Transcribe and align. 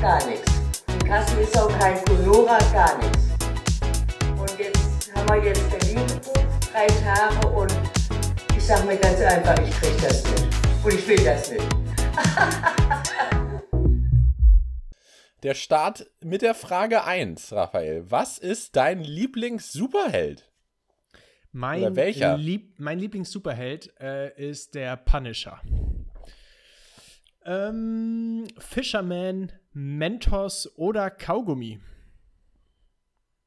gar 0.00 0.24
nichts. 0.26 0.52
In 0.88 1.04
Kassel 1.04 1.40
ist 1.40 1.58
auch 1.58 1.68
kein 1.78 2.02
Kunora, 2.04 2.58
gar 2.72 2.98
nichts. 2.98 3.28
Und 4.38 4.58
jetzt 4.58 5.14
haben 5.14 5.28
wir 5.28 5.44
jetzt 5.44 5.70
Berlin 5.70 6.06
gebucht, 6.06 6.72
drei 6.72 6.86
Tage 6.86 7.48
und 7.48 7.72
ich 8.56 8.64
sag 8.64 8.84
mir 8.86 8.96
ganz 8.96 9.20
einfach, 9.20 9.58
ich 9.58 9.70
krieg 9.70 10.00
das 10.02 10.24
nicht. 10.24 10.46
Und 10.84 10.94
ich 10.94 11.08
will 11.08 11.24
das 11.24 11.50
nicht. 11.50 11.64
Der 15.44 15.54
Start 15.54 16.10
mit 16.20 16.42
der 16.42 16.54
Frage 16.56 17.04
1, 17.04 17.52
Raphael. 17.52 18.10
Was 18.10 18.38
ist 18.38 18.74
dein 18.74 19.04
Lieblings-Superheld? 19.04 20.50
Mein, 21.52 21.80
Oder 21.82 21.94
welcher? 21.94 22.36
Lieb 22.36 22.74
mein 22.78 22.98
Lieblings-Superheld 22.98 23.94
äh, 24.00 24.34
ist 24.34 24.74
der 24.74 24.96
Punisher. 24.96 25.60
Ähm, 27.48 28.46
Fisherman, 28.58 29.52
Mentos 29.72 30.70
oder 30.76 31.10
Kaugummi? 31.10 31.80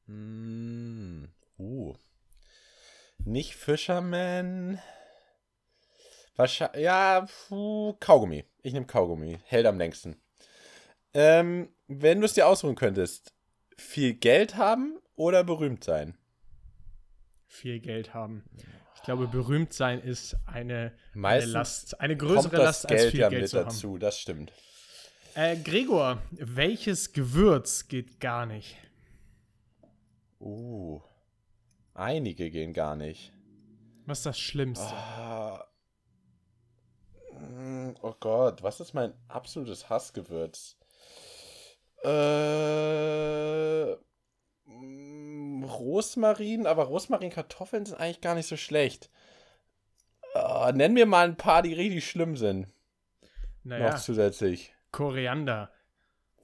Mm, 0.06 1.26
uh. 1.56 1.94
Nicht 3.18 3.54
Fisherman. 3.54 4.80
Wahrscheinlich. 6.34 6.82
Ja, 6.82 7.28
puh, 7.46 7.92
Kaugummi. 8.00 8.44
Ich 8.64 8.72
nehme 8.72 8.86
Kaugummi. 8.86 9.38
Hält 9.44 9.66
am 9.66 9.78
längsten. 9.78 10.20
Ähm, 11.14 11.72
wenn 11.86 12.18
du 12.18 12.26
es 12.26 12.34
dir 12.34 12.48
ausruhen 12.48 12.74
könntest, 12.74 13.32
viel 13.76 14.14
Geld 14.14 14.56
haben 14.56 14.98
oder 15.14 15.44
berühmt 15.44 15.84
sein? 15.84 16.18
Viel 17.46 17.78
Geld 17.78 18.14
haben. 18.14 18.42
Ich 19.02 19.06
glaube, 19.06 19.26
berühmt 19.26 19.72
sein 19.72 20.00
ist 20.00 20.36
eine, 20.46 20.62
eine 20.64 20.92
Meistens 21.14 21.52
Last, 21.52 22.00
eine 22.00 22.16
größere 22.16 22.56
Last 22.56 22.88
als 22.88 23.00
Geld 23.00 23.10
viel 23.10 23.20
ja 23.20 23.28
Geld 23.30 23.42
mit 23.42 23.50
zu 23.50 23.58
haben. 23.58 23.64
dazu, 23.64 23.98
das 23.98 24.16
stimmt. 24.16 24.52
Äh, 25.34 25.56
Gregor, 25.56 26.22
welches 26.30 27.12
Gewürz 27.12 27.88
geht 27.88 28.20
gar 28.20 28.46
nicht? 28.46 28.76
Uh. 30.38 31.00
Einige 31.94 32.48
gehen 32.52 32.72
gar 32.72 32.94
nicht. 32.94 33.32
Was 34.06 34.18
ist 34.18 34.26
das 34.26 34.38
Schlimmste? 34.38 34.94
Ah. 34.94 35.66
Oh 38.02 38.14
Gott, 38.20 38.62
was 38.62 38.78
ist 38.78 38.94
mein 38.94 39.14
absolutes 39.26 39.90
Hassgewürz? 39.90 40.76
Äh, 42.04 43.96
Rosmarin, 45.64 46.66
aber 46.66 46.84
Rosmarinkartoffeln 46.84 47.86
sind 47.86 47.98
eigentlich 47.98 48.20
gar 48.20 48.34
nicht 48.34 48.48
so 48.48 48.56
schlecht. 48.56 49.10
Ah, 50.34 50.72
nenn 50.74 50.94
mir 50.94 51.06
mal 51.06 51.26
ein 51.26 51.36
paar, 51.36 51.62
die 51.62 51.74
richtig 51.74 52.08
schlimm 52.08 52.36
sind. 52.36 52.66
naja, 53.64 53.90
Noch 53.90 53.98
zusätzlich. 53.98 54.74
Koriander, 54.90 55.70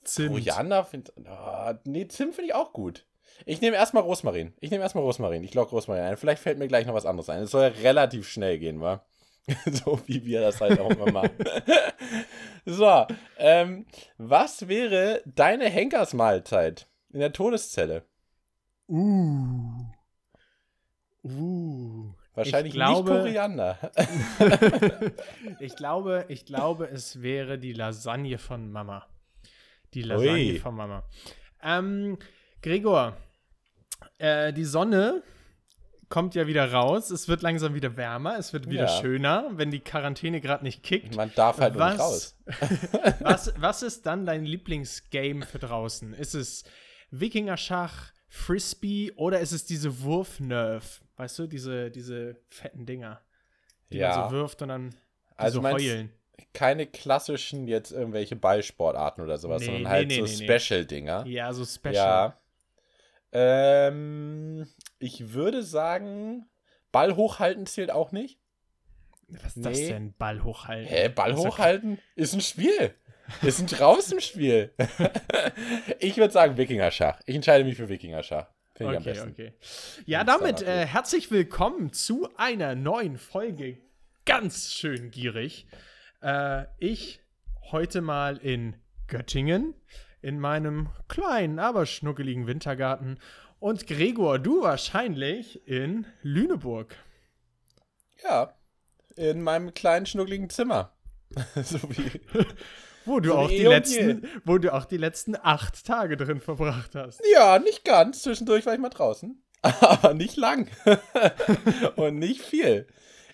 Zimt. 0.05 0.31
Koriander 0.31 0.85
find, 0.85 1.13
ah, 1.27 1.79
nee, 1.85 2.07
Zimt 2.09 2.35
finde 2.35 2.49
ich 2.49 2.55
auch 2.55 2.73
gut. 2.73 3.07
Ich 3.47 3.61
nehme 3.61 3.77
erstmal 3.77 4.03
Rosmarin. 4.03 4.55
Ich 4.61 4.71
nehme 4.71 4.83
erstmal 4.83 5.05
Rosmarin. 5.05 5.45
Ich 5.45 5.55
logge 5.55 5.71
Rosmarin 5.71 6.03
ein. 6.03 6.17
Vielleicht 6.17 6.43
fällt 6.43 6.59
mir 6.59 6.67
gleich 6.67 6.87
noch 6.87 6.95
was 6.95 7.07
anderes 7.07 7.29
ein. 7.29 7.43
Es 7.43 7.51
soll 7.51 7.63
ja 7.63 7.69
relativ 7.69 8.29
schnell 8.29 8.59
gehen, 8.59 8.81
wa? 8.81 9.05
so 9.71 10.01
wie 10.07 10.25
wir 10.25 10.41
das 10.41 10.61
halt 10.61 10.79
auch 10.81 10.91
immer 10.91 11.11
machen. 11.11 11.31
so, 12.67 13.07
ähm, 13.39 13.87
was 14.19 14.69
wäre 14.69 15.23
deine 15.25 15.69
Henkersmahlzeit 15.69 16.87
in 17.13 17.21
der 17.21 17.33
Todeszelle? 17.33 18.05
Uh. 18.89 19.85
Uh. 21.25 22.13
Wahrscheinlich 22.35 22.73
Ich 22.73 22.75
glaube- 22.75 23.11
nicht 23.13 23.23
Koriander. 23.23 23.79
ich 25.61 25.75
glaube, 25.77 26.25
ich 26.29 26.45
glaube, 26.47 26.89
es 26.89 27.21
wäre 27.21 27.59
die 27.59 27.73
Lasagne 27.73 28.39
von 28.39 28.71
Mama. 28.71 29.07
Die 29.95 30.03
Lasagne 30.03 30.53
Ui. 30.53 30.59
von 30.59 30.77
Mama. 30.77 31.03
Ähm, 31.63 32.17
Gregor, 32.63 33.17
äh, 34.19 34.53
die 34.53 34.65
Sonne 34.65 35.23
kommt 36.09 36.35
ja 36.37 36.47
wieder 36.47 36.71
raus. 36.73 37.11
Es 37.11 37.27
wird 37.29 37.43
langsam 37.43 37.75
wieder 37.75 37.97
wärmer. 37.97 38.39
Es 38.39 38.53
wird 38.53 38.71
wieder 38.71 38.85
Ja. 38.87 39.01
schöner, 39.01 39.51
wenn 39.53 39.71
die 39.73 39.81
Quarantäne 39.81 40.41
gerade 40.41 40.65
nicht 40.65 40.83
kickt. 40.83 41.17
Man 41.17 41.33
darf 41.35 41.59
halt 41.59 41.75
nur 41.75 41.89
nicht 41.91 41.99
raus. 42.01 42.37
was, 43.21 43.53
was 43.59 43.83
ist 43.83 44.07
dann 44.07 44.25
dein 44.27 44.45
Lieblingsgame 44.45 45.45
für 45.45 45.59
draußen? 45.59 46.15
Ist 46.15 46.35
es 46.35 46.65
Wikinger-Schach, 47.11 48.13
Frisbee 48.29 49.13
oder 49.17 49.41
ist 49.41 49.53
es 49.53 49.65
diese 49.65 50.03
Wurfnerf? 50.03 51.01
Weißt 51.17 51.39
du, 51.39 51.47
diese, 51.47 51.91
diese 51.91 52.37
fetten 52.51 52.87
Dinger, 52.87 53.21
die 53.93 53.99
Ja. 53.99 54.17
man 54.17 54.31
so 54.31 54.37
wirft 54.37 54.63
und 54.63 54.69
dann 54.69 54.95
Also 55.37 55.61
so 55.63 55.69
heulen. 55.69 56.13
Keine 56.53 56.87
klassischen 56.87 57.67
jetzt 57.67 57.91
irgendwelche 57.91 58.37
Ballsportarten 58.37 59.25
oder 59.25 59.39
sowas, 59.39 59.61
Nee, 59.61 59.67
sondern 59.67 59.83
nee, 59.83 59.89
halt 59.89 60.09
nee, 60.09 60.25
so. 60.25 60.27
Special-Dinger. 60.27 61.27
Ja, 61.27 61.53
so 61.53 61.65
Special. 61.65 61.95
Ja. 61.95 62.39
Ähm, 63.33 64.67
ich 64.99 65.33
würde 65.33 65.63
sagen, 65.63 66.47
Ball 66.93 67.17
hochhalten 67.17 67.67
zählt 67.67 67.91
auch 67.91 68.13
nicht. 68.13 68.39
Was 69.29 69.57
ist 69.57 69.67
das 69.67 69.79
denn? 69.79 70.15
Ball 70.15 70.43
hochhalten. 70.43 70.89
Hä, 70.89 71.09
Ball 71.11 71.33
ja 71.33 71.37
hochhalten 71.37 71.99
ist 72.15 72.33
ein 72.35 72.41
Spiel. 72.41 72.95
Ist 73.43 73.61
ein 73.61 73.67
Draußenspiel. 73.67 74.73
ich 76.01 76.17
würde 76.17 76.33
sagen 76.33 76.57
Wikinger-Schach. 76.57 77.21
Ich 77.27 77.35
entscheide 77.35 77.65
mich 77.65 77.77
für 77.77 77.89
Wikinger-Schach. 77.89 78.47
Finde 78.75 78.93
ich 78.93 78.97
am 78.99 79.03
Okay, 79.03 79.13
besten. 79.13 79.31
okay. 79.31 79.53
Ja, 80.07 80.25
damit 80.25 80.63
äh, 80.63 80.87
herzlich 80.87 81.31
willkommen 81.31 81.93
zu 81.93 82.29
einer 82.37 82.75
neuen 82.75 83.17
Folge. 83.19 83.79
Ganz 84.25 84.73
schön 84.73 85.11
gierig. 85.11 85.67
Äh, 86.23 86.65
ich 86.79 87.21
heute 87.71 88.01
mal 88.01 88.37
in 88.39 88.77
Göttingen 89.07 89.75
in 90.21 90.41
meinem 90.41 90.89
kleinen, 91.09 91.59
aber 91.59 91.87
schnuckeligen 91.87 92.47
Wintergarten. 92.47 93.19
Und 93.61 93.87
Gregor, 93.87 94.39
du 94.39 94.63
wahrscheinlich 94.63 95.67
in 95.67 96.07
Lüneburg. 96.23 96.97
Ja, 98.23 98.55
in 99.17 99.43
meinem 99.43 99.75
kleinen, 99.75 100.07
schnuckligen 100.07 100.51
Zimmer. 100.51 100.93
so 101.63 101.79
wie. 101.91 102.21
Wo 103.09 103.21
du, 103.21 103.31
So 103.31 103.37
auch 103.37 103.49
die 103.49 103.67
und 103.67 103.73
letzten, 103.73 104.29
wo 104.45 104.59
du 104.59 104.73
auch 104.73 104.85
die 104.85 104.99
letzten 104.99 105.35
acht 105.37 105.87
Tage 105.87 106.17
drin 106.17 106.41
verbracht 106.41 106.95
hast. 106.95 107.23
Ja, 107.33 107.59
nicht 107.59 107.85
ganz. 107.85 108.23
Zwischendurch 108.23 108.67
war 108.67 108.75
ich 108.75 108.81
mal 108.81 108.91
draußen. 108.91 109.43
Aber 109.63 110.15
nicht 110.15 110.37
lang. 110.37 110.69
Und 111.97 112.19
nicht 112.19 112.43
viel. 112.43 112.87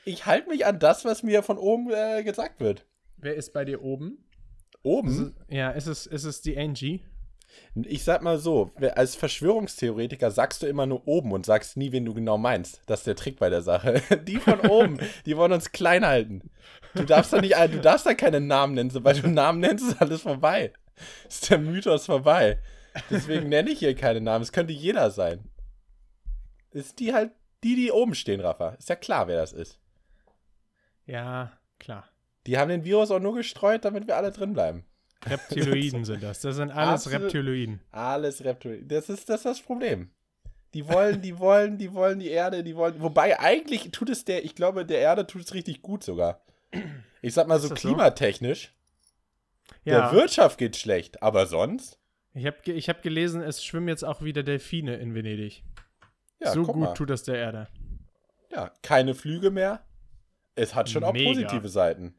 Ich 0.05 0.27
halte 0.27 0.49
mich 0.49 0.65
an 0.65 0.79
das, 0.79 1.05
was 1.05 1.23
mir 1.23 1.43
von 1.43 1.59
oben 1.59 1.91
äh, 1.91 2.23
gesagt 2.23 2.61
wird. 2.61 2.87
Wer 3.17 3.35
ist 3.35 3.53
bei 3.53 3.65
dir 3.65 3.83
oben? 3.83 4.25
Oben? 4.83 5.35
Ja, 5.49 5.71
ist 5.71 5.87
es, 5.87 6.07
ist 6.07 6.25
es 6.25 6.41
die 6.41 6.57
Angie? 6.59 7.03
Ich 7.75 8.05
sag 8.05 8.23
mal 8.23 8.39
so, 8.39 8.73
als 8.95 9.17
Verschwörungstheoretiker 9.17 10.31
sagst 10.31 10.63
du 10.63 10.67
immer 10.67 10.87
nur 10.87 11.07
oben 11.09 11.33
und 11.33 11.45
sagst 11.45 11.77
nie, 11.77 11.91
wen 11.91 12.05
du 12.05 12.15
genau 12.15 12.39
meinst. 12.39 12.83
Das 12.87 13.01
ist 13.01 13.07
der 13.07 13.17
Trick 13.17 13.39
bei 13.39 13.51
der 13.51 13.63
Sache. 13.63 14.01
Die 14.27 14.37
von 14.37 14.61
oben, 14.61 14.99
die 15.27 15.37
wollen 15.37 15.53
uns 15.53 15.73
klein 15.73 16.07
halten. 16.07 16.51
Du 16.95 17.05
darfst 17.05 17.33
da 17.33 17.41
nicht, 17.41 17.57
du 17.57 17.81
darfst 17.81 18.07
da 18.07 18.15
keine 18.15 18.41
Namen 18.41 18.75
nennen. 18.75 18.91
Sobald 18.91 19.23
du 19.23 19.29
Namen 19.29 19.61
nennst, 19.61 19.89
ist 19.89 20.01
alles 20.01 20.23
vorbei. 20.23 20.73
Ist 21.29 21.51
der 21.51 21.59
Mythos 21.59 22.07
vorbei. 22.07 22.59
Deswegen 23.11 23.49
nenne 23.49 23.71
ich 23.71 23.81
hier 23.81 23.97
keine 23.97 24.21
Namen. 24.21 24.43
Es 24.43 24.53
könnte 24.53 24.73
jeder 24.73 25.11
sein. 25.11 25.51
Ist 26.71 27.01
die 27.01 27.13
halt, 27.13 27.33
die, 27.65 27.75
die 27.75 27.91
oben 27.91 28.15
stehen, 28.15 28.41
Rafa. 28.41 28.71
Ist 28.71 28.89
ja 28.89 28.97
klar, 28.97 29.27
wer 29.27 29.37
das 29.37 29.53
ist. 29.53 29.81
Ja, 31.07 31.53
klar. 31.79 32.09
Die 32.47 32.59
haben 32.59 32.69
den 32.69 32.85
Virus 32.85 33.11
auch 33.11 33.21
nur 33.21 33.35
gestreut, 33.35 33.85
damit 33.85 34.07
wir 34.07 34.17
alle 34.17 34.31
drin 34.31 34.53
bleiben. 34.53 34.85
Reptiloiden 35.27 36.05
sind 36.05 36.23
das. 36.23 36.41
Das 36.41 36.57
sind 36.57 36.71
alles 36.71 37.07
Absolut. 37.07 37.23
Reptiloiden. 37.25 37.81
Alles 37.91 38.45
Reptilien. 38.45 38.87
Das 38.89 39.09
ist, 39.09 39.29
das 39.29 39.37
ist 39.41 39.45
das 39.47 39.61
Problem. 39.63 40.11
Die 40.75 40.87
wollen, 40.89 41.23
die 41.23 41.39
wollen, 41.39 41.79
die 41.79 41.93
wollen 41.93 42.19
die 42.19 42.29
Erde, 42.31 42.65
die 42.65 42.75
wollen. 42.75 43.01
Wobei 43.01 43.39
eigentlich 43.39 43.91
tut 43.93 44.11
es 44.11 44.25
der, 44.25 44.45
ich 44.45 44.55
glaube, 44.55 44.85
der 44.85 44.99
Erde 44.99 45.27
tut 45.27 45.43
es 45.43 45.55
richtig 45.55 45.83
gut 45.83 46.03
sogar. 46.03 46.41
Ich 47.23 47.33
sag 47.35 47.47
mal 47.47 47.61
so 47.61 47.69
das 47.69 47.81
so? 47.81 47.89
klimatechnisch. 47.89 48.75
Ja, 49.85 50.11
Der 50.11 50.13
Wirtschaft 50.19 50.59
geht 50.59 50.77
schlecht, 50.77 51.23
aber 51.23 51.47
sonst. 51.47 51.99
ich 52.35 52.45
habe 52.47 52.57
ich 52.73 52.89
hab 52.89 53.03
gelesen, 53.03 53.41
es 53.41 53.65
schwimmen 53.65 53.89
jetzt 53.89 54.05
auch 54.05 54.23
wieder 54.23 54.43
Delfine 54.43 54.97
in 54.97 55.15
Venedig. 55.15 55.63
Ja, 56.43 56.53
so 56.53 56.65
gut 56.65 56.77
mal. 56.77 56.95
tut 56.95 57.09
das 57.11 57.23
der 57.23 57.37
Erde. 57.37 57.69
Ja, 58.51 58.73
keine 58.83 59.15
Flüge 59.15 59.51
mehr. 59.51 59.85
Es 60.57 60.75
hat 60.75 60.91
schon 60.91 61.05
auch 61.05 61.13
Mega. 61.13 61.29
positive 61.31 61.69
Seiten. 61.69 62.15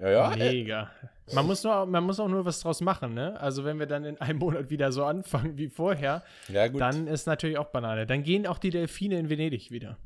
Ja, 0.00 0.10
ja. 0.10 0.36
Mega. 0.36 0.90
Man 1.32 1.46
muss, 1.46 1.64
nur, 1.64 1.86
man 1.86 2.04
muss 2.04 2.20
auch 2.20 2.28
nur 2.28 2.44
was 2.44 2.60
draus 2.60 2.80
machen, 2.80 3.14
ne? 3.14 3.40
Also, 3.40 3.64
wenn 3.64 3.78
wir 3.78 3.86
dann 3.86 4.04
in 4.04 4.20
einem 4.20 4.38
Monat 4.38 4.70
wieder 4.70 4.92
so 4.92 5.04
anfangen 5.04 5.58
wie 5.58 5.68
vorher, 5.68 6.22
ja, 6.48 6.68
dann 6.68 7.08
ist 7.08 7.26
natürlich 7.26 7.58
auch 7.58 7.66
Banane. 7.66 8.06
Dann 8.06 8.22
gehen 8.22 8.46
auch 8.46 8.58
die 8.58 8.70
Delfine 8.70 9.18
in 9.18 9.28
Venedig 9.28 9.70
wieder. 9.70 9.98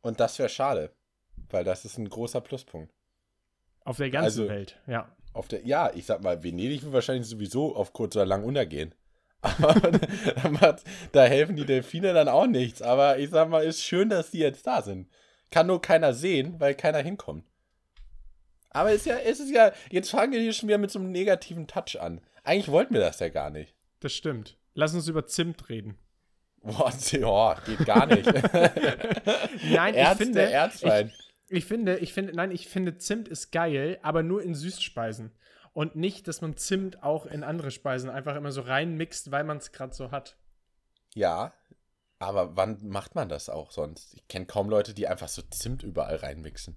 Und 0.00 0.18
das 0.18 0.38
wäre 0.38 0.48
schade. 0.48 0.90
Weil 1.50 1.64
das 1.64 1.84
ist 1.84 1.98
ein 1.98 2.08
großer 2.08 2.40
Pluspunkt. 2.40 2.92
Auf 3.84 3.98
der 3.98 4.10
ganzen 4.10 4.42
Also- 4.42 4.48
Welt, 4.48 4.78
ja. 4.86 5.14
Auf 5.34 5.48
der, 5.48 5.64
ja, 5.66 5.90
ich 5.94 6.04
sag 6.04 6.22
mal, 6.22 6.42
Venedig 6.42 6.82
wird 6.82 6.92
wahrscheinlich 6.92 7.26
sowieso 7.26 7.74
auf 7.74 7.92
kurz 7.94 8.16
oder 8.16 8.26
lang 8.26 8.44
untergehen. 8.44 8.94
Aber 9.40 9.80
da, 9.90 10.48
macht, 10.50 10.82
da 11.12 11.24
helfen 11.24 11.56
die 11.56 11.64
Delfine 11.64 12.12
dann 12.12 12.28
auch 12.28 12.46
nichts. 12.46 12.82
Aber 12.82 13.18
ich 13.18 13.30
sag 13.30 13.48
mal, 13.48 13.64
ist 13.64 13.82
schön, 13.82 14.10
dass 14.10 14.30
die 14.30 14.38
jetzt 14.40 14.66
da 14.66 14.82
sind. 14.82 15.08
Kann 15.50 15.68
nur 15.68 15.80
keiner 15.80 16.12
sehen, 16.14 16.56
weil 16.60 16.74
keiner 16.74 16.98
hinkommt. 16.98 17.44
Aber 18.72 18.92
ist 18.92 19.06
ja, 19.06 19.16
ist 19.16 19.40
es 19.40 19.50
ja, 19.50 19.72
jetzt 19.90 20.10
fangen 20.10 20.32
wir 20.32 20.40
hier 20.40 20.52
schon 20.52 20.68
wieder 20.68 20.78
mit 20.78 20.90
so 20.90 20.98
einem 20.98 21.10
negativen 21.10 21.66
Touch 21.66 22.00
an. 22.00 22.20
Eigentlich 22.44 22.68
wollten 22.68 22.94
wir 22.94 23.00
das 23.00 23.20
ja 23.20 23.28
gar 23.28 23.50
nicht. 23.50 23.74
Das 24.00 24.12
stimmt. 24.12 24.56
Lass 24.74 24.94
uns 24.94 25.08
über 25.08 25.26
Zimt 25.26 25.68
reden. 25.68 25.98
Boah, 26.62 26.92
oh, 27.22 27.54
geht 27.66 27.84
gar 27.84 28.06
nicht. 28.06 28.26
Nein, 29.70 29.94
Erz, 29.94 30.12
ich 30.20 30.26
finde. 30.26 30.42
Erzfeind. 30.42 31.12
Ich, 31.48 31.58
ich 31.58 31.64
finde, 31.66 31.98
ich 31.98 32.12
finde, 32.12 32.34
nein, 32.34 32.50
ich 32.50 32.68
finde 32.68 32.96
Zimt 32.96 33.28
ist 33.28 33.52
geil, 33.52 33.98
aber 34.02 34.22
nur 34.22 34.42
in 34.42 34.54
Süßspeisen. 34.54 35.32
Und 35.74 35.96
nicht, 35.96 36.28
dass 36.28 36.40
man 36.40 36.56
Zimt 36.56 37.02
auch 37.02 37.26
in 37.26 37.44
andere 37.44 37.70
Speisen 37.70 38.08
einfach 38.08 38.36
immer 38.36 38.52
so 38.52 38.62
reinmixt, 38.62 39.30
weil 39.30 39.44
man 39.44 39.58
es 39.58 39.72
gerade 39.72 39.94
so 39.94 40.10
hat. 40.10 40.36
Ja, 41.14 41.52
aber 42.18 42.56
wann 42.56 42.78
macht 42.86 43.14
man 43.14 43.28
das 43.28 43.48
auch 43.48 43.70
sonst? 43.70 44.14
Ich 44.14 44.28
kenne 44.28 44.46
kaum 44.46 44.70
Leute, 44.70 44.94
die 44.94 45.08
einfach 45.08 45.28
so 45.28 45.42
Zimt 45.42 45.82
überall 45.82 46.16
reinmixen. 46.16 46.76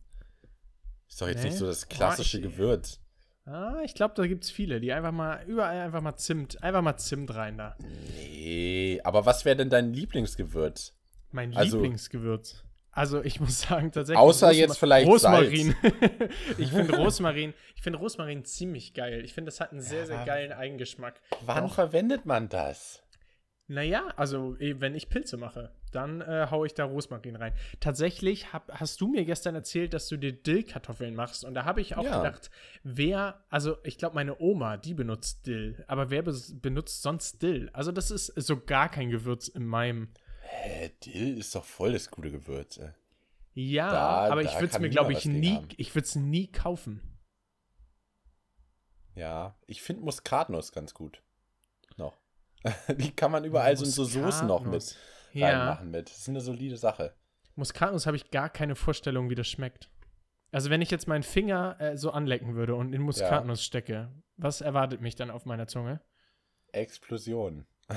Ist 1.07 1.21
doch 1.21 1.27
jetzt 1.27 1.43
Nee? 1.43 1.49
nicht 1.49 1.57
so 1.57 1.65
das 1.67 1.85
Boah, 1.85 1.95
klassische 1.95 2.37
ich- 2.37 2.43
Gewürz. 2.43 2.99
Ah, 3.45 3.77
ich 3.85 3.93
glaube, 3.93 4.15
da 4.15 4.25
gibt 4.25 4.43
es 4.43 4.49
viele, 4.49 4.79
die 4.79 4.91
einfach 4.91 5.11
mal, 5.11 5.43
überall 5.45 5.77
einfach 5.79 6.01
mal 6.01 6.15
Zimt, 6.17 6.63
einfach 6.63 6.81
mal 6.81 6.97
Zimt 6.97 7.33
rein 7.35 7.59
da. 7.59 7.75
Nee, 7.79 8.99
aber 9.03 9.25
was 9.27 9.45
wäre 9.45 9.55
denn 9.55 9.69
dein 9.69 9.93
Lieblingsgewürz? 9.93 10.95
Mein 11.31 11.55
Also- 11.55 11.77
Lieblingsgewürz. 11.77 12.63
Also 12.91 13.21
ich 13.23 13.41
muss 13.41 13.59
sagen, 13.61 13.91
tatsächlich. 13.91 14.17
Außer 14.19 14.47
Rosma- 14.47 14.53
jetzt 14.53 14.77
vielleicht 14.77 15.05
Rosmarin. 15.07 15.75
ich 16.57 16.69
finde 16.69 16.95
Rosmarin, 16.95 17.53
ich 17.75 17.81
finde 17.81 17.99
Rosmarin 17.99 18.45
ziemlich 18.45 18.93
geil. 18.93 19.23
Ich 19.25 19.33
finde, 19.33 19.49
das 19.51 19.59
hat 19.59 19.71
einen 19.73 19.81
sehr, 19.81 20.05
sehr 20.07 20.15
Ja. 20.19 20.23
geilen 20.25 20.53
Eigengeschmack. 20.53 21.19
Wann 21.45 21.65
Auch- 21.65 21.73
verwendet 21.73 22.25
man 22.25 22.47
das? 22.47 23.03
Naja, 23.67 24.09
also 24.15 24.55
eh, 24.59 24.79
wenn 24.79 24.93
ich 24.93 25.09
Pilze 25.09 25.37
mache, 25.37 25.71
dann 25.91 26.21
äh, 26.21 26.47
haue 26.51 26.67
ich 26.67 26.75
da 26.75 26.85
Rosmarin 26.85 27.35
rein. 27.35 27.53
Tatsächlich 27.79 28.53
hab, 28.53 28.71
hast 28.71 29.01
du 29.01 29.07
mir 29.07 29.25
gestern 29.25 29.55
erzählt, 29.55 29.93
dass 29.95 30.07
du 30.07 30.17
dir 30.17 30.33
Dillkartoffeln 30.33 31.15
machst. 31.15 31.43
Und 31.43 31.55
da 31.55 31.65
habe 31.65 31.81
ich 31.81 31.95
auch 31.97 32.03
Ja. 32.03 32.17
gedacht, 32.21 32.51
wer, 32.83 33.43
also 33.49 33.77
ich 33.83 33.97
glaube, 33.97 34.13
meine 34.13 34.39
Oma, 34.39 34.77
die 34.77 34.93
benutzt 34.93 35.47
Dill. 35.47 35.83
Aber 35.87 36.11
wer 36.11 36.23
bes- 36.23 36.59
benutzt 36.59 37.01
sonst 37.01 37.41
Dill? 37.41 37.71
Also 37.73 37.91
das 37.91 38.11
ist 38.11 38.27
so 38.35 38.59
gar 38.61 38.89
kein 38.89 39.09
Gewürz 39.09 39.47
in 39.47 39.65
meinem. 39.65 40.09
Hä, 40.41 40.91
Dill 41.03 41.39
ist 41.39 41.55
doch 41.55 41.65
voll 41.65 41.93
das 41.93 42.11
gute 42.11 42.29
Gewürz. 42.29 42.77
Ey. 42.77 42.91
Ja, 43.55 43.89
Da- 43.91 44.31
aber 44.31 44.43
da 44.43 44.49
ich 44.51 44.55
würde 44.59 44.73
es 44.73 44.79
mir, 44.79 44.89
glaube 44.89 45.13
ich, 45.13 45.25
nie, 45.25 45.55
haben. 45.55 45.69
ich 45.77 45.95
würde 45.95 46.05
es 46.05 46.15
nie 46.15 46.51
kaufen. 46.51 47.01
Ja, 49.15 49.57
ich 49.65 49.81
finde 49.81 50.03
Muskatnuss 50.03 50.71
ganz 50.71 50.93
gut. 50.93 51.23
Die 52.97 53.11
kann 53.15 53.31
man 53.31 53.43
überall 53.45 53.75
so 53.77 53.85
in 53.85 53.91
so 53.91 54.03
Soßen 54.05 54.47
noch 54.47 54.63
mit. 54.65 54.95
Ja, 55.33 55.47
reinmachen 55.47 55.91
mit. 55.91 56.09
Das 56.09 56.17
ist 56.19 56.29
eine 56.29 56.41
solide 56.41 56.77
Sache. 56.77 57.13
Muskatnuss 57.55 58.05
habe 58.05 58.17
ich 58.17 58.31
gar 58.31 58.49
keine 58.49 58.75
Vorstellung, 58.75 59.29
wie 59.29 59.35
das 59.35 59.47
schmeckt. 59.47 59.89
Also 60.51 60.69
wenn 60.69 60.81
ich 60.81 60.91
jetzt 60.91 61.07
meinen 61.07 61.23
Finger 61.23 61.75
äh, 61.79 61.97
so 61.97 62.11
anlecken 62.11 62.55
würde 62.55 62.75
und 62.75 62.93
in 62.93 63.01
Muskatnuss 63.01 63.63
stecke, 63.63 64.11
was 64.37 64.61
erwartet 64.61 65.01
mich 65.01 65.15
dann 65.15 65.29
auf 65.29 65.45
meiner 65.45 65.67
Zunge? 65.67 66.01
Explosion. 66.71 67.65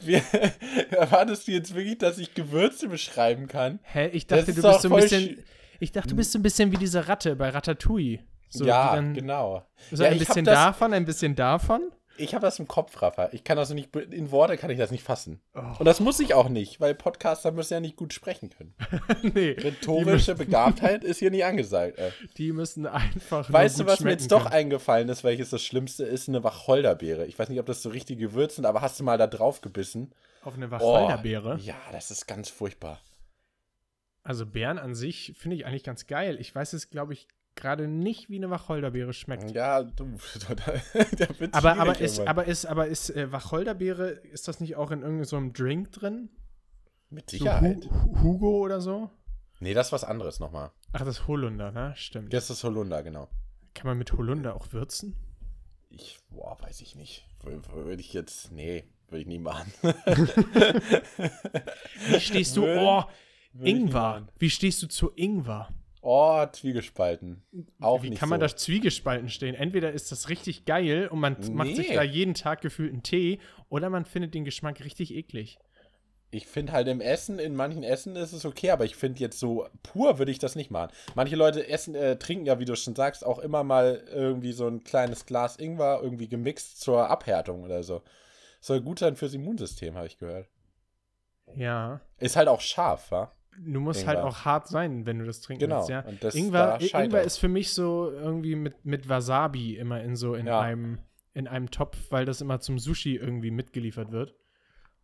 Wie, 0.00 0.14
erwartest 0.90 1.48
du 1.48 1.52
jetzt 1.52 1.74
wirklich, 1.74 1.98
dass 1.98 2.18
ich 2.18 2.34
Gewürze 2.34 2.88
beschreiben 2.88 3.46
kann? 3.48 3.78
Hä, 3.82 4.08
ich 4.08 4.26
dachte, 4.26 4.52
du 4.54 4.62
bist 4.62 4.82
so 4.82 4.88
ein 4.88 5.00
bisschen. 5.00 5.22
sch- 5.36 5.42
Ich 5.80 5.92
dachte, 5.92 6.08
du 6.08 6.16
bist 6.16 6.32
so 6.32 6.38
ein 6.38 6.42
bisschen 6.42 6.72
wie 6.72 6.76
diese 6.76 7.08
Ratte 7.08 7.36
bei 7.36 7.48
Ratatouille. 7.50 8.20
So, 8.50 8.64
ja, 8.64 8.94
dann, 8.94 9.14
genau. 9.14 9.64
So 9.92 10.02
Ja, 10.04 10.10
ein 10.10 10.18
bisschen 10.18 10.44
davon, 10.44 10.92
ein 10.92 11.04
bisschen 11.04 11.34
davon. 11.34 11.90
Ich 12.20 12.34
habe 12.34 12.44
das 12.44 12.58
im 12.58 12.66
Kopf, 12.66 13.00
Rafa. 13.00 13.28
Ich 13.30 13.44
kann 13.44 13.56
das 13.56 13.70
nicht, 13.70 13.94
in 13.94 14.32
Worte 14.32 14.56
kann 14.56 14.70
ich 14.70 14.78
das 14.78 14.90
nicht 14.90 15.04
fassen. 15.04 15.40
Oh. 15.54 15.60
Und 15.78 15.84
das 15.84 16.00
muss 16.00 16.18
ich 16.18 16.34
auch 16.34 16.48
nicht, 16.48 16.80
weil 16.80 16.92
Podcaster 16.96 17.52
müssen 17.52 17.74
ja 17.74 17.80
nicht 17.80 17.94
gut 17.94 18.12
sprechen 18.12 18.50
können. 18.50 18.74
nee, 19.34 19.50
Rhetorische 19.50 20.34
Begabtheit 20.34 21.04
ist 21.04 21.18
hier 21.20 21.30
nicht 21.30 21.44
angesagt. 21.44 21.96
Ey. 21.98 22.10
die 22.36 22.50
müssen 22.52 22.86
einfach. 22.86 23.52
Weißt 23.52 23.78
du, 23.78 23.86
was 23.86 24.00
mir 24.00 24.10
jetzt 24.10 24.22
schmecken 24.22 24.30
doch 24.30 24.50
können. 24.50 24.54
eingefallen 24.54 25.08
ist, 25.10 25.22
welches 25.22 25.50
das 25.50 25.62
Schlimmste 25.62 26.04
ist? 26.04 26.28
Eine 26.28 26.42
Wacholderbeere. 26.42 27.24
Ich 27.26 27.38
weiß 27.38 27.50
nicht, 27.50 27.60
ob 27.60 27.66
das 27.66 27.82
so 27.82 27.90
richtige 27.90 28.28
Gewürze 28.28 28.56
sind, 28.56 28.66
aber 28.66 28.80
hast 28.80 28.98
du 28.98 29.04
mal 29.04 29.16
da 29.16 29.28
drauf 29.28 29.60
gebissen? 29.60 30.12
Auf 30.42 30.54
eine 30.54 30.66
Oh, 30.66 30.70
Wacholderbeere. 30.72 31.58
Ja, 31.60 31.76
das 31.92 32.10
ist 32.10 32.26
ganz 32.26 32.48
furchtbar. 32.48 32.98
Also 34.24 34.44
Beeren 34.44 34.78
an 34.78 34.94
sich 34.96 35.34
finde 35.38 35.56
ich 35.56 35.66
eigentlich 35.66 35.84
ganz 35.84 36.06
geil. 36.08 36.36
Ich 36.40 36.52
weiß 36.52 36.72
es, 36.72 36.90
glaube 36.90 37.12
ich, 37.12 37.28
gerade 37.60 37.86
nicht, 37.88 38.30
wie 38.30 38.36
eine 38.36 38.50
Wacholderbeere 38.50 39.12
schmeckt. 39.12 39.50
Ja, 39.52 39.82
du, 39.82 40.04
der 41.18 41.38
wird 41.40 41.54
Aber, 41.54 41.78
aber, 41.78 41.98
ist, 42.00 42.20
aber 42.20 42.44
ist, 42.46 42.64
aber 42.66 42.86
ist 42.86 43.10
äh, 43.10 43.30
Wacholderbeere, 43.32 44.08
ist 44.10 44.48
das 44.48 44.60
nicht 44.60 44.76
auch 44.76 44.90
in 44.90 45.02
irgendeinem 45.02 45.24
so 45.24 45.50
Drink 45.52 45.92
drin? 45.92 46.30
Mit 47.10 47.30
So 47.30 47.38
Sicherheit. 47.38 47.88
Hu 47.90 48.20
Hugo 48.22 48.58
oder 48.58 48.80
so? 48.80 49.10
Nee, 49.60 49.74
das 49.74 49.88
ist 49.88 49.92
was 49.92 50.04
anderes 50.04 50.40
nochmal. 50.40 50.70
Ach, 50.92 51.00
das 51.00 51.08
ist 51.20 51.26
Holunder, 51.26 51.72
ne? 51.72 51.92
Stimmt. 51.96 52.32
Das 52.32 52.48
ist 52.50 52.62
Holunder, 52.64 53.02
genau. 53.02 53.28
Kann 53.74 53.86
man 53.86 53.98
mit 53.98 54.12
Holunder 54.12 54.54
auch 54.54 54.72
würzen? 54.72 55.16
Ich, 55.90 56.18
boah, 56.30 56.56
weiß 56.60 56.80
ich 56.82 56.94
nicht. 56.96 57.26
Wür- 57.42 57.62
Würde 57.72 58.00
ich 58.00 58.12
jetzt, 58.12 58.52
nee, 58.52 58.84
würde 59.08 59.22
ich 59.22 59.26
nie 59.26 59.38
machen. 59.38 59.72
Wie 62.08 62.20
stehst 62.20 62.56
du? 62.56 62.64
Oh, 62.66 63.04
Ingwer. 63.60 64.26
Wie 64.38 64.50
stehst 64.50 64.82
du 64.82 64.86
zu 64.86 65.10
Ingwer? 65.16 65.68
Oh, 66.00 66.46
Zwiegespalten. 66.52 67.42
Auch 67.80 68.02
Wie 68.02 68.10
nicht 68.10 68.18
kann 68.20 68.28
man 68.28 68.40
so. 68.40 68.46
da 68.46 68.56
zwiegespalten 68.56 69.28
stehen? 69.28 69.54
Entweder 69.54 69.92
ist 69.92 70.12
das 70.12 70.28
richtig 70.28 70.64
geil 70.64 71.08
und 71.08 71.18
man 71.18 71.36
macht 71.54 71.74
sich 71.74 71.88
Nee. 71.90 71.94
da 71.94 72.02
jeden 72.02 72.34
Tag 72.34 72.60
gefühlt 72.60 72.92
einen 72.92 73.02
Tee 73.02 73.40
oder 73.68 73.90
man 73.90 74.04
findet 74.04 74.34
den 74.34 74.44
Geschmack 74.44 74.84
richtig 74.84 75.14
eklig. 75.14 75.58
Ich 76.30 76.46
finde 76.46 76.72
halt 76.74 76.88
im 76.88 77.00
Essen, 77.00 77.38
in 77.38 77.56
manchen 77.56 77.82
Essen 77.82 78.14
ist 78.14 78.34
es 78.34 78.44
okay, 78.44 78.70
aber 78.70 78.84
ich 78.84 78.96
finde 78.96 79.18
jetzt 79.20 79.38
so 79.40 79.66
pur 79.82 80.18
würde 80.18 80.30
ich 80.30 80.38
das 80.38 80.56
nicht 80.56 80.70
machen. 80.70 80.92
Manche 81.14 81.36
Leute 81.36 81.66
essen, 81.66 81.94
äh, 81.94 82.16
trinken 82.18 82.44
ja, 82.44 82.58
wie 82.60 82.66
du 82.66 82.76
schon 82.76 82.94
sagst, 82.94 83.24
auch 83.24 83.38
immer 83.38 83.64
mal 83.64 84.04
irgendwie 84.12 84.52
so 84.52 84.66
ein 84.68 84.84
kleines 84.84 85.24
Glas 85.24 85.56
Ingwer 85.58 86.00
irgendwie 86.02 86.28
gemixt 86.28 86.80
zur 86.82 87.08
Abhärtung 87.08 87.62
oder 87.64 87.82
so. 87.82 88.02
Soll 88.60 88.82
gut 88.82 88.98
sein 88.98 89.16
fürs 89.16 89.32
Immunsystem, 89.34 89.96
habe 89.96 90.06
ich 90.06 90.18
gehört. 90.18 90.48
Ja. 91.56 92.00
Ist 92.18 92.36
halt 92.36 92.48
auch 92.48 92.60
scharf, 92.60 93.10
wa? 93.10 93.32
Du 93.60 93.80
musst 93.80 94.00
Ingwer. 94.02 94.14
halt 94.14 94.24
auch 94.24 94.44
hart 94.44 94.68
sein, 94.68 95.04
wenn 95.06 95.18
du 95.18 95.24
das 95.24 95.40
trinken 95.40 95.60
Genau. 95.64 95.78
willst, 95.78 95.90
ja. 95.90 96.00
Und 96.00 96.22
das- 96.22 96.34
Ingwer. 96.34 96.78
Ingwer 96.80 97.22
ist 97.22 97.38
für 97.38 97.48
mich 97.48 97.72
so 97.72 98.10
irgendwie 98.10 98.54
mit, 98.54 98.84
mit 98.84 99.08
Wasabi 99.08 99.76
immer 99.76 100.02
in 100.02 100.16
so 100.16 100.34
in 100.34 100.46
Ja. 100.46 100.60
einem 100.60 100.98
in 101.34 101.46
einem 101.46 101.70
Topf, 101.70 101.96
weil 102.10 102.24
das 102.24 102.40
immer 102.40 102.58
zum 102.60 102.78
Sushi 102.80 103.14
irgendwie 103.16 103.50
mitgeliefert 103.52 104.10
wird. 104.10 104.34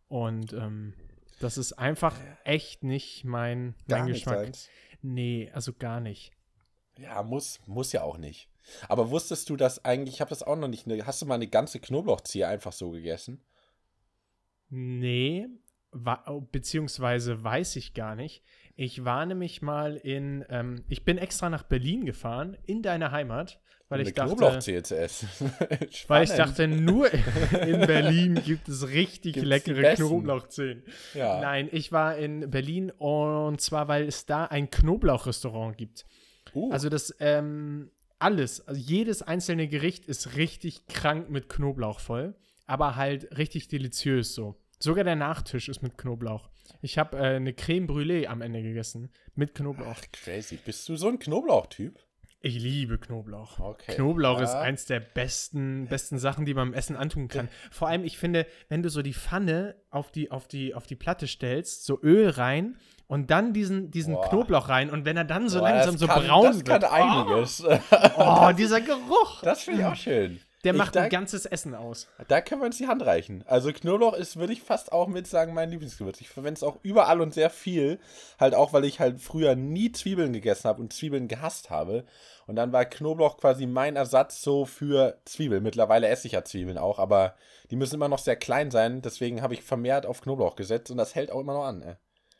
Und 0.07 0.51
ähm, 0.53 0.93
das 1.39 1.57
ist 1.57 1.73
einfach 1.73 2.17
echt 2.43 2.83
nicht 2.83 3.23
mein, 3.23 3.73
mein 3.87 4.05
nicht 4.05 4.15
Geschmack. 4.25 4.37
deins. 4.43 4.69
Nee, 5.01 5.49
also 5.53 5.71
gar 5.73 5.99
nicht. 6.01 6.31
Ja, 6.97 7.23
muss, 7.23 7.59
muss 7.67 7.91
ja 7.93 8.01
auch 8.03 8.17
nicht. 8.17 8.49
Aber 8.89 9.11
wusstest 9.11 9.49
du, 9.49 9.55
dass 9.55 9.85
eigentlich, 9.85 10.15
ich 10.15 10.21
habe 10.21 10.29
das 10.29 10.43
auch 10.43 10.55
noch 10.57 10.67
nicht, 10.67 10.87
ne, 10.87 11.05
hast 11.05 11.21
du 11.21 11.25
mal 11.25 11.35
eine 11.35 11.47
ganze 11.47 11.79
Knoblauchzehe 11.79 12.47
einfach 12.47 12.71
so 12.73 12.89
gegessen? 12.91 13.41
Nee, 14.69 15.47
beziehungsweise 16.51 17.43
weiß 17.43 17.75
ich 17.77 17.93
gar 17.93 18.15
nicht. 18.15 18.43
Ich 18.75 19.05
war 19.05 19.25
nämlich 19.25 19.61
mal 19.61 19.95
in, 19.95 20.43
ähm, 20.49 20.83
ich 20.89 21.05
bin 21.05 21.17
extra 21.17 21.49
nach 21.49 21.63
Berlin 21.63 22.05
gefahren, 22.05 22.57
in 22.65 22.81
deine 22.81 23.11
Heimat, 23.11 23.59
weil 23.87 23.99
eine 23.99 24.09
ich 24.09 24.15
dachte, 24.15 24.73
essen. 24.73 25.29
weil 26.07 26.23
ich 26.23 26.31
dachte, 26.31 26.67
nur 26.67 27.11
in 27.13 27.79
Berlin 27.85 28.41
gibt 28.43 28.67
es 28.67 28.89
richtig 28.89 29.35
Gibt's 29.35 29.47
leckere. 29.47 29.95
Knoblauchzehen. 29.95 30.83
ja. 31.13 31.39
Nein, 31.39 31.69
ich 31.71 31.91
war 31.91 32.17
in 32.17 32.49
Berlin 32.49 32.91
und 32.91 33.61
zwar, 33.61 33.87
weil 33.87 34.07
es 34.07 34.25
da 34.25 34.45
ein 34.45 34.69
Knoblauchrestaurant 34.69 35.77
gibt. 35.77 36.05
Uh, 36.53 36.71
Also 36.71 36.89
das, 36.89 37.15
ähm, 37.19 37.91
alles, 38.19 38.67
also 38.67 38.79
jedes 38.79 39.21
einzelne 39.21 39.67
Gericht 39.67 40.05
ist 40.05 40.35
richtig 40.35 40.87
krank 40.87 41.29
mit 41.29 41.47
Knoblauch 41.47 41.99
voll, 41.99 42.35
aber 42.65 42.95
halt 42.95 43.37
richtig 43.37 43.67
deliziös 43.67 44.33
so. 44.33 44.55
Sogar 44.85 45.03
der 45.03 45.15
Nachtisch 45.15 45.67
ist 45.67 45.81
mit 45.81 45.97
Knoblauch. 45.97 46.47
Ich 46.83 46.99
habe 46.99 47.17
äh, 47.17 47.37
eine 47.37 47.53
Creme 47.53 47.87
Brûlée 47.87 48.27
am 48.27 48.43
Ende 48.43 48.61
gegessen 48.61 49.09
mit 49.33 49.55
Knoblauch. 49.55 49.95
Ach, 49.97 50.01
crazy. 50.11 50.57
Bist 50.63 50.87
du 50.87 50.95
so 50.95 51.07
ein 51.07 51.17
Knoblauchtyp? 51.17 51.99
Ich 52.41 52.59
liebe 52.59 52.99
Knoblauch. 52.99 53.57
Okay. 53.59 53.95
Knoblauch 53.95 54.39
ist 54.41 54.53
Ja. 54.53 54.59
eins 54.61 54.85
der 54.85 54.99
besten, 54.99 55.87
besten 55.87 56.19
Sachen, 56.19 56.45
die 56.45 56.53
man 56.53 56.67
im 56.67 56.73
Essen 56.75 56.95
antun 56.95 57.27
kann. 57.29 57.49
Vor 57.71 57.87
allem, 57.87 58.03
ich 58.03 58.19
finde, 58.19 58.45
wenn 58.69 58.83
du 58.83 58.89
so 58.89 59.01
die 59.01 59.15
Pfanne 59.15 59.75
auf 59.89 60.11
die, 60.11 60.29
auf 60.29 60.47
die, 60.47 60.75
auf 60.75 60.85
die 60.85 60.95
Platte 60.95 61.25
stellst, 61.25 61.85
so 61.85 61.99
Öl 62.03 62.29
rein 62.29 62.77
und 63.07 63.31
dann 63.31 63.53
diesen, 63.53 63.89
diesen 63.89 64.13
Boah. 64.13 64.29
Knoblauch 64.29 64.69
rein 64.69 64.91
und 64.91 65.05
wenn 65.05 65.17
er 65.17 65.23
dann 65.25 65.49
so 65.49 65.57
Boah, 65.61 65.69
langsam 65.71 65.93
das 65.93 66.01
so 66.01 66.05
kann, 66.07 66.27
braun 66.27 66.45
Das 66.45 66.57
wird. 66.57 66.67
kann 66.67 66.83
einiges. 66.83 67.63
Oh, 68.17 68.51
dieser 68.55 68.81
Geruch. 68.81 69.41
Das 69.41 69.63
finde 69.63 69.81
ich 69.81 69.85
auch 69.87 69.95
schön. 69.95 70.39
Der 70.65 70.73
Ich 70.73 70.77
macht 70.79 70.95
da, 70.95 71.03
ein 71.03 71.09
ganzes 71.09 71.45
Essen 71.45 71.75
aus. 71.75 72.07
da 72.27 72.41
können 72.41 72.61
wir 72.61 72.65
uns 72.65 72.77
die 72.77 72.87
Hand 72.87 73.05
reichen. 73.05 73.43
Also 73.45 73.71
Knoblauch 73.71 74.15
ist, 74.15 74.37
würde 74.37 74.51
ich 74.51 74.63
fast 74.63 74.91
auch 74.91 75.07
mit 75.07 75.27
sagen, 75.27 75.53
mein 75.53 75.69
Lieblingsgewürz. 75.69 76.19
Ich 76.21 76.29
verwende 76.29 76.57
es 76.57 76.63
auch 76.63 76.79
überall 76.81 77.21
und 77.21 77.35
sehr 77.35 77.51
viel. 77.51 77.99
Halt 78.39 78.55
auch, 78.55 78.73
weil 78.73 78.83
ich 78.83 78.99
halt 78.99 79.21
früher 79.21 79.55
nie 79.55 79.91
Zwiebeln 79.91 80.33
gegessen 80.33 80.67
habe 80.67 80.81
und 80.81 80.91
Zwiebeln 80.91 81.27
gehasst 81.27 81.69
habe. 81.69 82.03
Und 82.47 82.55
dann 82.55 82.73
war 82.73 82.83
Knoblauch 82.85 83.37
quasi 83.37 83.67
mein 83.67 83.95
Ersatz 83.95 84.41
so 84.41 84.65
für 84.65 85.19
Zwiebeln. 85.25 85.61
Mittlerweile 85.61 86.07
esse 86.07 86.25
ich 86.25 86.33
ja 86.33 86.43
Zwiebeln 86.43 86.79
auch, 86.79 86.97
aber 86.97 87.35
die 87.69 87.75
müssen 87.75 87.95
immer 87.95 88.09
noch 88.09 88.19
sehr 88.19 88.35
klein 88.35 88.71
sein. 88.71 89.03
Deswegen 89.03 89.43
habe 89.43 89.53
ich 89.53 89.61
vermehrt 89.61 90.07
auf 90.07 90.21
Knoblauch 90.21 90.55
gesetzt 90.55 90.89
und 90.89 90.97
das 90.97 91.13
hält 91.13 91.31
auch 91.31 91.41
immer 91.41 91.53
noch 91.53 91.65
an. 91.65 91.83
Ey. 91.83 91.95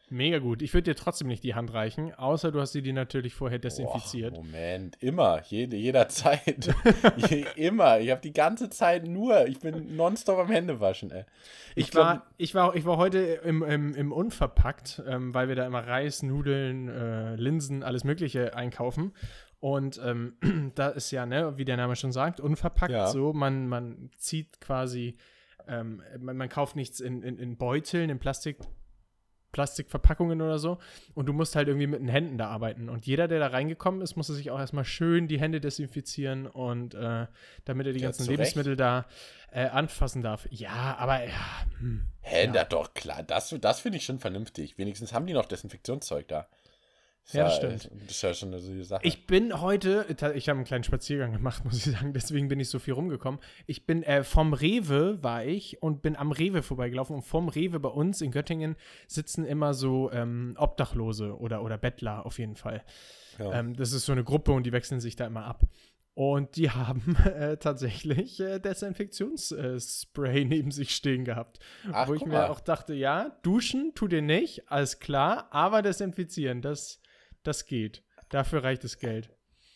Mega 0.09 0.37
gut. 0.37 0.61
Ich 0.61 0.73
würde 0.73 0.91
dir 0.91 0.95
trotzdem 0.95 1.27
nicht 1.27 1.43
die 1.43 1.55
Hand 1.55 1.73
reichen, 1.73 2.13
außer 2.13 2.51
du 2.51 2.61
hast 2.61 2.73
sie 2.73 2.83
dir 2.83 2.93
natürlich 2.93 3.33
vorher 3.33 3.57
desinfiziert. 3.57 4.35
Boah, 4.35 4.43
Moment, 4.43 4.97
immer, 5.01 5.41
jede, 5.47 5.77
jederzeit. 5.77 6.73
Je, 7.29 7.45
immer. 7.55 7.99
Ich 7.99 8.11
habe 8.11 8.21
die 8.21 8.33
ganze 8.33 8.69
Zeit 8.69 9.07
nur, 9.07 9.47
ich 9.47 9.59
bin 9.59 9.95
nonstop 9.95 10.37
am 10.37 10.47
Händewaschen, 10.47 11.09
ey. 11.09 11.25
Ich, 11.75 11.87
ich, 11.87 11.95
war, 11.95 12.27
ich, 12.37 12.53
war, 12.53 12.75
ich 12.75 12.85
war 12.85 12.97
heute 12.97 13.19
im, 13.19 13.63
im, 13.63 13.95
im 13.95 14.11
Unverpackt, 14.11 15.01
ähm, 15.07 15.33
weil 15.33 15.47
wir 15.47 15.55
da 15.55 15.65
immer 15.65 15.85
Reis, 15.85 16.21
Nudeln, 16.21 16.87
äh, 16.87 17.35
Linsen, 17.35 17.81
alles 17.81 18.03
Mögliche 18.03 18.55
einkaufen. 18.55 19.11
Und 19.59 19.99
ähm, 20.03 20.35
da 20.75 20.89
ist 20.89 21.09
ja, 21.09 21.25
ne, 21.25 21.57
wie 21.57 21.65
der 21.65 21.77
Name 21.77 21.95
schon 21.95 22.11
sagt, 22.11 22.39
unverpackt 22.39 22.91
ja. 22.91 23.07
so. 23.07 23.33
Man, 23.33 23.67
man 23.67 24.11
zieht 24.17 24.61
quasi, 24.61 25.17
ähm, 25.67 26.03
man, 26.19 26.37
man, 26.37 26.49
kauft 26.49 26.75
nichts 26.75 26.99
in, 26.99 27.23
in, 27.23 27.39
in 27.39 27.57
Beuteln, 27.57 28.11
in 28.11 28.19
Plastik. 28.19 28.57
Plastikverpackungen 29.55 30.41
oder 30.41 30.59
so. 30.59 30.79
Und 31.13 31.27
du 31.27 31.33
musst 31.33 31.55
halt 31.55 31.69
irgendwie 31.69 31.87
mit 31.87 32.01
den 32.01 32.09
Händen 32.09 32.37
da 32.37 32.49
arbeiten. 32.49 32.89
Und 32.89 33.07
jeder, 33.07 33.29
der 33.29 33.39
da 33.39 33.47
reingekommen 33.47 34.01
ist, 34.01 34.17
musste 34.17 34.33
sich 34.33 34.51
auch 34.51 34.59
erstmal 34.59 34.83
schön 34.83 35.29
die 35.29 35.39
Hände 35.39 35.61
desinfizieren 35.61 36.45
und 36.45 36.93
äh, 36.93 37.27
damit 37.63 37.87
er 37.87 37.93
die 37.93 38.01
ja, 38.01 38.07
ganzen 38.07 38.27
Lebensmittel 38.27 38.75
da 38.75 39.05
äh, 39.53 39.67
anfassen 39.67 40.21
darf. 40.21 40.45
Ja, 40.51 40.97
aber 40.99 41.23
ja. 41.23 41.65
Hm, 41.79 42.01
Hä, 42.19 42.51
ja. 42.53 42.65
doch, 42.65 42.93
klar. 42.93 43.23
Das, 43.23 43.55
das 43.61 43.79
finde 43.79 43.97
ich 43.97 44.03
schon 44.03 44.19
vernünftig. 44.19 44.77
Wenigstens 44.77 45.13
haben 45.13 45.25
die 45.25 45.33
noch 45.33 45.45
Desinfektionszeug 45.45 46.27
da. 46.27 46.47
Ja, 47.31 47.45
das 47.45 47.55
stimmt. 47.55 47.89
Das 48.03 48.11
ist 48.11 48.21
ja 48.21 48.33
schon 48.33 48.53
eine 48.53 48.83
Sache. 48.83 49.01
Ich 49.03 49.25
bin 49.25 49.59
heute, 49.59 50.05
ich 50.35 50.47
habe 50.47 50.57
einen 50.57 50.65
kleinen 50.65 50.83
Spaziergang 50.83 51.33
gemacht, 51.33 51.65
muss 51.65 51.85
ich 51.85 51.93
sagen, 51.93 52.13
deswegen 52.13 52.47
bin 52.47 52.59
ich 52.59 52.69
so 52.69 52.79
viel 52.79 52.93
rumgekommen. 52.93 53.39
Ich 53.65 53.85
bin 53.85 54.03
äh, 54.03 54.23
vom 54.23 54.53
Rewe 54.53 55.23
war 55.23 55.43
ich 55.43 55.81
und 55.81 56.01
bin 56.01 56.15
am 56.15 56.31
Rewe 56.31 56.61
vorbeigelaufen 56.61 57.15
und 57.15 57.23
vom 57.23 57.49
Rewe 57.49 57.79
bei 57.79 57.89
uns 57.89 58.21
in 58.21 58.31
Göttingen 58.31 58.75
sitzen 59.07 59.45
immer 59.45 59.73
so 59.73 60.11
ähm, 60.11 60.55
Obdachlose 60.57 61.37
oder, 61.37 61.63
oder 61.63 61.77
Bettler 61.77 62.25
auf 62.25 62.37
jeden 62.37 62.55
Fall. 62.55 62.83
Ja. 63.39 63.59
Ähm, 63.59 63.75
das 63.75 63.91
ist 63.91 64.05
so 64.05 64.11
eine 64.11 64.23
Gruppe 64.23 64.51
und 64.51 64.63
die 64.63 64.71
wechseln 64.71 64.99
sich 64.99 65.15
da 65.15 65.25
immer 65.25 65.45
ab. 65.45 65.63
Und 66.13 66.55
die 66.55 66.69
haben 66.71 67.17
äh, 67.25 67.57
tatsächlich 67.57 68.39
äh, 68.39 68.59
Desinfektionsspray 68.59 70.45
neben 70.45 70.71
sich 70.71 70.95
stehen 70.95 71.25
gehabt. 71.25 71.59
Ach, 71.91 72.07
wo 72.07 72.13
ich 72.13 72.25
mir 72.25 72.51
auch 72.51 72.59
dachte, 72.59 72.93
ja, 72.93 73.37
duschen 73.41 73.93
tut 73.95 74.13
ihr 74.13 74.21
nicht, 74.21 74.71
alles 74.71 74.99
klar, 74.99 75.47
aber 75.49 75.81
desinfizieren, 75.81 76.61
das 76.61 77.01
das 77.47 77.65
geht. 77.65 78.03
Dafür 78.29 78.63
reicht 78.63 78.83
das 78.83 78.97
Geld. 78.97 79.29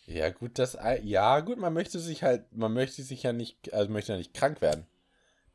Ja, 0.06 0.30
gut, 0.30 0.58
das 0.58 0.76
ja, 1.02 1.40
gut, 1.40 1.58
man 1.58 1.72
möchte 1.72 2.00
sich 2.00 2.22
halt, 2.22 2.52
man 2.52 2.72
möchte 2.72 3.02
sich 3.02 3.22
ja 3.22 3.32
nicht, 3.32 3.72
also 3.72 3.90
möchte 3.92 4.12
ja 4.12 4.18
nicht 4.18 4.34
krank 4.34 4.60
werden. 4.60 4.86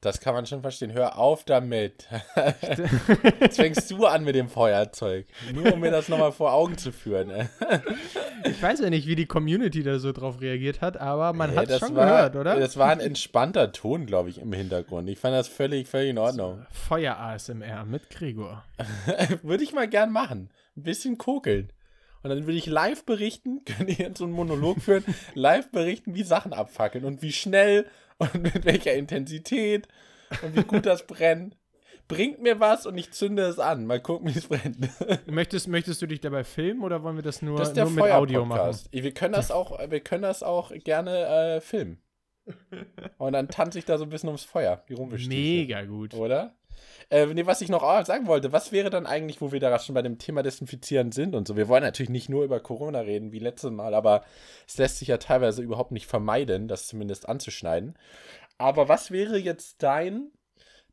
Das 0.06 0.20
kann 0.20 0.36
man 0.36 0.46
schon 0.46 0.62
verstehen. 0.62 0.94
Hör 0.94 1.18
auf 1.18 1.46
damit. 1.46 2.08
Jetzt 3.40 3.56
fängst 3.56 3.90
du 3.90 4.06
an 4.06 4.24
mit 4.24 4.36
dem 4.36 4.50
Feuerzeug. 4.50 5.26
Nur 5.52 5.74
um 5.74 5.80
mir 5.80 5.90
das 5.90 6.10
nochmal 6.10 6.32
vor 6.32 6.54
Augen 6.54 6.78
zu 6.78 6.92
führen. 6.92 7.50
ich 8.44 8.62
weiß 8.62 8.82
ja 8.82 8.92
nicht, 8.92 9.08
wie 9.08 9.16
die 9.16 9.26
Community 9.26 9.82
da 9.82 9.98
so 9.98 10.12
drauf 10.12 10.42
reagiert 10.42 10.82
hat, 10.82 10.98
aber 10.98 11.34
man 11.34 11.56
ja, 11.56 11.62
hat 11.62 11.70
es 11.72 11.80
schon 11.80 11.96
war, 11.96 12.06
gehört, 12.06 12.36
oder? 12.36 12.60
Das 12.60 12.78
war 12.78 12.92
ein 12.92 13.00
entspannter 13.00 13.72
Ton, 13.72 14.06
glaube 14.06 14.30
ich, 14.30 14.40
im 14.40 14.54
Hintergrund. 14.54 15.10
Ich 15.10 15.18
fand 15.18 15.34
das 15.34 15.48
völlig, 15.48 15.88
völlig 15.88 16.12
in 16.12 16.20
Ordnung. 16.20 16.64
Feuer-ASMR 16.70 17.86
mit 17.86 18.12
Gregor. 18.12 18.64
Würde 19.42 19.64
ich 19.64 19.74
mal 19.74 19.88
gern 19.88 20.12
machen. 20.12 20.52
Ein 20.78 20.84
bisschen 20.84 21.18
kokeln. 21.18 21.72
Und 22.26 22.30
dann 22.30 22.48
würde 22.48 22.58
ich 22.58 22.66
live 22.66 23.06
berichten, 23.06 23.62
könnt 23.66 23.88
ihr 23.88 24.08
jetzt 24.08 24.18
so 24.18 24.24
einen 24.24 24.34
Monolog 24.34 24.82
führen, 24.82 25.06
live 25.36 25.70
berichten, 25.70 26.16
wie 26.16 26.24
Sachen 26.24 26.54
abfackeln 26.54 27.06
und 27.06 27.22
wie 27.22 27.32
schnell 27.32 27.86
und 28.18 28.42
mit 28.42 28.66
welcher 28.66 28.96
Intensität 28.96 29.88
und 30.42 30.56
wie 30.56 30.64
gut 30.64 30.88
das 30.88 31.06
brennt. 31.06 31.56
Bringt 32.08 32.42
mir 32.42 32.60
was 32.60 32.88
und 32.88 32.98
ich 32.98 33.12
zünde 33.12 33.44
es 33.44 33.60
an. 33.60 33.86
Mal 33.86 34.00
gucken, 34.00 34.34
wie 34.34 34.40
es 34.40 34.48
brennt. 34.48 34.90
Möchtest, 35.32 35.68
möchtest 35.68 36.02
du 36.02 36.08
dich 36.08 36.20
dabei 36.20 36.44
filmen 36.44 36.82
oder 36.82 37.04
wollen 37.04 37.16
wir 37.16 37.22
das 37.22 37.44
nur, 37.44 37.60
das 37.60 37.76
nur 37.76 37.92
mit 37.92 38.06
Audio 38.06 38.44
machen? 38.44 38.76
Wir 38.90 39.14
können 39.14 39.34
das 39.34 39.52
auch, 39.52 39.78
wir 39.88 40.00
können 40.00 40.24
das 40.24 40.42
auch 40.42 40.72
gerne 40.84 41.28
äh, 41.28 41.62
filmen. 41.62 42.02
Und 43.20 43.34
dann 43.34 43.50
tanze 43.50 43.78
ich 43.78 43.86
da 43.86 44.00
so 44.00 44.04
ein 44.04 44.10
bisschen 44.10 44.30
ums 44.30 44.44
Feuer. 44.44 44.84
Wie 44.88 44.96
Mega 45.28 45.84
gut. 45.84 46.16
Oder? 46.16 46.56
Äh, 47.10 47.28
nee, 47.28 47.46
was 47.46 47.62
ich 47.62 47.70
noch 47.70 47.82
sagen 48.06 48.28
wollte, 48.28 48.52
was 48.52 48.72
wäre 48.72 48.90
dann 48.90 49.06
eigentlich, 49.06 49.42
wo 49.42 49.52
wir 49.52 49.60
da 49.60 49.78
schon 49.80 49.96
bei 49.96 50.02
dem 50.02 50.18
Thema 50.18 50.44
Desinfizieren 50.44 51.12
sind 51.12 51.36
und 51.36 51.48
so? 51.48 51.56
Wir 51.56 51.68
wollen 51.68 51.84
natürlich 51.84 52.10
nicht 52.10 52.30
nur 52.30 52.44
über 52.44 52.60
Corona 52.60 53.00
reden, 53.02 53.32
wie 53.32 53.40
letztes 53.40 53.72
Mal, 53.72 53.94
aber 53.94 54.24
es 54.68 54.78
lässt 54.78 54.98
sich 55.00 55.10
ja 55.10 55.18
teilweise 55.18 55.62
überhaupt 55.62 55.92
nicht 55.92 56.08
vermeiden, 56.08 56.68
das 56.68 56.88
zumindest 56.88 57.30
anzuschneiden. 57.30 57.98
Aber 58.58 58.90
was 58.90 59.12
wäre 59.12 59.38
jetzt 59.38 59.84
dein 59.84 60.32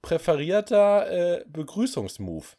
präferierter 0.03 1.11
äh, 1.11 1.45
Begrüßungsmove? 1.47 2.57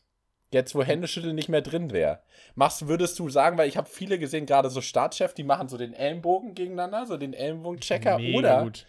Jetzt, 0.51 0.75
wo 0.75 0.83
Händeschütteln 0.83 1.35
nicht 1.35 1.49
mehr 1.49 1.61
drin 1.61 1.91
wäre. 1.91 2.19
Machst, 2.53 2.87
würdest 2.87 3.17
du 3.17 3.27
sagen, 3.27 3.57
weil 3.57 3.67
ich 3.67 3.75
habe 3.75 3.89
viele 3.89 4.19
gesehen, 4.19 4.45
gerade 4.45 4.69
so 4.69 4.81
Startchef, 4.81 5.33
die 5.33 5.43
machen 5.43 5.67
so 5.67 5.77
den 5.77 5.93
Ellenbogen 5.93 6.53
gegeneinander, 6.53 7.07
so 7.07 7.17
den 7.17 7.33
Ellenbogenchecker, 7.33 8.19
oder? 8.35 8.63
Gut. 8.63 8.85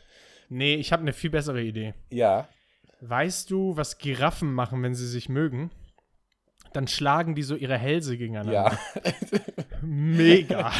Nee, 0.50 0.74
ich 0.74 0.92
habe 0.92 1.02
eine 1.02 1.14
viel 1.14 1.30
bessere 1.30 1.62
Idee. 1.62 1.94
Ja. 2.10 2.48
Weißt 3.06 3.50
du, 3.50 3.76
was 3.76 3.98
Giraffen 3.98 4.54
machen, 4.54 4.82
wenn 4.82 4.94
sie 4.94 5.06
sich 5.06 5.28
mögen? 5.28 5.70
Dann 6.72 6.88
schlagen 6.88 7.34
die 7.34 7.42
so 7.42 7.54
ihre 7.54 7.76
Hälse 7.76 8.16
gegeneinander. 8.16 8.52
Ja. 8.52 8.78
Mega. 9.82 10.72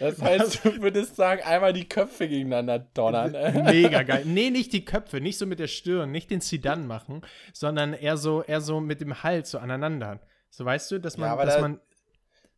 Das 0.00 0.20
heißt, 0.20 0.64
du 0.64 0.82
würdest 0.82 1.14
sagen, 1.14 1.40
einmal 1.44 1.72
die 1.72 1.88
Köpfe 1.88 2.28
gegeneinander 2.28 2.80
donnern. 2.80 3.32
Mega 3.64 4.02
geil. 4.02 4.24
Nee, 4.26 4.50
nicht 4.50 4.72
die 4.72 4.84
Köpfe, 4.84 5.20
nicht 5.20 5.38
so 5.38 5.46
mit 5.46 5.60
der 5.60 5.68
Stirn, 5.68 6.10
nicht 6.10 6.30
den 6.32 6.40
Zidan 6.40 6.88
machen, 6.88 7.22
sondern 7.52 7.94
eher 7.94 8.16
so, 8.16 8.42
eher 8.42 8.60
so 8.60 8.80
mit 8.80 9.00
dem 9.00 9.22
Hals 9.22 9.52
so 9.52 9.58
aneinander. 9.58 10.20
So 10.50 10.64
weißt 10.64 10.90
du, 10.90 10.98
dass 10.98 11.16
man, 11.16 11.28
ja, 11.28 11.44
dass 11.44 11.54
da, 11.54 11.60
man, 11.60 11.80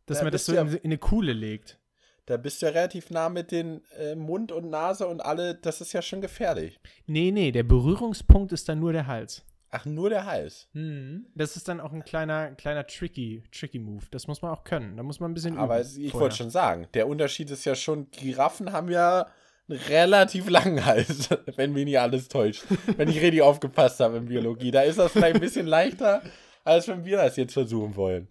dass 0.07 0.19
da 0.19 0.25
man 0.25 0.33
das 0.33 0.47
so 0.47 0.57
in, 0.57 0.69
in 0.69 0.81
eine 0.85 0.99
Kuhle 0.99 1.35
legt. 1.35 1.79
Da 2.27 2.37
bist 2.39 2.63
du 2.63 2.67
ja 2.67 2.73
relativ 2.73 3.11
nah 3.11 3.29
mit 3.29 3.51
den 3.51 3.83
äh, 3.99 4.15
Mund 4.15 4.51
und 4.51 4.71
Nase 4.71 5.07
und 5.07 5.21
alle, 5.21 5.55
das 5.55 5.81
ist 5.81 5.93
ja 5.93 6.01
schon 6.01 6.21
gefährlich. 6.21 6.81
Nee, 7.07 7.31
nee, 7.31 7.53
der 7.53 7.65
Berührungspunkt 7.65 8.53
ist 8.53 8.69
dann 8.69 8.81
nur 8.81 8.93
der 8.93 9.07
Hals. 9.07 9.45
Ach, 9.71 9.85
nur 9.85 10.09
der 10.09 10.25
Hals. 10.25 10.69
Mhm. 10.73 11.27
Das 11.35 11.57
ist 11.57 11.67
dann 11.67 11.81
auch 11.81 11.93
ein 11.93 12.05
kleiner, 12.05 12.53
kleiner 12.53 12.87
tricky, 12.87 13.43
tricky 13.51 13.81
Move. 13.81 14.05
Das 14.13 14.29
muss 14.29 14.41
man 14.41 14.53
auch 14.53 14.63
können. 14.63 14.97
Da 14.97 15.03
muss 15.03 15.19
man 15.19 15.33
ein 15.33 15.35
bisschen 15.35 15.59
Aber 15.59 15.81
üben 15.81 16.01
ich 16.01 16.15
wollte 16.15 16.37
schon 16.37 16.51
sagen, 16.51 16.87
der 16.95 17.09
Unterschied 17.09 17.51
ist 17.51 17.65
ja 17.65 17.75
schon, 17.75 18.09
Giraffen 18.13 18.73
haben 18.73 18.89
ja 18.89 19.27
einen 19.69 19.81
relativ 19.81 20.49
langen 20.49 20.85
Hals, 20.87 21.29
wenn 21.57 21.73
mich 21.73 21.87
nicht 21.87 21.99
alles 21.99 22.29
täuscht. 22.29 22.65
wenn 22.97 23.09
ich 23.09 23.21
richtig 23.21 23.43
aufgepasst 23.43 24.01
habe 24.01 24.19
in 24.19 24.27
Biologie. 24.27 24.71
Da 24.71 24.83
ist 24.83 24.99
das 24.99 25.13
vielleicht 25.13 25.35
ein 25.35 25.41
bisschen 25.41 25.67
leichter, 25.67 26.23
als 26.63 26.87
wenn 26.89 27.05
wir 27.05 27.17
das 27.17 27.37
jetzt 27.37 27.55
versuchen 27.55 27.97
wollen. 27.97 28.29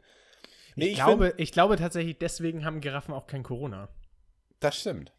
Nee, 0.75 0.85
ich, 0.85 0.91
ich, 0.91 0.97
glaube, 0.97 1.27
find, 1.27 1.39
ich 1.39 1.51
glaube 1.51 1.77
tatsächlich, 1.77 2.17
deswegen 2.17 2.65
haben 2.65 2.81
Giraffen 2.81 3.13
auch 3.13 3.27
kein 3.27 3.43
Corona. 3.43 3.89
Das 4.59 4.79
stimmt. 4.79 5.11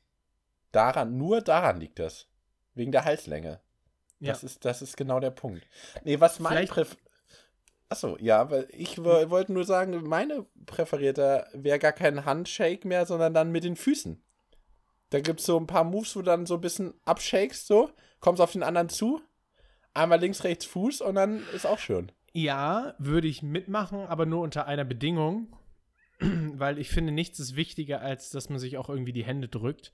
Daran, 0.72 1.16
nur 1.16 1.40
daran 1.40 1.78
liegt 1.80 1.98
das. 1.98 2.26
Wegen 2.74 2.92
der 2.92 3.04
Halslänge. 3.04 3.60
Ja. 4.18 4.32
Das, 4.32 4.42
ist, 4.42 4.64
das 4.64 4.82
ist 4.82 4.96
genau 4.96 5.20
der 5.20 5.30
Punkt. 5.30 5.66
Nee, 6.02 6.18
was 6.20 6.40
mein 6.40 6.66
Präf 6.66 6.96
Achso, 7.88 8.16
ja, 8.18 8.50
weil 8.50 8.66
ich 8.72 8.98
wollte 8.98 9.52
nur 9.52 9.64
sagen, 9.64 10.02
meine 10.08 10.46
präferierte 10.66 11.46
wäre 11.52 11.78
gar 11.78 11.92
kein 11.92 12.24
Handshake 12.24 12.88
mehr, 12.88 13.06
sondern 13.06 13.34
dann 13.34 13.52
mit 13.52 13.62
den 13.62 13.76
Füßen. 13.76 14.20
Da 15.10 15.20
gibt 15.20 15.40
es 15.40 15.46
so 15.46 15.56
ein 15.58 15.66
paar 15.66 15.84
Moves, 15.84 16.16
wo 16.16 16.20
du 16.20 16.26
dann 16.26 16.46
so 16.46 16.54
ein 16.54 16.60
bisschen 16.60 16.94
abshakest, 17.04 17.66
so, 17.66 17.90
kommst 18.20 18.40
auf 18.40 18.52
den 18.52 18.62
anderen 18.62 18.88
zu, 18.88 19.20
einmal 19.92 20.18
links, 20.18 20.42
rechts 20.42 20.64
Fuß 20.64 21.02
und 21.02 21.14
dann 21.14 21.44
ist 21.54 21.66
auch 21.66 21.78
schön. 21.78 22.10
Ja, 22.34 22.94
würde 22.98 23.28
ich 23.28 23.42
mitmachen, 23.42 24.00
aber 24.00 24.26
nur 24.26 24.42
unter 24.42 24.66
einer 24.66 24.84
Bedingung. 24.84 25.56
Weil 26.20 26.78
ich 26.78 26.90
finde, 26.90 27.12
nichts 27.12 27.38
ist 27.38 27.54
wichtiger, 27.54 28.00
als 28.00 28.30
dass 28.30 28.50
man 28.50 28.58
sich 28.58 28.76
auch 28.76 28.88
irgendwie 28.88 29.12
die 29.12 29.24
Hände 29.24 29.46
drückt. 29.48 29.92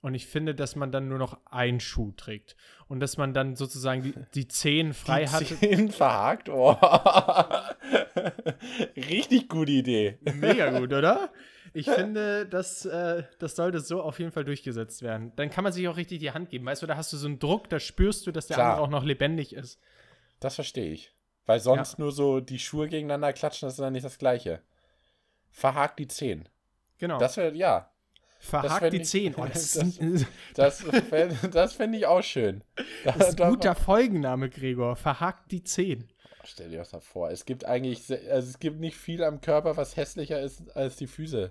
Und 0.00 0.14
ich 0.14 0.26
finde, 0.26 0.54
dass 0.54 0.76
man 0.76 0.92
dann 0.92 1.08
nur 1.08 1.18
noch 1.18 1.40
einen 1.46 1.80
Schuh 1.80 2.12
trägt. 2.12 2.56
Und 2.88 3.00
dass 3.00 3.16
man 3.16 3.32
dann 3.32 3.56
sozusagen 3.56 4.02
die, 4.02 4.14
die 4.34 4.46
Zehen 4.46 4.92
frei 4.92 5.24
die 5.24 5.30
hat. 5.30 5.46
Zehen 5.46 5.90
verhakt? 5.92 6.50
Oh. 6.50 6.72
Richtig 8.96 9.48
gute 9.48 9.72
Idee. 9.72 10.18
Mega 10.34 10.70
gut, 10.78 10.92
oder? 10.92 11.32
Ich 11.72 11.90
finde, 11.90 12.46
das, 12.46 12.84
äh, 12.84 13.24
das 13.38 13.56
sollte 13.56 13.80
so 13.80 14.02
auf 14.02 14.18
jeden 14.18 14.30
Fall 14.30 14.44
durchgesetzt 14.44 15.02
werden. 15.02 15.32
Dann 15.36 15.48
kann 15.50 15.64
man 15.64 15.72
sich 15.72 15.88
auch 15.88 15.96
richtig 15.96 16.18
die 16.20 16.32
Hand 16.32 16.50
geben. 16.50 16.66
Weißt 16.66 16.82
du, 16.82 16.86
da 16.86 16.96
hast 16.96 17.12
du 17.12 17.16
so 17.16 17.26
einen 17.26 17.38
Druck, 17.38 17.68
da 17.70 17.80
spürst 17.80 18.26
du, 18.26 18.32
dass 18.32 18.46
der 18.46 18.56
Klar. 18.56 18.72
andere 18.72 18.84
auch 18.84 18.90
noch 18.90 19.04
lebendig 19.04 19.54
ist. 19.54 19.80
Das 20.38 20.54
verstehe 20.54 20.92
ich. 20.92 21.12
Weil 21.48 21.60
sonst 21.60 21.92
ja. 21.92 22.04
nur 22.04 22.12
so 22.12 22.40
die 22.40 22.58
Schuhe 22.58 22.88
gegeneinander 22.88 23.32
klatschen, 23.32 23.66
das 23.66 23.72
ist 23.72 23.80
dann 23.80 23.94
nicht 23.94 24.04
das 24.04 24.18
Gleiche. 24.18 24.60
Verhakt 25.50 25.98
die 25.98 26.06
Zehen. 26.06 26.46
Genau. 26.98 27.18
Das 27.18 27.38
wäre, 27.38 27.54
ja. 27.54 27.90
Verhakt 28.38 28.92
die 28.92 29.00
Zehen. 29.00 29.34
Oh, 29.38 29.46
das 29.46 29.72
das, 29.72 30.84
das, 30.84 30.84
das 31.50 31.72
fände 31.72 31.96
ich 31.96 32.04
auch 32.06 32.22
schön. 32.22 32.62
Das 33.04 33.16
ist 33.16 33.40
ein 33.40 33.48
guter 33.48 33.74
Folgenname, 33.74 34.50
Gregor. 34.50 34.94
Verhakt 34.94 35.50
die 35.50 35.64
Zehen. 35.64 36.10
Stell 36.44 36.68
dir 36.68 36.80
das 36.80 36.92
mal 36.92 37.00
vor. 37.00 37.30
Es 37.30 37.46
gibt 37.46 37.64
eigentlich, 37.64 38.10
also 38.30 38.50
es 38.50 38.58
gibt 38.58 38.78
nicht 38.78 38.98
viel 38.98 39.24
am 39.24 39.40
Körper, 39.40 39.78
was 39.78 39.96
hässlicher 39.96 40.38
ist 40.42 40.76
als 40.76 40.96
die 40.96 41.06
Füße. 41.06 41.50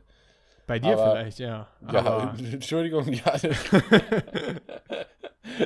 Bei 0.68 0.78
dir 0.78 0.94
Aber, 0.94 1.14
vielleicht, 1.14 1.40
ja. 1.40 1.70
Ja, 1.92 2.00
Aber 2.00 2.36
Entschuldigung, 2.38 3.12
ja. 3.12 3.36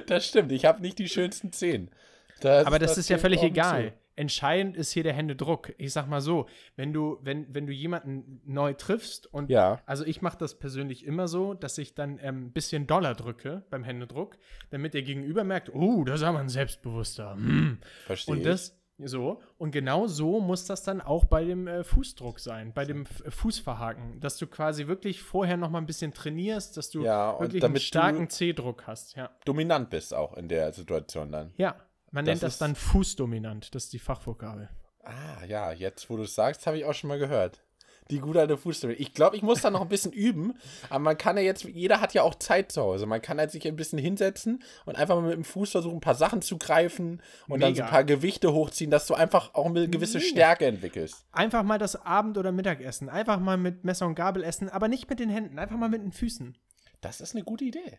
das 0.07 0.25
stimmt. 0.25 0.53
Ich 0.53 0.63
habe 0.63 0.81
nicht 0.81 1.00
die 1.00 1.09
schönsten 1.09 1.51
Zehen. 1.51 1.91
Das, 2.39 2.65
Aber 2.65 2.79
das 2.79 2.97
ist 2.97 3.09
ja 3.09 3.17
völlig 3.17 3.43
egal. 3.43 3.93
Entscheidend 4.21 4.77
ist 4.77 4.91
hier 4.91 5.01
der 5.01 5.13
Händedruck. 5.13 5.73
Ich 5.79 5.93
sag 5.93 6.07
mal 6.07 6.21
so, 6.21 6.45
wenn 6.75 6.93
du, 6.93 7.17
wenn, 7.23 7.51
wenn 7.55 7.65
du 7.65 7.73
jemanden 7.73 8.39
neu 8.45 8.73
triffst 8.73 9.25
und 9.33 9.49
Ja. 9.49 9.81
also 9.87 10.05
ich 10.05 10.21
mache 10.21 10.37
das 10.37 10.59
persönlich 10.59 11.03
immer 11.07 11.27
so, 11.27 11.55
dass 11.55 11.79
ich 11.79 11.95
dann 11.95 12.19
ähm, 12.21 12.45
ein 12.45 12.51
bisschen 12.51 12.85
doller 12.85 13.15
drücke 13.15 13.65
beim 13.71 13.83
Händedruck, 13.83 14.37
damit 14.69 14.93
der 14.93 15.01
Gegenüber 15.01 15.43
merkt, 15.43 15.73
oh, 15.73 16.03
da 16.03 16.13
ist 16.13 16.21
aber 16.21 16.37
ein 16.37 16.49
Selbstbewusster. 16.49 17.33
Hm. 17.33 17.79
Verstehe. 18.05 18.35
Und 18.35 18.45
das 18.45 18.77
so 19.03 19.41
und 19.57 19.71
genau 19.71 20.05
so 20.05 20.39
muss 20.39 20.65
das 20.65 20.83
dann 20.83 21.01
auch 21.01 21.25
bei 21.25 21.43
dem 21.43 21.65
äh, 21.65 21.83
Fußdruck 21.83 22.39
sein, 22.39 22.71
bei 22.73 22.85
dem 22.85 23.01
F 23.07 23.23
Fußverhaken, 23.29 24.19
dass 24.19 24.37
du 24.37 24.45
quasi 24.45 24.85
wirklich 24.85 25.23
vorher 25.23 25.57
noch 25.57 25.71
mal 25.71 25.79
ein 25.79 25.87
bisschen 25.87 26.13
trainierst, 26.13 26.77
dass 26.77 26.91
du 26.91 27.03
Ja, 27.03 27.39
wirklich 27.39 27.63
einen 27.63 27.77
starken 27.77 28.29
C-Druck 28.29 28.85
hast. 28.85 29.15
Ja, 29.15 29.31
dominant 29.45 29.89
bist 29.89 30.13
auch 30.13 30.37
in 30.37 30.47
der 30.47 30.71
Situation 30.73 31.31
dann. 31.31 31.53
ja. 31.57 31.75
Man 32.11 32.25
Das 32.25 32.33
nennt 32.33 32.43
das 32.43 32.57
dann 32.57 32.75
Fußdominant. 32.75 33.73
Das 33.73 33.85
ist 33.85 33.93
die 33.93 33.99
Fachvokabel. 33.99 34.69
Ah, 35.03 35.43
ja, 35.47 35.71
jetzt, 35.71 36.09
wo 36.09 36.17
du 36.17 36.23
es 36.23 36.35
sagst, 36.35 36.67
habe 36.67 36.77
ich 36.77 36.85
auch 36.85 36.93
schon 36.93 37.07
mal 37.07 37.17
gehört. 37.19 37.61
Die 38.09 38.19
gute 38.19 38.41
alte 38.41 38.57
Fußstelle. 38.57 38.93
Ich 38.93 39.13
glaube, 39.13 39.37
ich 39.37 39.41
muss 39.41 39.61
da 39.61 39.69
noch 39.69 39.81
ein 39.81 39.87
bisschen 39.87 40.11
üben, 40.11 40.53
aber 40.89 40.99
man 40.99 41.17
kann 41.17 41.37
ja 41.37 41.43
jetzt, 41.43 41.63
jeder 41.63 42.01
hat 42.01 42.13
ja 42.13 42.23
auch 42.23 42.35
Zeit 42.35 42.71
zu 42.71 42.81
Hause. 42.81 43.05
Man 43.05 43.21
kann 43.21 43.37
halt 43.39 43.51
sich 43.51 43.65
ein 43.65 43.77
bisschen 43.77 43.99
hinsetzen 43.99 44.61
und 44.85 44.97
einfach 44.97 45.15
mal 45.15 45.27
mit 45.27 45.35
dem 45.35 45.45
Fuß 45.45 45.71
versuchen, 45.71 45.97
ein 45.97 46.01
paar 46.01 46.15
Sachen 46.15 46.41
zu 46.41 46.57
greifen 46.57 47.21
und 47.47 47.61
dann 47.61 47.73
so 47.73 47.81
ein 47.81 47.85
Mega. 47.85 47.87
paar 47.87 48.03
Gewichte 48.03 48.51
hochziehen, 48.51 48.91
dass 48.91 49.07
du 49.07 49.13
einfach 49.13 49.53
auch 49.53 49.67
eine 49.67 49.87
gewisse 49.87 50.19
Stärke 50.19 50.65
entwickelst. 50.65 51.25
Einfach 51.31 51.63
mal 51.63 51.77
das 51.77 51.95
Abend- 51.95 52.37
oder 52.37 52.51
Mittagessen. 52.51 53.07
Einfach 53.07 53.39
mal 53.39 53.55
mit 53.55 53.85
Messer 53.85 54.07
und 54.07 54.15
Gabel 54.15 54.43
essen, 54.43 54.67
aber 54.67 54.89
nicht 54.89 55.09
mit 55.09 55.21
den 55.21 55.29
Händen. 55.29 55.57
Einfach 55.57 55.77
mal 55.77 55.89
mit 55.89 56.01
den 56.01 56.11
Füßen. 56.11 56.57
Das 56.99 57.21
ist 57.21 57.33
eine 57.33 57.45
gute 57.45 57.63
Idee. 57.63 57.97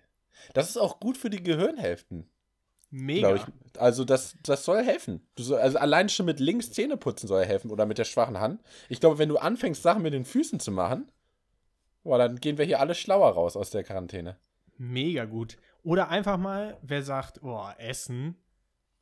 Das 0.53 0.69
ist 0.69 0.77
auch 0.77 1.01
gut 1.01 1.17
für 1.17 1.31
die 1.31 1.43
Gehirnhälften, 1.43 2.29
Mega. 2.93 3.35
ich. 3.35 3.43
Also 3.79 4.05
das, 4.05 4.37
das 4.43 4.67
soll 4.67 4.85
helfen. 4.85 5.27
Soll, 5.39 5.59
also 5.59 5.79
allein 5.79 6.11
schon 6.11 6.27
mit 6.27 6.41
links 6.41 6.71
Zähne 6.73 6.99
putzen 6.99 7.27
soll 7.27 7.45
helfen 7.45 7.71
oder 7.71 7.87
mit 7.87 7.97
der 7.97 8.05
schwachen 8.05 8.39
Hand. 8.39 8.63
Ich 8.91 9.01
glaube, 9.01 9.19
wenn 9.19 9.31
du 9.31 9.39
anfängst, 9.39 9.83
Sachen 9.83 10.03
mit 10.03 10.13
den 10.13 10.27
Füßen 10.27 10.61
zu 10.61 10.71
machen, 10.71 11.11
boah, 12.05 12.19
dann 12.19 12.37
gehen 12.37 12.59
wir 12.59 12.67
hier 12.67 12.81
alle 12.81 12.95
schlauer 12.95 13.31
raus 13.31 13.57
aus 13.57 13.71
der 13.71 13.83
Quarantäne. 13.83 14.37
Mega 14.77 15.25
gut. 15.25 15.57
Oder 15.83 16.11
einfach 16.11 16.37
mal, 16.37 16.79
wer 16.83 17.03
sagt, 17.03 17.43
oh, 17.43 17.67
Essen 17.79 18.37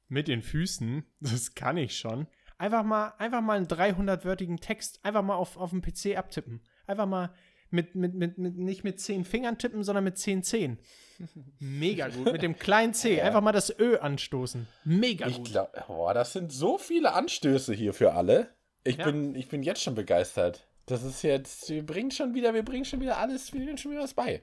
mit 0.06 0.28
den 0.28 0.42
Füßen, 0.42 1.04
das 1.20 1.56
kann 1.56 1.76
ich 1.76 1.98
schon. 1.98 2.28
Einfach 2.58 2.84
mal, 2.84 3.14
einfach 3.18 3.40
mal 3.40 3.56
einen 3.56 3.66
300-wörtigen 3.66 4.60
Text 4.60 5.00
einfach 5.04 5.22
mal 5.22 5.34
auf, 5.34 5.56
auf 5.56 5.70
dem 5.70 5.82
PC 5.82 6.16
abtippen. 6.16 6.60
Einfach 6.86 7.06
mal 7.06 7.32
mit, 7.72 7.94
mit, 7.94 8.14
mit, 8.14 8.38
mit, 8.38 8.56
nicht 8.56 8.84
mit 8.84 9.00
zehn 9.00 9.24
Fingern 9.24 9.58
tippen, 9.58 9.82
sondern 9.84 10.04
mit 10.04 10.18
zehn 10.18 10.42
Zehen. 10.42 10.78
Mega 11.58 12.08
gut. 12.08 12.32
Mit 12.32 12.42
dem 12.42 12.58
kleinen 12.58 12.94
C. 12.94 13.20
Einfach 13.20 13.40
mal 13.42 13.52
das 13.52 13.76
Ö 13.78 13.96
anstoßen. 13.98 14.66
Mega 14.84 15.26
Ich 15.26 15.36
gut. 15.36 15.50
glaube, 15.50 15.84
boah, 15.86 16.14
das 16.14 16.32
sind 16.32 16.52
so 16.52 16.78
viele 16.78 17.12
Anstöße 17.12 17.74
hier 17.74 17.92
für 17.92 18.12
alle. 18.14 18.48
Ich, 18.84 18.96
Ja. 18.96 19.04
bin, 19.04 19.34
ich 19.34 19.48
bin 19.48 19.62
jetzt 19.62 19.82
schon 19.82 19.94
begeistert. 19.94 20.66
Das 20.86 21.02
ist 21.02 21.22
jetzt, 21.22 21.68
wir 21.68 21.84
bringen 21.84 22.10
schon 22.10 22.34
wieder, 22.34 22.54
wir 22.54 22.64
bringen 22.64 22.84
schon 22.84 23.00
wieder 23.00 23.18
alles, 23.18 23.52
wir 23.52 23.60
bringen 23.60 23.78
schon 23.78 23.92
wieder 23.92 24.02
was 24.02 24.14
bei. 24.14 24.42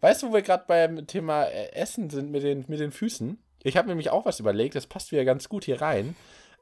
Weißt 0.00 0.22
du, 0.22 0.28
wo 0.28 0.34
wir 0.34 0.42
gerade 0.42 0.64
beim 0.66 1.06
Thema 1.06 1.44
äh, 1.44 1.72
Essen 1.72 2.10
sind 2.10 2.30
mit 2.30 2.42
den, 2.42 2.64
mit 2.68 2.80
den 2.80 2.92
Füßen? 2.92 3.38
Ich 3.62 3.76
habe 3.76 3.88
nämlich 3.88 4.10
auch 4.10 4.24
was 4.26 4.40
überlegt, 4.40 4.74
das 4.74 4.86
passt 4.86 5.12
wieder 5.12 5.24
ganz 5.24 5.48
gut 5.48 5.64
hier 5.64 5.80
rein. 5.80 6.14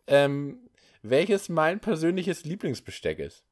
Ähm, 0.06 0.68
welches 1.02 1.48
mein 1.48 1.80
persönliches 1.80 2.44
Lieblingsbesteck 2.44 3.18
ist. 3.18 3.42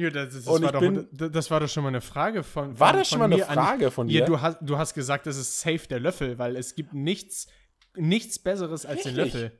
Ja, 0.00 0.10
das, 0.10 0.32
das, 0.32 0.46
Und 0.46 0.62
war 0.62 0.70
doch, 0.72 0.78
bin- 0.80 1.08
das 1.10 1.32
das 1.32 1.50
war 1.50 1.58
doch 1.58 1.68
schon 1.68 1.82
mal 1.82 1.88
eine 1.88 2.00
Frage 2.00 2.44
von. 2.44 2.78
War 2.78 2.90
von, 2.90 2.98
das 2.98 3.08
schon 3.08 3.18
mal 3.18 3.24
eine 3.24 3.36
mir 3.36 3.48
an- 3.48 3.54
Frage 3.54 3.90
von 3.90 4.06
dir? 4.06 4.20
Ja, 4.20 4.26
du 4.26 4.40
hast, 4.40 4.58
du 4.60 4.78
hast 4.78 4.94
gesagt, 4.94 5.26
das 5.26 5.36
ist 5.36 5.60
safe 5.60 5.88
der 5.88 5.98
Löffel, 5.98 6.38
weil 6.38 6.54
es 6.54 6.76
gibt 6.76 6.94
nichts, 6.94 7.48
nichts 7.96 8.38
Besseres 8.38 8.86
als 8.86 9.02
den 9.02 9.16
Richtig. 9.16 9.34
Löffel. 9.42 9.58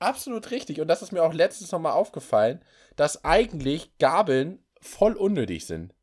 Absolut 0.00 0.50
richtig. 0.50 0.80
Und 0.80 0.88
das 0.88 1.02
ist 1.02 1.12
mir 1.12 1.22
auch 1.22 1.32
letztens 1.32 1.70
nochmal 1.70 1.92
aufgefallen, 1.92 2.62
dass 2.96 3.24
eigentlich 3.24 3.96
Gabeln 3.98 4.58
voll 4.80 5.12
unnötig 5.14 5.66
sind. 5.66 5.94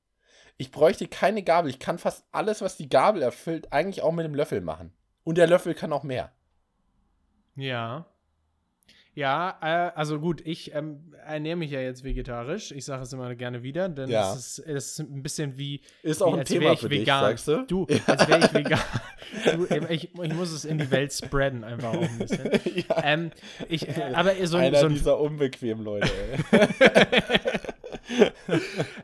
Ich 0.55 0.71
bräuchte 0.71 1.07
keine 1.07 1.43
Gabel. 1.43 1.69
Ich 1.69 1.79
kann 1.79 1.99
fast 1.99 2.25
alles, 2.31 2.61
was 2.61 2.77
die 2.77 2.87
Gabel 2.89 3.21
erfüllt, 3.21 3.73
eigentlich 3.73 4.01
auch 4.01 4.13
mit 4.13 4.23
dem 4.25 4.33
Löffel 4.35 4.61
machen. 4.61 4.93
Und 5.25 5.37
der 5.37 5.47
Löffel 5.47 5.73
kann 5.73 5.91
auch 5.91 6.03
mehr. 6.03 6.31
Ja. 7.55 8.05
Ja, 9.15 9.59
äh, 9.61 9.91
also 9.95 10.19
gut, 10.19 10.41
ich 10.43 10.73
ähm, 10.73 11.13
ernähre 11.25 11.55
mich 11.55 11.69
ja 11.69 11.79
jetzt 11.79 12.03
vegetarisch. 12.03 12.71
Ich 12.71 12.83
sage 12.85 13.03
es 13.03 13.13
immer 13.13 13.35
gerne 13.35 13.61
wieder, 13.61 13.87
denn 13.87 14.09
Ja. 14.09 14.33
es, 14.33 14.57
ist, 14.57 14.67
es 14.67 14.85
ist 14.93 14.99
ein 15.01 15.21
bisschen 15.21 15.55
wie. 15.57 15.81
Ist 16.01 16.23
auch 16.23 16.29
wie, 16.31 16.33
ein 16.33 16.39
als 16.39 16.49
Thema 16.49 16.75
für 16.75 16.89
dich, 16.89 17.01
vegan. 17.01 17.21
sagst 17.21 17.47
du? 17.47 17.65
Du, 17.67 17.87
als 18.07 18.27
wäre 18.27 18.39
ich 18.39 18.53
vegan. 18.53 18.79
du, 19.55 19.67
ähm, 19.69 19.85
ich, 19.89 20.13
ich 20.15 20.33
muss 20.33 20.51
es 20.51 20.65
in 20.65 20.79
die 20.79 20.89
Welt 20.89 21.13
spreaden, 21.13 21.63
einfach 21.63 21.93
auch 21.93 22.01
ein 22.01 22.17
bisschen. 22.17 22.49
ja. 22.89 23.03
Ähm, 23.03 23.31
ich, 23.69 23.87
äh, 23.87 24.13
aber 24.15 24.33
so, 24.47 24.57
ein- 24.57 24.63
Einer 24.65 24.79
so 24.79 24.85
ein 24.87 24.93
dieser 24.93 25.19
unbequemen 25.19 25.83
Leute. 25.85 26.09
Ey. 26.51 26.71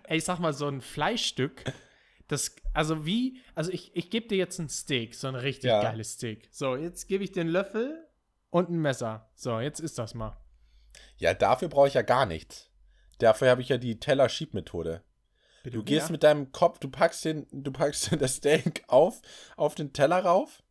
Ey, 0.08 0.18
ich 0.18 0.24
sag 0.24 0.40
mal, 0.40 0.54
so 0.54 0.68
ein 0.68 0.82
Fleischstück, 0.82 1.64
das, 2.28 2.56
also 2.74 3.06
wie, 3.06 3.38
also 3.56 3.72
ich, 3.72 3.92
ich 3.94 4.10
gebe 4.10 4.28
dir 4.28 4.38
jetzt 4.38 4.60
ein 4.60 4.70
Steak, 4.70 5.16
so 5.16 5.28
ein 5.28 5.36
richtig 5.36 5.70
Ja. 5.70 5.82
geiles 5.82 6.14
Steak. 6.14 6.48
So, 6.52 6.76
jetzt 6.76 7.08
gebe 7.08 7.24
ich 7.24 7.40
einen 7.40 7.50
Löffel 7.50 8.06
und 8.50 8.70
ein 8.70 8.80
Messer. 8.80 9.30
So, 9.36 9.60
jetzt 9.60 9.80
ist 9.80 9.98
das 9.98 10.14
mal. 10.14 10.38
ja, 11.18 11.34
dafür 11.34 11.68
brauche 11.70 11.88
ich 11.88 11.94
ja 11.94 12.02
gar 12.02 12.26
nichts. 12.26 12.70
Dafür 13.20 13.50
habe 13.50 13.62
ich 13.62 13.70
ja 13.70 13.78
die 13.78 14.00
Teller-Schieb-Methode. 14.00 15.04
Du 15.66 15.84
gehst 15.84 16.10
mit 16.10 16.24
deinem 16.24 16.52
Kopf, 16.52 16.80
du 16.80 16.90
packst 16.90 17.26
den, 17.26 17.46
du 17.52 17.72
packst 17.72 18.16
das 18.20 18.38
Steak 18.38 18.84
auf, 18.88 19.22
auf 19.58 19.76
den 19.76 19.94
Teller 19.94 20.24
rauf. 20.24 20.64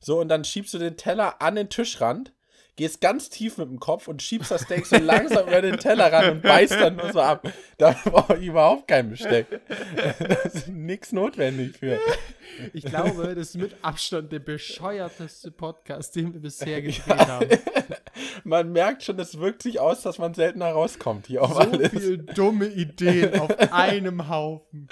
So, 0.00 0.20
und 0.20 0.28
dann 0.28 0.44
schiebst 0.44 0.74
du 0.74 0.78
den 0.78 0.96
Teller 0.96 1.40
an 1.40 1.54
den 1.54 1.68
Tischrand, 1.70 2.32
gehst 2.76 3.00
ganz 3.00 3.28
tief 3.28 3.58
mit 3.58 3.68
dem 3.68 3.78
Kopf 3.80 4.08
und 4.08 4.22
schiebst 4.22 4.50
das 4.50 4.62
Steak 4.62 4.86
so 4.86 4.96
langsam 4.96 5.46
über 5.46 5.60
den 5.60 5.78
Teller 5.78 6.12
ran 6.12 6.30
und 6.30 6.42
beißt 6.42 6.72
dann 6.72 6.96
nur 6.96 7.12
so 7.12 7.20
ab. 7.20 7.46
Da 7.78 7.94
brauche 8.04 8.36
ich 8.36 8.46
überhaupt 8.46 8.88
kein 8.88 9.10
Besteck. 9.10 9.46
Da 9.96 10.34
ist 10.44 10.68
nichts 10.68 11.12
notwendig 11.12 11.76
für. 11.78 11.98
Ich 12.72 12.84
glaube, 12.84 13.34
das 13.34 13.48
ist 13.48 13.56
mit 13.56 13.76
Abstand 13.82 14.32
der 14.32 14.38
bescheuerteste 14.38 15.50
Podcast, 15.50 16.14
den 16.16 16.32
wir 16.32 16.40
bisher 16.40 16.80
gedreht 16.82 17.06
haben. 17.08 17.48
Man 18.44 18.72
merkt 18.72 19.02
schon, 19.02 19.18
es 19.18 19.38
wirkt 19.38 19.62
sich 19.62 19.80
aus, 19.80 20.02
dass 20.02 20.18
man 20.18 20.34
seltener 20.34 20.70
rauskommt 20.70 21.26
hier 21.26 21.42
auf 21.42 21.52
So 21.54 21.58
alles. 21.60 21.90
viele 21.90 22.18
dumme 22.18 22.66
Ideen 22.66 23.38
auf 23.40 23.50
einem 23.72 24.28
Haufen. 24.28 24.88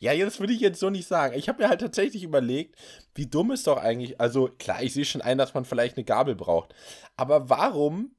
Ja, 0.00 0.14
das 0.16 0.40
würde 0.40 0.52
ich 0.52 0.60
jetzt 0.60 0.80
so 0.80 0.90
nicht 0.90 1.06
sagen. 1.06 1.34
Ich 1.36 1.48
habe 1.48 1.62
mir 1.62 1.68
halt 1.68 1.80
tatsächlich 1.80 2.22
überlegt, 2.22 2.76
wie 3.14 3.26
dumm 3.26 3.50
ist 3.52 3.66
doch 3.66 3.76
eigentlich, 3.78 4.20
also 4.20 4.48
klar, 4.58 4.82
ich 4.82 4.94
sehe 4.94 5.04
schon 5.04 5.22
ein, 5.22 5.38
dass 5.38 5.54
man 5.54 5.64
vielleicht 5.64 5.96
eine 5.96 6.04
Gabel 6.04 6.34
braucht. 6.34 6.74
Aber 7.16 7.48
warum, 7.50 8.12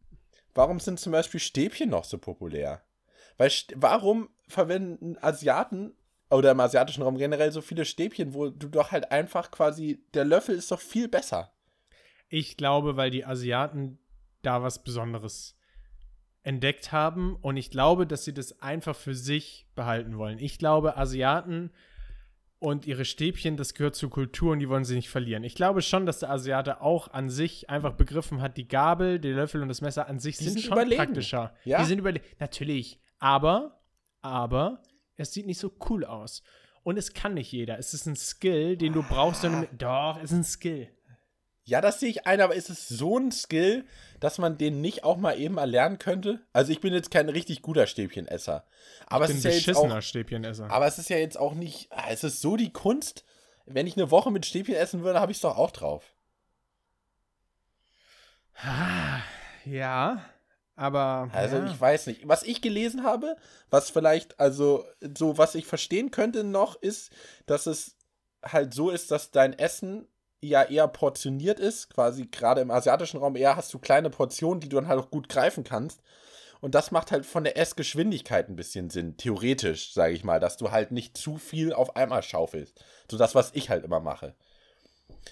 warum 0.53 0.79
sind 0.79 0.99
zum 0.99 1.11
Beispiel 1.11 1.39
Stäbchen 1.39 1.89
noch 1.89 2.03
so 2.05 2.17
populär? 2.17 2.81
Weil, 3.37 3.51
warum 3.75 4.29
verwenden 4.47 5.17
Asiaten 5.21 5.93
oder 6.29 6.51
im 6.51 6.59
asiatischen 6.59 7.03
Raum 7.03 7.17
generell 7.17 7.51
so 7.51 7.61
viele 7.61 7.85
Stäbchen, 7.85 8.33
wo 8.33 8.49
du 8.49 8.67
doch 8.67 8.91
halt 8.91 9.11
einfach 9.11 9.51
quasi, 9.51 10.03
der 10.13 10.25
Löffel 10.25 10.55
ist 10.55 10.71
doch 10.71 10.79
viel 10.79 11.07
besser. 11.07 11.51
Ich 12.29 12.57
glaube, 12.57 12.97
weil 12.97 13.11
die 13.11 13.25
Asiaten 13.25 13.99
da 14.45 14.63
was 14.63 14.83
Besonderes 14.83 15.57
entdeckt 16.43 16.91
haben 16.91 17.35
und 17.41 17.57
ich 17.57 17.71
glaube, 17.71 18.05
dass 18.05 18.23
sie 18.23 18.33
das 18.33 18.61
einfach 18.61 18.95
für 18.95 19.15
sich 19.15 19.67
behalten 19.75 20.17
wollen. 20.17 20.37
Ich 20.37 20.59
glaube, 20.59 20.95
Asiaten 20.95 21.71
und 22.59 22.85
ihre 22.85 23.03
Stäbchen, 23.03 23.57
das 23.57 23.73
gehört 23.73 23.95
zur 23.95 24.09
Kultur 24.09 24.51
und 24.51 24.59
die 24.59 24.69
wollen 24.69 24.85
sie 24.85 24.95
nicht 24.95 25.09
verlieren. 25.09 25.43
Ich 25.43 25.55
glaube 25.55 25.81
schon, 25.81 26.05
dass 26.05 26.19
der 26.19 26.29
Asiate 26.29 26.81
auch 26.81 27.07
an 27.11 27.29
sich 27.29 27.69
einfach 27.69 27.93
begriffen 27.93 28.41
hat, 28.41 28.57
die 28.57 28.67
Gabel, 28.67 29.19
der 29.19 29.33
Löffel 29.33 29.61
und 29.61 29.69
das 29.69 29.81
Messer 29.81 30.07
an 30.07 30.19
sich 30.19 30.37
sind, 30.37 30.51
sind 30.51 30.61
schon 30.61 30.73
überlegen. 30.73 30.97
praktischer. 30.97 31.53
Ja. 31.63 31.79
Die 31.79 31.85
sind 31.85 31.99
überlegen. 31.99 32.25
Natürlich. 32.39 32.99
Aber, 33.19 33.81
aber, 34.21 34.83
es 35.15 35.33
sieht 35.33 35.47
nicht 35.47 35.59
so 35.59 35.71
cool 35.89 36.05
aus. 36.05 36.43
Und 36.83 36.97
es 36.97 37.13
kann 37.13 37.33
nicht 37.33 37.51
jeder. 37.51 37.79
Es 37.79 37.93
ist 37.95 38.05
ein 38.05 38.15
Skill, 38.15 38.77
den 38.77 38.93
du 38.93 39.01
brauchst. 39.01 39.41
Wenn 39.41 39.53
du 39.53 39.57
mit, 39.59 39.81
doch, 39.81 40.17
es 40.17 40.31
ist 40.31 40.37
ein 40.37 40.43
Skill. 40.43 40.89
Ja, 41.67 41.81
das 41.81 41.99
sehe 41.99 42.09
ich 42.09 42.27
ein, 42.27 42.41
aber 42.41 42.53
ist 42.53 42.69
es 42.69 42.87
so 42.87 43.17
ein 43.17 43.31
Skill, 43.31 43.85
dass 44.19 44.37
man 44.37 44.57
den 44.59 44.81
nicht 44.81 45.03
auch 45.03 45.17
mal 45.17 45.39
eben 45.39 45.57
erlernen 45.57 45.97
könnte? 45.97 46.39
Also 46.53 46.71
ich 46.71 46.79
bin 46.79 46.93
jetzt 46.93 47.09
kein 47.09 47.27
richtig 47.27 47.63
guter 47.63 47.87
Stäbchenesser. 47.87 48.65
Aber 49.07 49.25
Ich 49.25 49.31
es 49.31 49.33
bin 49.33 49.37
ist 49.39 49.43
ja 49.45 49.49
jetzt 49.51 49.65
beschissener 49.65 49.97
auch, 49.97 50.01
Stäbchenesser. 50.01 50.69
Aber 50.69 50.85
es 50.85 50.99
ist 50.99 51.09
ja 51.09 51.17
jetzt 51.17 51.37
auch 51.39 51.55
nicht. 51.55 51.91
ah, 51.91 52.05
Es 52.09 52.23
ist 52.23 52.39
so 52.41 52.55
die 52.55 52.71
Kunst. 52.71 53.25
Wenn 53.65 53.87
ich 53.87 53.97
eine 53.97 54.11
Woche 54.11 54.29
mit 54.29 54.45
Stäbchen 54.45 54.75
essen 54.75 55.01
würde, 55.03 55.19
habe 55.19 55.31
ich 55.31 55.39
es 55.39 55.41
doch 55.41 55.57
auch 55.57 55.71
drauf. 55.71 56.13
Ah, 58.61 59.21
ja, 59.65 60.23
aber. 60.75 61.29
Also 61.33 61.57
ja. 61.57 61.65
ich 61.65 61.81
weiß 61.81 62.07
nicht. 62.07 62.27
Was 62.27 62.43
ich 62.43 62.61
gelesen 62.61 63.03
habe, 63.03 63.35
was 63.71 63.89
vielleicht, 63.89 64.39
also 64.39 64.85
so, 65.17 65.39
was 65.39 65.55
ich 65.55 65.65
verstehen 65.65 66.11
könnte 66.11 66.43
noch, 66.43 66.75
ist, 66.79 67.11
dass 67.47 67.65
es 67.65 67.95
halt 68.43 68.73
so 68.75 68.91
ist, 68.91 69.09
dass 69.09 69.31
dein 69.31 69.57
Essen 69.57 70.07
ja 70.49 70.63
eher 70.63 70.87
portioniert 70.87 71.59
ist. 71.59 71.89
Quasi 71.89 72.27
gerade 72.27 72.61
im 72.61 72.71
asiatischen 72.71 73.19
Raum 73.19 73.35
eher 73.35 73.55
hast 73.55 73.73
du 73.73 73.79
kleine 73.79 74.09
Portionen, 74.09 74.59
die 74.59 74.69
du 74.69 74.75
dann 74.75 74.87
halt 74.87 74.99
auch 74.99 75.11
gut 75.11 75.29
greifen 75.29 75.63
kannst. 75.63 76.01
Und 76.61 76.73
das 76.73 76.91
macht 76.91 77.11
halt 77.11 77.25
von 77.25 77.43
der 77.43 77.57
Essgeschwindigkeit 77.57 78.49
ein 78.49 78.55
bisschen 78.55 78.89
Sinn, 78.89 79.17
theoretisch, 79.17 79.93
sage 79.93 80.13
ich 80.13 80.23
mal, 80.23 80.39
dass 80.39 80.57
du 80.57 80.71
halt 80.71 80.91
nicht 80.91 81.17
zu 81.17 81.37
viel 81.37 81.73
auf 81.73 81.95
einmal 81.95 82.23
schaufelst. 82.23 82.83
So 83.09 83.17
das, 83.17 83.35
was 83.35 83.51
ich 83.53 83.69
halt 83.69 83.83
immer 83.83 83.99
mache. 83.99 84.33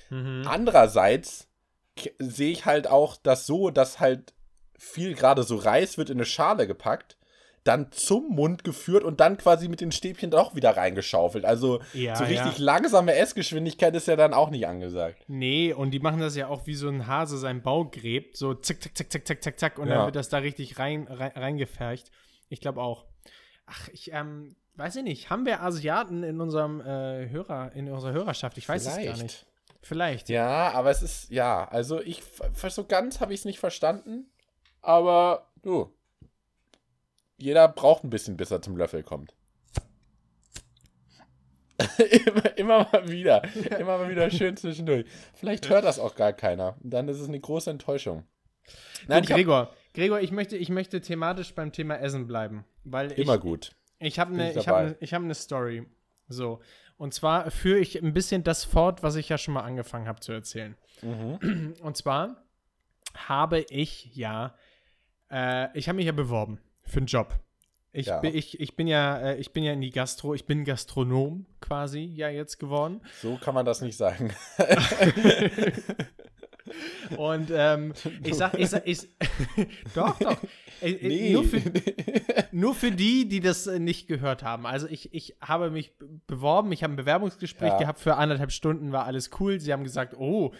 Mhm. 0.09 0.43
Andererseits 0.47 1.47
sehe 2.19 2.51
ich 2.51 2.65
halt 2.65 2.87
auch 2.87 3.17
das 3.17 3.45
so, 3.45 3.69
dass 3.69 3.99
halt 3.99 4.33
viel 4.77 5.15
gerade 5.15 5.43
so 5.43 5.55
Reis 5.55 5.97
wird 5.97 6.09
in 6.09 6.17
eine 6.17 6.25
Schale 6.25 6.67
gepackt, 6.67 7.17
dann 7.63 7.91
zum 7.91 8.27
Mund 8.29 8.63
geführt 8.63 9.03
und 9.03 9.19
dann 9.19 9.37
quasi 9.37 9.69
mit 9.69 9.79
den 9.81 9.91
Stäbchen 9.91 10.29
doch 10.31 10.53
wieder 10.55 10.75
reingeschaufelt. 10.75 11.45
Also 11.45 11.79
Ja, 11.93 12.15
so 12.15 12.25
richtig 12.25 12.57
ja. 12.57 12.63
langsame 12.63 13.15
Essgeschwindigkeit 13.15 13.95
ist 13.95 14.07
ja 14.07 14.15
dann 14.15 14.33
auch 14.33 14.49
nicht 14.49 14.67
angesagt. 14.67 15.23
Nee, 15.27 15.71
und 15.73 15.91
die 15.91 15.99
machen 15.99 16.19
das 16.19 16.35
ja 16.35 16.47
auch 16.47 16.67
wie 16.67 16.75
so 16.75 16.89
ein 16.89 17.07
Hase 17.07 17.37
seinen 17.37 17.61
Bau 17.61 17.85
gräbt. 17.85 18.35
So 18.37 18.53
zack, 18.53 18.81
zack, 18.83 18.97
zack, 18.97 19.11
zack, 19.11 19.27
zack, 19.27 19.43
zack, 19.43 19.59
zack. 19.59 19.79
Und 19.79 19.87
Ja. 19.87 19.95
dann 19.95 20.05
wird 20.07 20.15
das 20.17 20.29
da 20.29 20.39
richtig 20.39 20.77
rein, 20.79 21.07
rein, 21.09 21.31
reingefercht. 21.35 22.11
Ich 22.49 22.59
glaube 22.59 22.81
auch. 22.81 23.05
Ach, 23.65 23.87
ich, 23.93 24.11
ähm, 24.11 24.55
weiß 24.75 24.97
ich 24.97 25.03
nicht. 25.03 25.29
Haben 25.29 25.45
wir 25.45 25.61
Asiaten 25.61 26.23
in 26.23 26.41
unserem 26.41 26.81
äh, 26.81 27.29
Hörer, 27.29 27.71
in 27.75 27.89
unserer 27.89 28.11
Hörerschaft? 28.11 28.57
Ich 28.57 28.67
weiß 28.67 28.81
es 28.81 28.87
gar 28.89 28.99
Vielleicht. 28.99 29.23
nicht. 29.23 29.45
Vielleicht. 29.81 30.29
Ja, 30.29 30.71
aber 30.71 30.91
es 30.91 31.01
ist, 31.01 31.29
ja, 31.31 31.65
also 31.65 32.01
ich, 32.01 32.23
so 32.69 32.85
ganz 32.85 33.19
habe 33.21 33.33
ich 33.33 33.39
es 33.41 33.45
nicht 33.45 33.59
verstanden, 33.59 34.31
aber 34.81 35.49
du, 35.61 35.93
jeder 37.43 37.67
braucht 37.67 38.05
ein 38.05 38.09
bisschen, 38.09 38.37
bis 38.37 38.51
er 38.51 38.61
zum 38.61 38.77
Löffel 38.77 39.03
kommt. 39.03 39.35
immer, 41.97 42.57
immer 42.57 42.89
mal 42.89 43.09
wieder, 43.09 43.43
immer 43.77 43.97
mal 43.97 44.09
wieder 44.09 44.31
schön 44.31 44.55
zwischendurch. 44.55 45.05
Vielleicht 45.33 45.67
hört 45.67 45.83
das 45.83 45.99
auch 45.99 46.15
gar 46.15 46.31
keiner. 46.31 46.77
Dann 46.81 47.09
ist 47.09 47.19
es 47.19 47.27
eine 47.27 47.39
große 47.39 47.69
Enttäuschung. 47.69 48.23
Nein, 49.07 49.19
Gut, 49.19 49.25
ich 49.25 49.31
hab, 49.31 49.37
Gregor, 49.37 49.73
Gregor, 49.93 50.21
ich 50.21 50.31
möchte, 50.31 50.55
ich 50.55 50.69
möchte 50.69 51.01
thematisch 51.01 51.53
beim 51.53 51.73
Thema 51.73 51.95
Essen 51.97 52.27
bleiben. 52.27 52.63
Weil 52.85 53.11
ich, 53.11 53.17
immer 53.17 53.37
gut. 53.37 53.71
Ich 53.99 54.19
habe 54.19 54.33
eine 54.33 54.51
ich 54.51 54.57
ich 54.57 54.67
hab 54.69 54.85
ne, 54.85 54.95
ich 55.01 55.13
hab 55.13 55.21
ne 55.21 55.35
Story. 55.35 55.85
So. 56.29 56.61
Und 56.95 57.13
zwar 57.13 57.51
führe 57.51 57.79
ich 57.79 58.01
ein 58.01 58.13
bisschen 58.13 58.45
das 58.45 58.63
fort, 58.63 59.03
was 59.03 59.17
ich 59.17 59.27
ja 59.27 59.37
schon 59.37 59.53
mal 59.55 59.63
angefangen 59.63 60.07
habe 60.07 60.21
zu 60.21 60.31
erzählen. 60.31 60.77
Mhm. 61.01 61.73
Und 61.81 61.97
zwar 61.97 62.45
habe 63.15 63.65
ich 63.69 64.15
ja, 64.15 64.55
äh, 65.29 65.77
ich 65.77 65.89
habe 65.89 65.97
mich 65.97 66.05
ja 66.05 66.13
beworben 66.13 66.61
für 66.85 66.97
einen 66.97 67.07
Job. 67.07 67.39
Ich, 67.95 68.07
Ja. 68.07 68.19
bin, 68.19 68.35
ich, 68.35 68.59
ich 68.59 68.75
bin 68.75 68.87
ja, 68.87 69.19
äh, 69.19 69.37
ich 69.37 69.53
bin 69.53 69.63
ja 69.63 69.71
in 69.71 69.81
die 69.81 69.91
Gastro, 69.91 70.33
ich 70.33 70.45
bin 70.45 70.65
Gastronom 70.65 71.45
quasi 71.61 71.99
ja 71.99 72.29
jetzt 72.29 72.57
geworden. 72.59 73.01
So 73.21 73.37
kann 73.37 73.53
man 73.53 73.65
das 73.65 73.81
nicht 73.81 73.95
sagen. 73.97 74.33
Und 77.17 77.51
ähm, 77.53 77.93
ich 78.23 78.35
sag, 78.35 78.57
ich 78.57 78.69
sag, 78.69 78.87
ich, 78.87 79.07
doch, 79.95 80.17
doch. 80.17 80.37
Äh, 80.81 80.91
äh, 80.91 81.33
Nur, 81.33 81.43
für, 81.43 81.61
nur 82.51 82.73
für 82.73 82.91
die, 82.91 83.27
die 83.27 83.41
das 83.41 83.65
nicht 83.67 84.07
gehört 84.07 84.43
haben. 84.43 84.65
Also 84.65 84.87
ich, 84.87 85.13
ich 85.13 85.35
habe 85.41 85.69
mich 85.69 85.93
beworben, 86.25 86.71
ich 86.71 86.81
habe 86.83 86.93
ein 86.93 86.97
Bewerbungsgespräch 86.97 87.69
Ja. 87.73 87.77
gehabt 87.77 87.99
für 87.99 88.15
anderthalb 88.15 88.51
Stunden, 88.51 88.91
war 88.91 89.05
alles 89.05 89.29
cool. 89.39 89.59
Sie 89.59 89.71
haben 89.73 89.83
gesagt, 89.83 90.15
oh, 90.17 90.53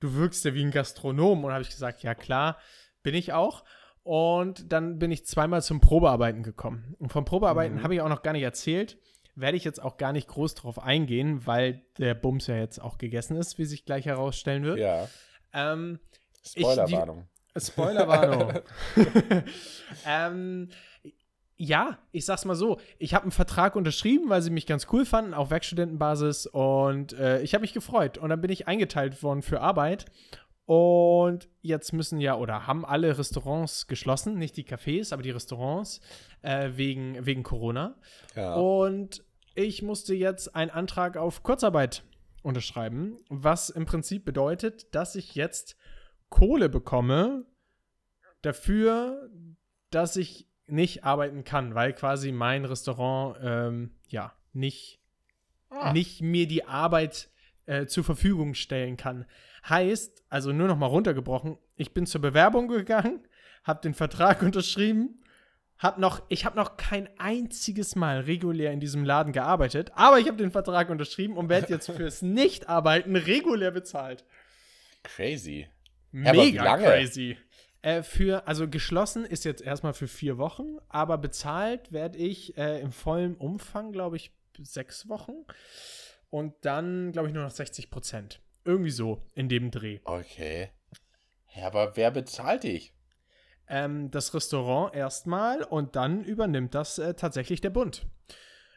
du 0.00 0.14
wirkst 0.14 0.44
ja 0.44 0.52
wie 0.54 0.62
ein 0.64 0.72
Gastronom. 0.72 1.44
Und 1.44 1.52
habe 1.52 1.62
ich 1.62 1.70
gesagt, 1.70 2.02
ja 2.02 2.14
klar, 2.14 2.58
bin 3.02 3.14
ich 3.14 3.32
auch. 3.32 3.64
Und 4.02 4.72
dann 4.72 4.98
bin 4.98 5.10
ich 5.10 5.26
zweimal 5.26 5.62
zum 5.62 5.80
Probearbeiten 5.80 6.42
gekommen. 6.42 6.94
Und 6.98 7.12
vom 7.12 7.24
Probearbeiten 7.24 7.76
Mhm. 7.78 7.82
habe 7.82 7.94
ich 7.94 8.00
auch 8.00 8.08
noch 8.08 8.22
gar 8.22 8.32
nicht 8.32 8.42
erzählt. 8.42 8.98
Werde 9.36 9.56
ich 9.56 9.64
jetzt 9.64 9.80
auch 9.82 9.96
gar 9.96 10.12
nicht 10.12 10.26
groß 10.28 10.54
drauf 10.54 10.82
eingehen, 10.82 11.46
weil 11.46 11.82
der 11.98 12.14
Bums 12.14 12.46
ja 12.46 12.56
jetzt 12.56 12.78
auch 12.80 12.98
gegessen 12.98 13.36
ist, 13.36 13.58
wie 13.58 13.64
sich 13.64 13.84
gleich 13.84 14.06
herausstellen 14.06 14.64
wird. 14.64 14.78
ja, 14.78 15.08
Ähm, 15.52 15.98
Spoilerwarnung. 16.44 17.28
Spoilerwarnung. 17.56 18.60
ähm, 20.06 20.68
ja, 21.56 21.98
ich 22.12 22.24
sag's 22.24 22.44
mal 22.46 22.54
so. 22.54 22.80
Ich 22.98 23.12
habe 23.14 23.24
einen 23.24 23.32
Vertrag 23.32 23.76
unterschrieben, 23.76 24.30
weil 24.30 24.40
sie 24.40 24.50
mich 24.50 24.66
ganz 24.66 24.86
cool 24.92 25.04
fanden, 25.04 25.34
auf 25.34 25.50
Werkstudentenbasis. 25.50 26.46
Und 26.46 27.12
äh, 27.12 27.42
ich 27.42 27.52
habe 27.54 27.60
mich 27.62 27.74
gefreut. 27.74 28.16
Und 28.18 28.30
dann 28.30 28.40
bin 28.40 28.50
ich 28.50 28.66
eingeteilt 28.66 29.22
worden 29.22 29.42
für 29.42 29.60
Arbeit. 29.60 30.06
Und 30.70 31.48
jetzt 31.62 31.92
müssen 31.92 32.20
ja, 32.20 32.36
oder 32.36 32.68
haben 32.68 32.84
alle 32.84 33.18
Restaurants 33.18 33.88
geschlossen, 33.88 34.38
nicht 34.38 34.56
die 34.56 34.62
Cafés, 34.62 35.12
aber 35.12 35.20
die 35.20 35.32
Restaurants, 35.32 36.00
äh, 36.42 36.70
wegen, 36.74 37.26
wegen 37.26 37.42
Corona. 37.42 37.96
Ja. 38.36 38.54
Und 38.54 39.24
ich 39.56 39.82
musste 39.82 40.14
jetzt 40.14 40.54
einen 40.54 40.70
Antrag 40.70 41.16
auf 41.16 41.42
Kurzarbeit 41.42 42.04
unterschreiben, 42.44 43.16
was 43.28 43.68
im 43.68 43.84
Prinzip 43.84 44.24
bedeutet, 44.24 44.94
dass 44.94 45.16
ich 45.16 45.34
jetzt 45.34 45.74
Kohle 46.28 46.68
bekomme 46.68 47.46
dafür, 48.40 49.28
dass 49.90 50.14
ich 50.14 50.46
nicht 50.68 51.02
arbeiten 51.02 51.42
kann, 51.42 51.74
weil 51.74 51.92
quasi 51.94 52.30
mein 52.30 52.64
Restaurant 52.64 53.36
ähm, 53.42 53.90
ja 54.06 54.32
nicht, 54.52 55.00
Ah. 55.68 55.92
nicht 55.92 56.20
mir 56.20 56.46
die 56.46 56.64
Arbeit 56.64 57.28
äh, 57.66 57.86
zur 57.86 58.04
Verfügung 58.04 58.54
stellen 58.54 58.96
kann. 58.96 59.26
Heißt, 59.68 60.22
also 60.28 60.52
nur 60.52 60.68
noch 60.68 60.76
mal 60.76 60.86
runtergebrochen, 60.86 61.58
ich 61.76 61.92
bin 61.92 62.06
zur 62.06 62.20
Bewerbung 62.20 62.68
gegangen, 62.68 63.26
habe 63.64 63.80
den 63.82 63.94
Vertrag 63.94 64.42
unterschrieben, 64.42 65.22
hab 65.78 65.98
noch, 65.98 66.22
ich 66.28 66.44
habe 66.44 66.56
noch 66.56 66.76
kein 66.76 67.08
einziges 67.18 67.96
Mal 67.96 68.20
regulär 68.20 68.72
in 68.72 68.80
diesem 68.80 69.04
Laden 69.04 69.32
gearbeitet, 69.32 69.92
aber 69.94 70.18
ich 70.18 70.28
habe 70.28 70.36
den 70.36 70.50
Vertrag 70.50 70.90
unterschrieben 70.90 71.36
und 71.36 71.48
werde 71.48 71.72
jetzt 71.72 71.90
fürs 71.96 72.22
Nichtarbeiten 72.22 73.16
regulär 73.16 73.70
bezahlt. 73.70 74.24
Crazy. 75.02 75.66
Mega 76.12 76.76
crazy. 76.76 77.38
Äh, 77.82 78.02
für, 78.02 78.46
also 78.46 78.68
geschlossen 78.68 79.24
ist 79.24 79.44
jetzt 79.44 79.62
erstmal 79.62 79.94
für 79.94 80.08
vier 80.08 80.36
Wochen, 80.36 80.76
aber 80.88 81.16
bezahlt 81.16 81.92
werde 81.92 82.18
ich 82.18 82.58
äh, 82.58 82.80
im 82.80 82.92
vollen 82.92 83.36
Umfang, 83.36 83.92
glaube 83.92 84.16
ich, 84.16 84.32
sechs 84.58 85.08
Wochen. 85.08 85.32
Und 86.28 86.54
dann, 86.62 87.12
glaube 87.12 87.28
ich, 87.28 87.34
nur 87.34 87.42
noch 87.42 87.50
60 87.50 87.90
Prozent. 87.90 88.40
Irgendwie 88.64 88.90
so 88.90 89.22
in 89.34 89.48
dem 89.48 89.70
Dreh. 89.70 90.00
Okay. 90.04 90.70
Ja, 91.54 91.66
aber 91.66 91.96
wer 91.96 92.10
bezahlt 92.10 92.62
dich? 92.64 92.94
Ähm, 93.68 94.10
das 94.10 94.34
Restaurant 94.34 94.94
erstmal 94.94 95.62
und 95.62 95.96
dann 95.96 96.24
übernimmt 96.24 96.74
das 96.74 96.98
äh, 96.98 97.14
tatsächlich 97.14 97.60
der 97.60 97.70
Bund. 97.70 98.06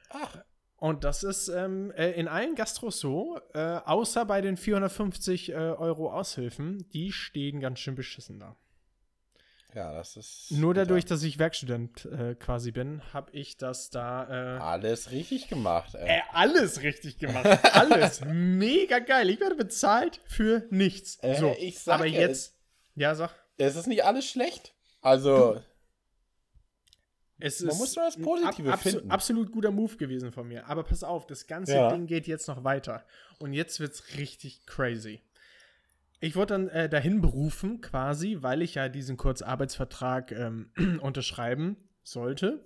Ach, 0.09 0.43
Und 0.77 1.03
das 1.03 1.23
ist 1.23 1.47
ähm, 1.47 1.91
äh, 1.91 2.11
in 2.11 2.27
allen 2.27 2.55
Gastros 2.55 2.99
so, 2.99 3.39
äh, 3.53 3.59
außer 3.85 4.25
bei 4.25 4.41
den 4.41 4.57
450 4.57 5.49
äh, 5.49 5.53
Euro 5.55 6.11
Aushilfen, 6.11 6.87
die 6.89 7.11
stehen 7.11 7.59
ganz 7.59 7.79
schön 7.79 7.95
beschissen 7.95 8.39
da. 8.39 8.55
Ja, 9.75 9.93
das 9.93 10.17
ist. 10.17 10.51
Nur 10.51 10.73
dadurch, 10.73 11.05
dass 11.05 11.23
ich 11.23 11.39
Werkstudent 11.39 12.05
äh, 12.05 12.35
quasi 12.35 12.71
bin, 12.71 13.01
habe 13.13 13.31
ich 13.31 13.57
das 13.57 13.89
da 13.89 14.55
äh, 14.57 14.59
Alles 14.59 15.11
richtig 15.11 15.47
gemacht, 15.47 15.95
ey. 15.95 16.07
äh, 16.17 16.21
alles 16.31 16.81
richtig 16.81 17.17
gemacht. 17.17 17.45
Alles. 17.73 18.21
Mega 18.25 18.99
geil. 18.99 19.29
Ich 19.29 19.39
werde 19.39 19.55
bezahlt 19.55 20.19
für 20.25 20.65
nichts. 20.69 21.17
Äh, 21.21 21.35
so, 21.39 21.55
ich 21.59 21.79
sag 21.79 21.95
aber 21.95 22.05
ja, 22.05 22.21
jetzt, 22.21 22.55
ja, 22.95 23.15
sag. 23.15 23.31
Es 23.57 23.75
ist 23.75 23.87
nicht 23.87 24.03
alles 24.03 24.25
schlecht. 24.29 24.73
Also, 25.01 25.61
Es 27.39 27.59
Man 27.61 27.69
ist 27.71 27.77
muss 27.79 27.95
nur 27.95 28.05
das 28.05 28.17
Positive 28.17 28.73
abso- 28.73 28.77
finden. 28.77 29.11
Absolut 29.11 29.51
guter 29.51 29.71
Move 29.71 29.95
gewesen 29.97 30.31
von 30.31 30.47
mir. 30.47 30.67
Aber 30.67 30.83
pass 30.83 31.03
auf, 31.03 31.27
das 31.27 31.45
ganze 31.47 31.75
Ja. 31.75 31.91
Ding 31.91 32.07
geht 32.07 32.25
jetzt 32.27 32.47
noch 32.47 32.63
weiter. 32.63 33.05
Und 33.39 33.53
jetzt 33.53 33.79
wird's 33.79 34.17
richtig 34.17 34.65
crazy. 34.65 35.21
Ich 36.23 36.37
wurde 36.37 36.53
dann 36.53 36.69
äh, 36.69 36.87
dahin 36.87 37.19
berufen, 37.19 37.81
quasi, 37.81 38.37
weil 38.39 38.61
ich 38.61 38.75
ja 38.75 38.87
diesen 38.87 39.17
Kurzarbeitsvertrag 39.17 40.31
ähm, 40.31 40.69
unterschreiben 41.01 41.75
sollte. 42.01 42.63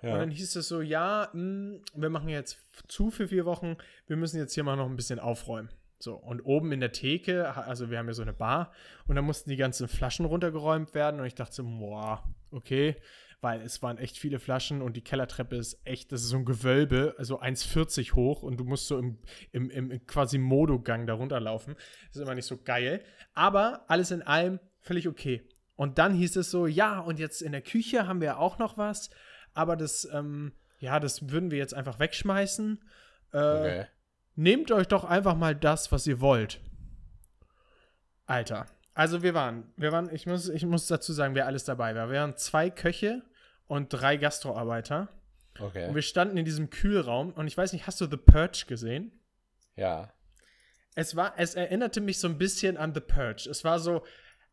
ja. 0.00 0.12
Und 0.12 0.18
dann 0.20 0.30
hieß 0.30 0.54
es 0.54 0.68
so, 0.68 0.80
ja, 0.80 1.28
mh, 1.32 1.80
wir 1.96 2.08
machen 2.08 2.28
jetzt 2.28 2.60
zu 2.86 3.10
für 3.10 3.26
vier 3.26 3.46
Wochen, 3.46 3.76
wir 4.06 4.16
müssen 4.16 4.38
jetzt 4.38 4.54
hier 4.54 4.62
mal 4.62 4.76
noch 4.76 4.88
ein 4.88 4.94
bisschen 4.94 5.18
aufräumen. 5.18 5.70
So, 5.98 6.14
und 6.14 6.40
oben 6.42 6.70
in 6.70 6.78
der 6.78 6.92
Theke, 6.92 7.56
also 7.56 7.90
wir 7.90 7.98
haben 7.98 8.06
ja 8.06 8.14
so 8.14 8.22
eine 8.22 8.32
Bar, 8.32 8.72
und 9.08 9.16
da 9.16 9.22
mussten 9.22 9.50
die 9.50 9.56
ganzen 9.56 9.88
Flaschen 9.88 10.24
runtergeräumt 10.24 10.94
werden. 10.94 11.18
Und 11.18 11.26
ich 11.26 11.34
dachte 11.34 11.52
so, 11.52 11.64
boah, 11.64 12.22
okay, 12.52 12.94
weil 13.40 13.62
es 13.62 13.80
waren 13.82 13.98
echt 13.98 14.18
viele 14.18 14.38
Flaschen 14.38 14.82
und 14.82 14.96
die 14.96 15.02
Kellertreppe 15.02 15.56
ist 15.56 15.80
echt, 15.84 16.12
das 16.12 16.22
ist 16.22 16.28
so 16.28 16.36
ein 16.36 16.44
Gewölbe, 16.44 17.14
also 17.18 17.40
1,40 17.40 18.14
hoch 18.14 18.42
und 18.42 18.58
du 18.58 18.64
musst 18.64 18.86
so 18.86 18.98
im, 18.98 19.18
im, 19.52 19.70
im 19.70 20.06
quasi 20.06 20.38
Modogang 20.38 21.06
da 21.06 21.14
runterlaufen. 21.14 21.74
Das 22.08 22.16
ist 22.16 22.22
immer 22.22 22.34
nicht 22.34 22.46
so 22.46 22.58
geil. 22.58 23.02
Aber 23.32 23.84
alles 23.88 24.10
in 24.10 24.22
allem 24.22 24.60
völlig 24.80 25.08
okay. 25.08 25.48
Und 25.74 25.98
dann 25.98 26.12
hieß 26.12 26.36
es 26.36 26.50
so, 26.50 26.66
ja, 26.66 27.00
und 27.00 27.18
jetzt 27.18 27.40
in 27.40 27.52
der 27.52 27.62
Küche 27.62 28.06
haben 28.06 28.20
wir 28.20 28.38
auch 28.38 28.58
noch 28.58 28.76
was, 28.76 29.08
aber 29.54 29.76
das, 29.76 30.06
ähm, 30.12 30.52
ja, 30.78 31.00
das 31.00 31.30
würden 31.30 31.50
wir 31.50 31.58
jetzt 31.58 31.74
einfach 31.74 31.98
wegschmeißen. 31.98 32.84
Äh, 33.32 33.38
okay. 33.38 33.86
Nehmt 34.34 34.70
euch 34.70 34.88
doch 34.88 35.04
einfach 35.04 35.36
mal 35.36 35.54
das, 35.54 35.90
was 35.92 36.06
ihr 36.06 36.20
wollt. 36.20 36.60
Alter. 38.26 38.66
Also 38.92 39.22
wir 39.22 39.32
waren, 39.32 39.72
wir 39.76 39.92
waren, 39.92 40.14
ich 40.14 40.26
muss, 40.26 40.48
ich 40.48 40.66
muss 40.66 40.86
dazu 40.86 41.12
sagen, 41.14 41.34
wer 41.34 41.46
alles 41.46 41.64
dabei 41.64 41.94
war. 41.94 42.10
Wir 42.10 42.20
waren 42.20 42.36
zwei 42.36 42.68
Köche 42.68 43.22
und 43.70 43.88
drei 43.90 44.16
Gastroarbeiter. 44.16 45.08
Und 45.58 45.66
Okay. 45.66 45.94
wir 45.94 46.02
standen 46.02 46.36
in 46.36 46.44
diesem 46.44 46.70
Kühlraum 46.70 47.32
und 47.32 47.46
ich 47.46 47.56
weiß 47.56 47.72
nicht, 47.72 47.86
hast 47.86 48.00
du 48.00 48.06
The 48.06 48.16
Purge 48.16 48.64
gesehen? 48.66 49.12
Ja. 49.76 50.12
Es 50.94 51.16
war, 51.16 51.34
es 51.36 51.54
erinnerte 51.54 52.00
mich 52.00 52.18
so 52.18 52.28
ein 52.28 52.38
bisschen 52.38 52.76
an 52.76 52.94
The 52.94 53.00
Purge. 53.00 53.48
Es 53.50 53.62
war 53.62 53.78
so 53.78 54.04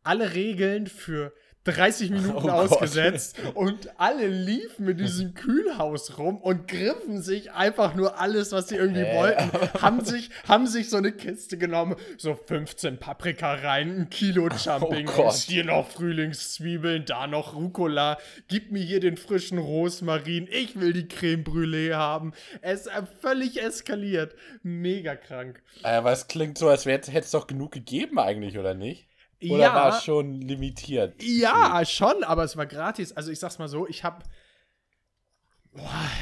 alle 0.04 0.34
Regeln 0.34 0.88
für 0.88 1.34
30 1.68 2.10
Minuten 2.12 2.36
Oh 2.38 2.42
Gott. 2.42 2.52
ausgesetzt 2.72 3.38
und 3.54 3.90
alle 4.00 4.28
liefen 4.28 4.86
mit 4.86 5.00
diesem 5.00 5.34
Kühlhaus 5.34 6.18
rum 6.18 6.38
und 6.38 6.68
griffen 6.68 7.22
sich 7.22 7.52
einfach 7.52 7.94
nur 7.96 8.20
alles, 8.20 8.52
was 8.52 8.70
sie 8.70 8.76
irgendwie 8.76 9.04
Hä? 9.04 9.16
wollten. 9.18 9.82
Haben 9.82 10.04
sich, 10.04 10.30
haben 10.48 10.68
sich 10.68 10.90
so 10.90 10.98
eine 10.98 11.12
Kiste 11.12 11.58
genommen, 11.58 11.96
so 12.18 12.36
15 12.36 12.98
Paprika 12.98 13.54
rein, 13.56 14.02
ein 14.02 14.10
Kilo 14.10 14.50
Champignons, 14.58 15.12
Oh 15.18 15.24
Gott. 15.24 15.36
hier 15.36 15.64
noch 15.66 15.88
Frühlingszwiebeln, 15.90 17.06
da 17.06 17.28
noch 17.28 17.56
Rucola, 17.56 18.18
gib 18.48 18.72
mir 18.72 18.84
hier 18.84 19.00
den 19.00 19.18
frischen 19.18 19.58
Rosmarin, 19.58 20.48
ich 20.52 20.80
will 20.80 20.94
die 20.94 21.08
Creme 21.08 21.44
Brûlée 21.44 21.94
haben. 21.96 22.34
Es 22.62 22.88
ist 22.88 22.92
völlig 23.22 23.62
eskaliert. 23.62 24.36
Mega 24.64 25.16
krank. 25.16 25.62
Aber 25.84 26.12
es 26.12 26.28
klingt 26.28 26.58
so, 26.58 26.70
als 26.70 26.86
hätte 26.86 27.12
es 27.12 27.32
doch 27.32 27.48
genug 27.48 27.72
gegeben 27.72 28.20
eigentlich, 28.20 28.58
oder 28.58 28.74
nicht? 28.74 29.08
Oder 29.42 29.58
Ja. 29.60 29.76
war 29.76 29.98
es 29.98 30.04
schon 30.04 30.42
limitiert? 30.42 31.22
Ja, 31.22 31.84
schon, 31.86 32.24
aber 32.24 32.44
es 32.44 32.58
war 32.58 32.66
gratis. 32.66 33.12
Also 33.14 33.32
ich 33.32 33.40
sag's 33.40 33.60
mal 33.60 33.68
so, 33.68 33.88
ich 33.88 34.04
habe, 34.04 34.24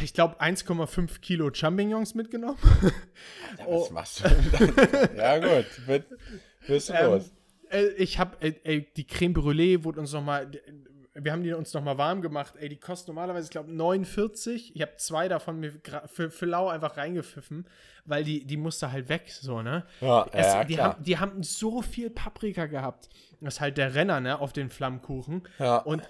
ich 0.04 0.13
glaube, 0.13 0.39
1,5 0.41 1.21
Kilo 1.21 1.54
Champignons 1.54 2.15
mitgenommen. 2.15 2.58
Ja, 3.58 3.65
Oh. 3.67 3.82
was 3.84 3.91
machst 3.91 4.19
du 4.19 4.30
denn 4.30 5.15
ja, 5.17 5.38
gut. 5.39 5.65
Wird, 5.88 6.06
wirst 6.67 6.89
du 6.89 6.93
Ähm, 6.93 7.12
los. 7.12 7.32
äh, 7.69 7.86
ich 7.97 8.19
habe, 8.19 8.36
äh, 8.41 8.84
die 8.97 9.08
Creme 9.08 9.34
Brûlée 9.34 9.84
wurde 9.86 10.01
uns 10.01 10.12
noch 10.12 10.23
mal, 10.23 10.51
wir 11.17 11.32
haben 11.32 11.43
die 11.43 11.54
uns 11.54 11.73
noch 11.73 11.82
mal 11.82 11.97
warm 11.97 12.21
gemacht. 12.21 12.56
Ey, 12.60 12.67
die 12.67 12.75
kostet 12.75 13.08
normalerweise, 13.08 13.45
ich 13.45 13.51
glaube, 13.51 13.71
49. 13.71 14.75
Ich 14.75 14.82
habe 14.82 14.95
zwei 14.97 15.30
davon 15.30 15.60
mir 15.62 15.73
für, 16.08 16.30
für 16.30 16.45
lau 16.45 16.67
einfach 16.67 16.97
reingepfiffen, 16.97 17.65
weil 18.04 18.25
die, 18.25 18.45
die 18.45 18.58
musste 18.58 18.91
halt 18.91 19.08
weg, 19.08 19.30
so, 19.30 19.62
ne? 19.62 19.86
Ja, 20.01 20.28
Es, 20.34 20.45
ja, 20.47 20.63
die, 20.65 20.82
haben, 20.82 21.04
die 21.04 21.17
haben 21.17 21.41
so 21.41 21.82
viel 21.82 22.10
Paprika 22.10 22.65
gehabt. 22.65 23.10
Das 23.39 23.56
ist 23.56 23.62
halt 23.62 23.78
der 23.78 23.95
Renner, 23.95 24.19
ne, 24.19 24.39
auf 24.39 24.51
den 24.51 24.69
Flammkuchen. 24.69 25.43
Ja. 25.58 25.78
Und 25.78 26.04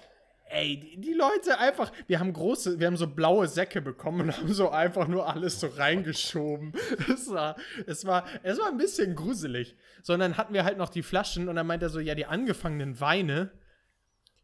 ey, 0.48 0.80
die, 0.80 1.00
die 1.00 1.12
Leute 1.12 1.58
einfach, 1.58 1.92
wir 2.08 2.18
haben 2.18 2.32
große, 2.32 2.80
wir 2.80 2.88
haben 2.88 2.96
so 2.96 3.06
blaue 3.06 3.46
Säcke 3.46 3.80
bekommen 3.80 4.22
und 4.22 4.36
haben 4.36 4.52
so 4.52 4.70
einfach 4.70 5.06
nur 5.06 5.28
alles 5.28 5.60
so 5.60 5.68
reingeschoben. 5.68 6.72
Es 7.12 7.30
war, 7.30 7.54
es 7.86 8.04
war, 8.04 8.24
es 8.42 8.58
war 8.58 8.68
ein 8.68 8.76
bisschen 8.76 9.14
gruselig. 9.14 9.76
Sondern 10.02 10.36
hatten 10.36 10.54
wir 10.54 10.64
halt 10.64 10.78
noch 10.78 10.88
die 10.88 11.02
Flaschen 11.02 11.48
und 11.48 11.54
dann 11.54 11.66
meint 11.66 11.82
er 11.82 11.90
so, 11.90 12.00
ja, 12.00 12.14
die 12.16 12.26
angefangenen 12.26 13.00
Weine, 13.00 13.50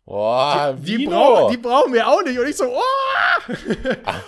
Boah, 0.04 0.76
die, 0.78 0.98
Vino. 0.98 1.10
brauch, 1.10 1.50
die 1.50 1.56
brauchen 1.56 1.92
wir 1.92 2.08
auch 2.08 2.22
nicht. 2.24 2.38
Und 2.38 2.48
ich 2.48 2.56
so, 2.56 2.64
oh! 2.64 3.52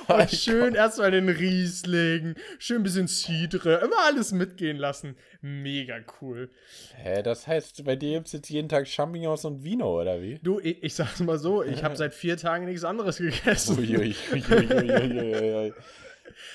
und 0.14 0.30
schön 0.30 0.74
erstmal 0.74 1.10
den 1.10 1.28
Riesling, 1.28 2.36
schön 2.58 2.78
ein 2.78 2.82
bisschen 2.84 3.08
Cidre, 3.08 3.80
immer 3.84 4.04
alles 4.06 4.30
mitgehen 4.32 4.76
lassen. 4.76 5.16
Mega 5.40 5.96
cool. 6.20 6.50
Hä, 6.96 7.22
das 7.22 7.48
heißt, 7.48 7.84
bei 7.84 7.96
dir 7.96 8.14
gibt 8.14 8.28
es 8.28 8.32
jetzt 8.34 8.50
jeden 8.50 8.68
Tag 8.68 8.86
Champignons 8.86 9.44
und 9.44 9.64
Vino, 9.64 10.00
oder 10.00 10.22
wie? 10.22 10.38
Du, 10.42 10.60
ich, 10.60 10.82
ich 10.82 10.94
sag's 10.94 11.20
mal 11.20 11.38
so, 11.38 11.64
ich 11.64 11.82
habe 11.82 11.96
seit 11.96 12.14
vier 12.14 12.36
Tagen 12.36 12.66
nichts 12.66 12.84
anderes 12.84 13.18
gegessen. 13.18 13.78
Uiuiuiuiui. 13.78 15.72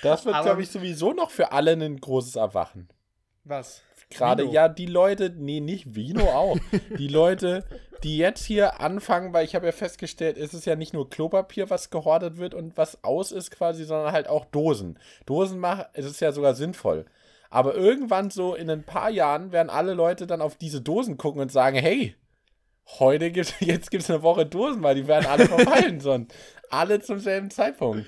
Das 0.01 0.25
wird, 0.25 0.41
glaube 0.41 0.61
ich, 0.61 0.69
sowieso 0.69 1.13
noch 1.13 1.29
für 1.29 1.51
alle 1.51 1.73
ein 1.73 1.99
großes 1.99 2.37
Erwachen. 2.37 2.87
Was? 3.43 3.83
Gerade, 4.09 4.43
Vino? 4.43 4.53
ja, 4.53 4.69
die 4.69 4.87
Leute, 4.87 5.33
nee, 5.37 5.59
nicht 5.59 5.95
Vino 5.95 6.23
auch. 6.25 6.57
die 6.97 7.07
Leute, 7.09 7.63
die 8.03 8.17
jetzt 8.17 8.43
hier 8.43 8.79
anfangen, 8.79 9.33
weil 9.33 9.45
ich 9.45 9.55
habe 9.55 9.67
ja 9.67 9.71
festgestellt, 9.71 10.37
es 10.37 10.53
ist 10.53 10.65
ja 10.65 10.75
nicht 10.75 10.93
nur 10.93 11.09
Klopapier, 11.09 11.69
was 11.69 11.89
gehortet 11.89 12.37
wird 12.37 12.53
und 12.53 12.75
was 12.77 13.03
aus 13.03 13.31
ist 13.31 13.51
quasi, 13.51 13.83
sondern 13.83 14.11
halt 14.11 14.27
auch 14.27 14.45
Dosen. 14.45 14.97
Dosen 15.25 15.59
machen, 15.59 15.85
es 15.93 16.05
ist 16.05 16.21
ja 16.21 16.31
sogar 16.31 16.55
sinnvoll. 16.55 17.05
Aber 17.51 17.75
irgendwann 17.75 18.29
so 18.29 18.55
in 18.55 18.69
ein 18.69 18.83
paar 18.83 19.09
Jahren 19.09 19.51
werden 19.51 19.69
alle 19.69 19.93
Leute 19.93 20.27
dann 20.27 20.41
auf 20.41 20.55
diese 20.55 20.81
Dosen 20.81 21.17
gucken 21.17 21.41
und 21.41 21.51
sagen, 21.51 21.77
hey, 21.77 22.15
heute 22.99 23.31
gibt's, 23.31 23.53
jetzt 23.59 23.91
gibt 23.91 24.03
es 24.03 24.09
eine 24.09 24.23
Woche 24.23 24.45
Dosen, 24.45 24.81
weil 24.83 24.95
die 24.95 25.07
werden 25.07 25.25
alle 25.27 25.45
verfallen 25.47 25.99
sonst. 25.99 26.33
Alle 26.69 26.99
zum 26.99 27.19
selben 27.19 27.49
Zeitpunkt. 27.49 28.05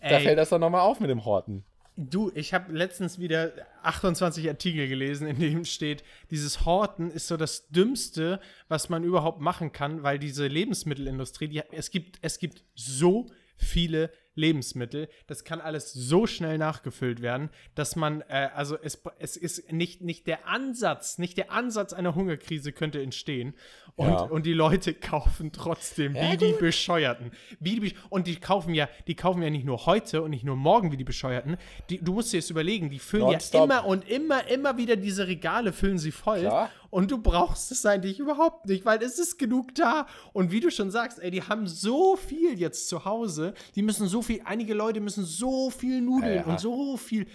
Da 0.00 0.16
Ey. 0.18 0.24
fällt 0.24 0.38
das 0.38 0.48
doch 0.48 0.58
nochmal 0.58 0.80
auf 0.80 1.00
mit 1.00 1.10
dem 1.10 1.24
Horten. 1.24 1.64
Du, 1.96 2.32
ich 2.34 2.52
habe 2.52 2.72
letztens 2.72 3.20
wieder 3.20 3.52
28 3.82 4.48
Artikel 4.48 4.88
gelesen, 4.88 5.28
in 5.28 5.38
dem 5.38 5.64
steht, 5.64 6.02
dieses 6.30 6.64
Horten 6.64 7.08
ist 7.08 7.28
so 7.28 7.36
das 7.36 7.68
Dümmste, 7.68 8.40
was 8.66 8.88
man 8.88 9.04
überhaupt 9.04 9.40
machen 9.40 9.70
kann, 9.70 10.02
weil 10.02 10.18
diese 10.18 10.48
Lebensmittelindustrie, 10.48 11.46
die, 11.46 11.62
es, 11.70 11.92
gibt, 11.92 12.18
es 12.20 12.40
gibt 12.40 12.64
so 12.74 13.26
viele 13.56 14.10
Lebensmittel, 14.34 15.08
das 15.28 15.44
kann 15.44 15.60
alles 15.60 15.92
so 15.92 16.26
schnell 16.26 16.58
nachgefüllt 16.58 17.22
werden, 17.22 17.50
dass 17.76 17.94
man, 17.94 18.22
äh, 18.22 18.50
also 18.54 18.76
es, 18.82 19.00
es 19.20 19.36
ist 19.36 19.72
nicht, 19.72 20.00
nicht 20.00 20.26
der 20.26 20.48
Ansatz, 20.48 21.18
nicht 21.18 21.36
der 21.36 21.52
Ansatz 21.52 21.92
einer 21.92 22.16
Hungerkrise 22.16 22.72
könnte 22.72 23.00
entstehen. 23.00 23.54
Und, 23.96 24.08
Ja. 24.08 24.22
und 24.22 24.44
die 24.44 24.52
Leute 24.54 24.92
kaufen 24.92 25.52
trotzdem, 25.52 26.14
wie 26.14 26.36
die. 26.36 26.52
Bescheuerten. 26.58 27.30
Wie 27.60 27.78
die, 27.78 27.94
und 28.10 28.26
die 28.26 28.36
kaufen 28.36 28.74
ja, 28.74 28.88
die 29.06 29.14
kaufen 29.14 29.40
ja 29.40 29.50
nicht 29.50 29.64
nur 29.64 29.86
heute 29.86 30.22
und 30.22 30.30
nicht 30.30 30.42
nur 30.44 30.56
morgen 30.56 30.90
wie 30.90 30.96
die 30.96 31.04
Bescheuerten. 31.04 31.56
Die, 31.90 31.98
du 31.98 32.14
musst 32.14 32.32
dir 32.32 32.38
jetzt 32.38 32.50
überlegen, 32.50 32.90
die 32.90 32.98
füllen 32.98 33.26
Nonstop. 33.26 33.70
ja 33.70 33.78
immer 33.78 33.86
und 33.86 34.08
immer, 34.08 34.48
immer 34.48 34.76
wieder 34.78 34.96
diese 34.96 35.28
Regale 35.28 35.72
füllen 35.72 35.98
sie 35.98 36.10
voll. 36.10 36.40
Klar. 36.40 36.70
Und 36.90 37.12
du 37.12 37.18
brauchst 37.18 37.70
es 37.70 37.86
eigentlich 37.86 38.18
überhaupt 38.18 38.66
nicht, 38.66 38.84
weil 38.84 39.00
es 39.00 39.18
ist 39.20 39.38
genug 39.38 39.74
da. 39.76 40.06
Und 40.32 40.50
wie 40.50 40.58
du 40.60 40.72
schon 40.72 40.90
sagst, 40.90 41.20
ey, 41.20 41.30
die 41.30 41.42
haben 41.42 41.68
so 41.68 42.16
viel 42.16 42.58
jetzt 42.58 42.88
zu 42.88 43.04
Hause. 43.04 43.54
Die 43.76 43.82
müssen 43.82 44.08
so 44.08 44.22
viel, 44.22 44.40
einige 44.44 44.74
Leute 44.74 45.00
müssen 45.00 45.24
so 45.24 45.70
viel 45.70 46.00
Nudeln 46.00 46.34
Ja, 46.34 46.40
ja. 46.40 46.46
und 46.46 46.58
so 46.58 46.96
viel. 46.96 47.26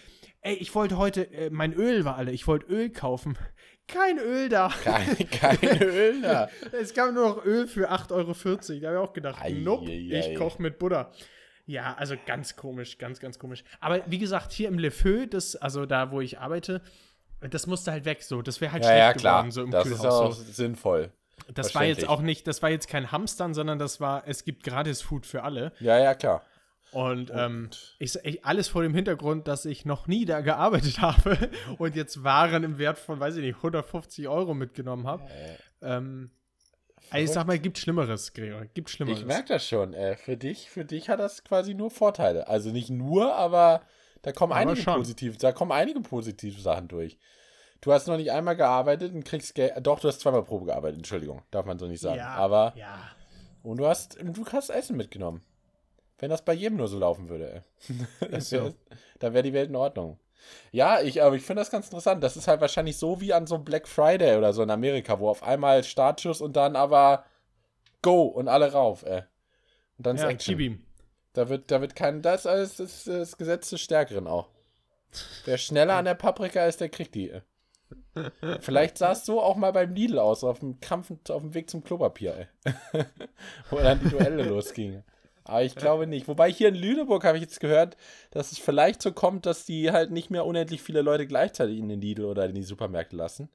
Ey, 0.41 0.55
ich 0.55 0.73
wollte 0.75 0.97
heute, 0.97 1.31
äh, 1.33 1.49
mein 1.49 1.73
Öl 1.73 2.05
war 2.05 2.15
alle, 2.15 2.31
ich 2.31 2.47
wollte 2.47 2.65
Öl 2.67 2.89
kaufen. 2.89 3.37
Kein 3.93 4.17
Öl 4.19 4.49
da. 4.49 4.71
Kein, 4.83 5.29
kein 5.29 5.81
Öl 5.81 6.21
da. 6.21 6.49
Es 6.71 6.93
gab 6.93 7.13
nur 7.13 7.27
noch 7.29 7.45
Öl 7.45 7.67
für 7.67 7.91
8,40 7.91 8.11
Euro. 8.11 8.27
Da 8.33 8.87
habe 8.87 8.95
ich 8.95 9.09
auch 9.09 9.13
gedacht, 9.13 9.41
Ei, 9.41 9.51
nope, 9.51 9.89
ei, 9.89 10.19
ich 10.31 10.35
koche 10.35 10.61
mit 10.61 10.79
Butter. 10.79 11.11
Ja, 11.65 11.95
also 11.97 12.15
ganz 12.25 12.55
komisch, 12.55 12.97
ganz, 12.97 13.19
ganz 13.19 13.37
komisch. 13.37 13.63
Aber 13.79 14.01
wie 14.07 14.17
gesagt, 14.17 14.51
hier 14.51 14.67
im 14.69 14.79
Le 14.79 14.89
Feu, 14.91 15.27
das, 15.27 15.55
also 15.55 15.85
da, 15.85 16.11
wo 16.11 16.19
ich 16.21 16.39
arbeite, 16.39 16.81
das 17.41 17.67
musste 17.67 17.91
halt 17.91 18.05
weg 18.05 18.23
so. 18.23 18.41
Das 18.41 18.59
wäre 18.59 18.71
halt 18.71 18.83
Ja, 18.83 18.89
schlecht 18.89 19.01
ja, 19.01 19.13
klar. 19.13 19.33
geworden, 19.43 19.51
so 19.51 19.63
im 19.63 19.71
das 19.71 19.85
ist 19.87 19.97
Kühlhaus. 19.99 20.13
auch 20.13 20.33
so. 20.33 20.51
sinnvoll. 20.51 21.11
Das 21.53 21.73
war 21.75 21.85
jetzt 21.85 22.07
auch 22.07 22.21
nicht, 22.21 22.47
das 22.47 22.61
war 22.61 22.69
jetzt 22.69 22.87
kein 22.89 23.11
Hamstern, 23.11 23.53
sondern 23.53 23.79
das 23.79 24.01
war, 24.01 24.23
es 24.27 24.43
gibt 24.43 24.63
gratis 24.63 25.01
Food 25.01 25.25
für 25.25 25.43
alle. 25.43 25.71
Ja, 25.79 25.97
ja, 25.97 26.13
klar. 26.13 26.43
Und 26.91 27.31
ähm, 27.33 27.69
ich, 27.99 28.15
ich, 28.23 28.43
alles 28.45 28.67
vor 28.67 28.81
dem 28.81 28.95
Hintergrund, 28.95 29.47
dass 29.47 29.65
ich 29.65 29.85
noch 29.85 30.07
nie 30.07 30.25
da 30.25 30.41
gearbeitet 30.41 30.99
habe 31.01 31.37
und 31.77 31.95
jetzt 31.95 32.23
Waren 32.23 32.63
im 32.63 32.77
Wert 32.77 32.97
von, 32.97 33.19
weiß 33.19 33.35
ich 33.35 33.43
nicht, 33.43 33.57
150 33.57 34.27
Euro 34.27 34.53
mitgenommen 34.53 35.05
habe. 35.05 35.23
Ähm, 35.81 36.31
also 37.11 37.23
ich 37.23 37.31
sag 37.31 37.47
mal, 37.47 37.59
gibt 37.59 37.77
Schlimmeres, 37.77 38.33
Gregor. 38.33 38.65
Gibt 38.73 38.89
Schlimmeres. 38.89 39.19
Ich 39.19 39.25
merke 39.25 39.47
das 39.53 39.67
schon. 39.67 39.93
Äh, 39.93 40.15
für 40.15 40.37
dich, 40.37 40.69
für 40.69 40.85
dich 40.85 41.09
hat 41.09 41.19
das 41.19 41.43
quasi 41.43 41.73
nur 41.73 41.91
Vorteile. 41.91 42.47
Also 42.47 42.71
nicht 42.71 42.89
nur, 42.89 43.35
aber 43.35 43.81
da 44.21 44.31
kommen 44.31 44.53
Aber 44.53 44.61
einige 44.61 44.81
schon. 44.81 44.95
positive, 44.95 45.37
da 45.37 45.51
kommen 45.51 45.71
einige 45.71 46.01
positive 46.01 46.59
Sachen 46.59 46.87
durch. 46.87 47.17
Du 47.81 47.93
hast 47.93 48.07
noch 48.07 48.17
nicht 48.17 48.31
einmal 48.31 48.57
gearbeitet 48.57 49.13
und 49.13 49.23
kriegst 49.23 49.55
Geld. 49.55 49.73
Doch, 49.81 49.99
du 49.99 50.07
hast 50.07 50.19
zweimal 50.19 50.43
Probe 50.43 50.65
gearbeitet, 50.65 50.97
Entschuldigung, 50.97 51.43
darf 51.49 51.65
man 51.65 51.79
so 51.79 51.87
nicht 51.87 52.01
sagen. 52.01 52.17
Ja, 52.17 52.35
Aber 52.35 52.73
ja. 52.75 52.99
und 53.63 53.77
du 53.77 53.87
hast, 53.87 54.17
du 54.21 54.45
hast 54.47 54.69
Essen 54.69 54.97
mitgenommen. 54.97 55.41
Wenn 56.19 56.29
das 56.29 56.43
bei 56.43 56.53
jedem 56.53 56.77
nur 56.77 56.87
so 56.87 56.99
laufen 56.99 57.29
würde, 57.29 57.63
ey. 58.21 58.27
Ist 58.37 58.49
so. 58.49 58.73
dann 59.19 59.33
wäre 59.33 59.43
die 59.43 59.53
Welt 59.53 59.69
in 59.69 59.75
Ordnung. 59.75 60.19
Ja, 60.71 61.01
ich, 61.01 61.21
aber 61.21 61.35
ich 61.35 61.43
finde 61.43 61.61
das 61.61 61.71
ganz 61.71 61.87
interessant. 61.87 62.23
Das 62.23 62.37
ist 62.37 62.47
halt 62.47 62.61
wahrscheinlich 62.61 62.97
so 62.97 63.19
wie 63.21 63.33
an 63.33 63.45
so 63.47 63.55
einem 63.55 63.65
Black 63.65 63.87
Friday 63.87 64.37
oder 64.37 64.53
so 64.53 64.63
in 64.63 64.69
Amerika, 64.69 65.19
wo 65.19 65.29
auf 65.29 65.43
einmal 65.43 65.83
Startschuss 65.83 66.41
und 66.41 66.55
dann 66.55 66.75
aber 66.75 67.25
Go 68.01 68.23
und 68.23 68.47
alle 68.47 68.71
rauf, 68.71 69.03
ey. 69.03 69.23
Und 69.97 70.07
dann 70.07 70.15
ist 70.15 70.21
Ja, 70.23 70.29
Action. 70.29 70.57
gib. 70.57 70.79
Da 71.33 71.49
wird, 71.49 71.69
da 71.71 71.81
wird 71.81 71.95
kein, 71.95 72.21
das 72.21 72.41
ist 72.41 72.47
alles 72.47 72.75
das, 72.77 73.03
das 73.03 73.37
Gesetz 73.37 73.69
des 73.69 73.81
Stärkeren 73.81 74.27
auch. 74.27 74.47
Wer 75.45 75.57
schneller 75.57 75.95
an 75.95 76.05
der 76.05 76.15
Paprika 76.15 76.65
ist, 76.65 76.79
der 76.81 76.89
kriegt 76.89 77.15
die. 77.15 77.31
ey. 77.31 77.41
Vielleicht 78.61 78.97
sah 78.97 79.11
es 79.11 79.25
so 79.25 79.41
auch 79.41 79.55
mal 79.55 79.71
beim 79.73 79.93
Lidl 79.93 80.19
aus, 80.19 80.43
auf 80.43 80.59
dem 80.59 80.79
Kampf, 80.79 81.11
auf 81.29 81.41
dem 81.41 81.53
Weg 81.53 81.69
zum 81.69 81.83
Klopapier, 81.83 82.47
ey. 82.63 83.03
Wo 83.69 83.77
dann 83.77 83.99
die 83.99 84.09
Duelle 84.09 84.43
losgingen. 84.43 85.03
Aber 85.49 85.63
ich 85.63 85.75
glaube 85.75 86.07
nicht. 86.07 86.27
Wobei 86.27 86.51
hier 86.51 86.69
in 86.69 86.75
Lüneburg 86.75 87.23
habe 87.23 87.37
ich 87.37 87.43
jetzt 87.43 87.59
gehört, 87.59 87.97
dass 88.31 88.51
es 88.51 88.59
vielleicht 88.59 89.01
so 89.01 89.11
kommt, 89.11 89.45
dass 89.45 89.65
die 89.65 89.91
halt 89.91 90.11
nicht 90.11 90.29
mehr 90.29 90.45
unendlich 90.45 90.81
viele 90.81 91.01
Leute 91.01 91.25
gleichzeitig 91.25 91.79
in 91.79 91.89
den 91.89 92.01
Lidl 92.01 92.25
oder 92.25 92.45
in 92.45 92.55
die 92.55 92.63
Supermärkte 92.63 93.15
lassen. 93.15 93.49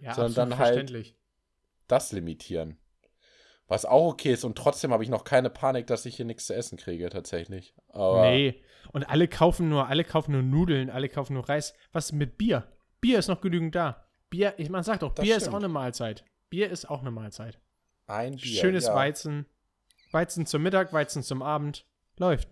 Ja, 0.00 0.14
Sondern 0.14 0.50
dann 0.50 0.58
halt-. 0.58 1.14
Das 1.86 2.12
limitieren. 2.12 2.78
Was 3.66 3.84
auch 3.84 4.12
okay 4.12 4.32
ist. 4.32 4.44
Und 4.44 4.56
trotzdem 4.56 4.92
habe 4.92 5.02
ich 5.02 5.10
noch 5.10 5.24
keine 5.24 5.50
Panik, 5.50 5.86
dass 5.86 6.06
ich 6.06 6.16
hier 6.16 6.26
nichts 6.26 6.46
zu 6.46 6.54
essen 6.54 6.76
kriege, 6.76 7.08
tatsächlich. 7.08 7.74
Aber 7.88 8.30
Nee. 8.30 8.62
Und 8.92 9.04
alle 9.04 9.28
kaufen 9.28 9.68
nur, 9.68 9.88
alle 9.88 10.04
kaufen 10.04 10.32
nur 10.32 10.42
Nudeln, 10.42 10.90
alle 10.90 11.08
kaufen 11.08 11.34
nur 11.34 11.48
Reis. 11.48 11.74
Was 11.92 12.12
mit 12.12 12.36
Bier? 12.36 12.66
Bier 13.00 13.18
ist 13.18 13.28
noch 13.28 13.40
genügend 13.40 13.74
da. 13.74 14.06
Bier, 14.30 14.54
ich 14.56 14.68
man 14.70 14.82
sagt 14.82 15.02
doch, 15.02 15.14
Bier 15.14 15.36
ist 15.36 15.42
stimmt. 15.42 15.56
auch 15.56 15.58
eine 15.60 15.68
Mahlzeit. 15.68 16.24
Bier 16.50 16.70
ist 16.70 16.88
auch 16.88 17.00
eine 17.00 17.10
Mahlzeit. 17.10 17.58
ein 18.06 18.36
Bier. 18.36 18.60
Schönes 18.60 18.86
ja. 18.86 18.94
Weizen. 18.94 19.46
Weizen 20.14 20.46
zum 20.46 20.62
Mittag, 20.62 20.92
Weizen 20.92 21.22
zum 21.22 21.42
Abend. 21.42 21.84
Läuft. 22.16 22.48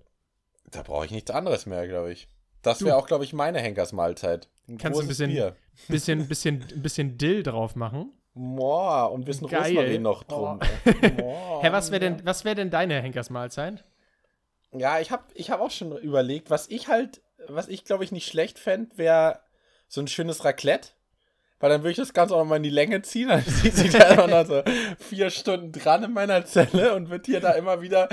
Da 0.70 0.82
brauche 0.82 1.04
ich 1.06 1.10
nichts 1.12 1.30
anderes 1.30 1.66
mehr, 1.66 1.86
glaube 1.86 2.12
ich. 2.12 2.28
Das 2.62 2.84
wäre 2.84 2.96
auch, 2.96 3.06
glaube 3.06 3.24
ich, 3.24 3.32
meine 3.32 3.60
Henkersmahlzeit. 3.60 4.48
Ein 4.68 4.78
Kannst 4.78 4.98
du 4.98 5.04
ein 5.04 5.08
bisschen- 5.08 5.30
Bier. 5.30 5.56
Bisschen, 5.88 6.28
bisschen, 6.28 6.58
bisschen 6.82 7.16
Dill 7.16 7.42
drauf 7.42 7.76
machen. 7.76 8.12
Moa, 8.34 9.04
und 9.06 9.22
ein 9.22 9.24
bisschen 9.24 9.48
Geil. 9.48 9.62
Rosmarin 9.74 10.02
noch 10.02 10.22
drum. 10.22 10.60
Moa, 11.18 11.62
Hä, 11.62 11.72
was 11.72 11.90
wäre 11.90 12.00
denn, 12.00 12.24
was 12.26 12.44
wär 12.44 12.54
denn 12.54 12.68
deine 12.70 13.00
Henkersmahlzeit? 13.00 13.82
Ja, 14.72 15.00
ich 15.00 15.10
habe 15.10 15.24
ich 15.34 15.50
hab 15.50 15.60
auch 15.60 15.70
schon 15.70 15.96
überlegt, 15.96 16.50
was 16.50 16.68
ich 16.68 16.88
halt, 16.88 17.22
was 17.48 17.68
ich 17.68 17.84
glaube 17.84 18.04
ich 18.04 18.12
nicht 18.12 18.26
schlecht 18.28 18.58
fände, 18.58 18.96
wäre 18.98 19.40
so 19.88 20.00
ein 20.02 20.08
schönes 20.08 20.44
Raclette. 20.44 20.90
Weil 21.62 21.70
dann 21.70 21.82
würde 21.82 21.92
ich 21.92 21.96
das 21.96 22.12
Ganze 22.12 22.34
auch 22.34 22.40
nochmal 22.40 22.56
in 22.56 22.64
die 22.64 22.70
Länge 22.70 23.02
ziehen. 23.02 23.28
Dann 23.28 23.40
sieht 23.46 23.76
sich 23.76 23.92
da 23.92 24.14
immer 24.14 24.26
noch 24.26 24.44
so 24.44 24.64
vier 24.98 25.30
Stunden 25.30 25.70
dran 25.70 26.02
in 26.02 26.12
meiner 26.12 26.44
Zelle 26.44 26.92
und 26.92 27.08
wird 27.08 27.26
hier 27.26 27.38
da 27.38 27.52
immer 27.52 27.80
wieder. 27.80 28.08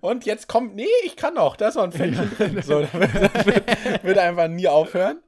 Und 0.00 0.24
jetzt 0.24 0.46
kommt, 0.46 0.76
nee, 0.76 0.86
ich 1.04 1.16
kann 1.16 1.34
noch, 1.34 1.56
da 1.56 1.66
ist 1.66 1.74
noch 1.74 1.82
ein 1.82 1.90
Fännchen 1.90 2.30
drin. 2.36 2.62
So, 2.62 2.80
das 2.80 2.94
wird, 2.94 4.04
wird, 4.04 4.18
einfach 4.18 4.46
nie 4.46 4.68
aufhören. 4.68 5.20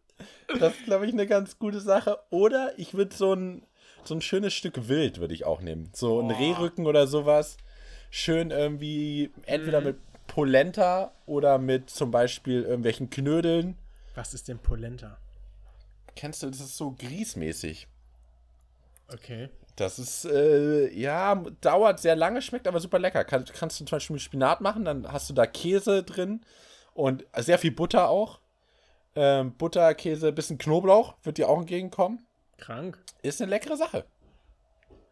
Das 0.61 0.73
ist, 0.73 0.85
glaube 0.85 1.05
ich, 1.07 1.13
eine 1.13 1.27
ganz 1.27 1.59
gute 1.59 1.81
Sache. 1.81 2.21
Oder 2.31 2.79
ich 2.79 2.95
würde 2.95 3.13
so 3.13 3.35
ein, 3.35 3.67
so 4.05 4.15
ein 4.15 4.21
schönes 4.21 4.55
Stück 4.55 4.89
Wild 4.89 5.19
würde 5.19 5.35
ich 5.35 5.45
auch 5.45 5.61
nehmen. 5.61 5.91
So 5.95 6.21
ein 6.21 6.29
Boah. 6.29 6.39
Rehrücken 6.39 6.87
oder 6.87 7.09
sowas. 7.09 7.57
Schön 8.09 8.53
irgendwie, 8.53 9.33
entweder 9.47 9.81
Mhm. 9.81 9.87
mit 9.87 9.97
Polenta 10.29 11.11
oder 11.27 11.59
mit 11.59 11.91
zum 11.91 12.13
Beispiel 12.13 12.63
irgendwelchen 12.63 13.11
Knödeln. 13.11 13.77
Was 14.15 14.33
ist 14.33 14.47
denn 14.47 14.61
Polenta? 14.61 15.19
Kennst 16.17 16.43
du, 16.43 16.51
das 16.51 16.61
ist 16.61 16.77
so 16.77 16.93
grießmäßig. 16.93 17.89
Okay. 19.13 19.51
Das 19.77 19.99
ist, 19.99 20.25
äh, 20.25 20.89
ja, 20.93 21.35
dauert 21.61 21.99
sehr 21.99 22.15
lange, 22.15 22.43
schmeckt 22.43 22.69
aber 22.69 22.81
super 22.81 22.99
lecker. 22.99 23.25
Kann, 23.25 23.45
kannst 23.45 23.81
du 23.81 23.85
zum 23.85 23.97
Beispiel 23.97 24.15
mit 24.15 24.23
Spinat 24.23 24.61
machen, 24.61 24.85
dann 24.85 25.11
hast 25.11 25.29
du 25.29 25.35
da 25.35 25.47
Käse 25.47 26.05
drin 26.05 26.43
und 26.95 27.25
sehr 27.37 27.59
viel 27.59 27.73
Butter 27.73 28.09
auch. 28.09 28.39
Ähm, 29.17 29.55
Butter, 29.57 29.95
Käse, 29.95 30.33
bisschen 30.33 30.59
Knoblauch, 30.59 31.15
wird 31.25 31.39
dir 31.39 31.49
auch 31.49 31.59
entgegenkommen. 31.59 32.25
Krank. 32.57 32.99
Ist 33.23 33.41
eine 33.43 33.51
leckere 33.51 33.77
Sache. 33.77 34.05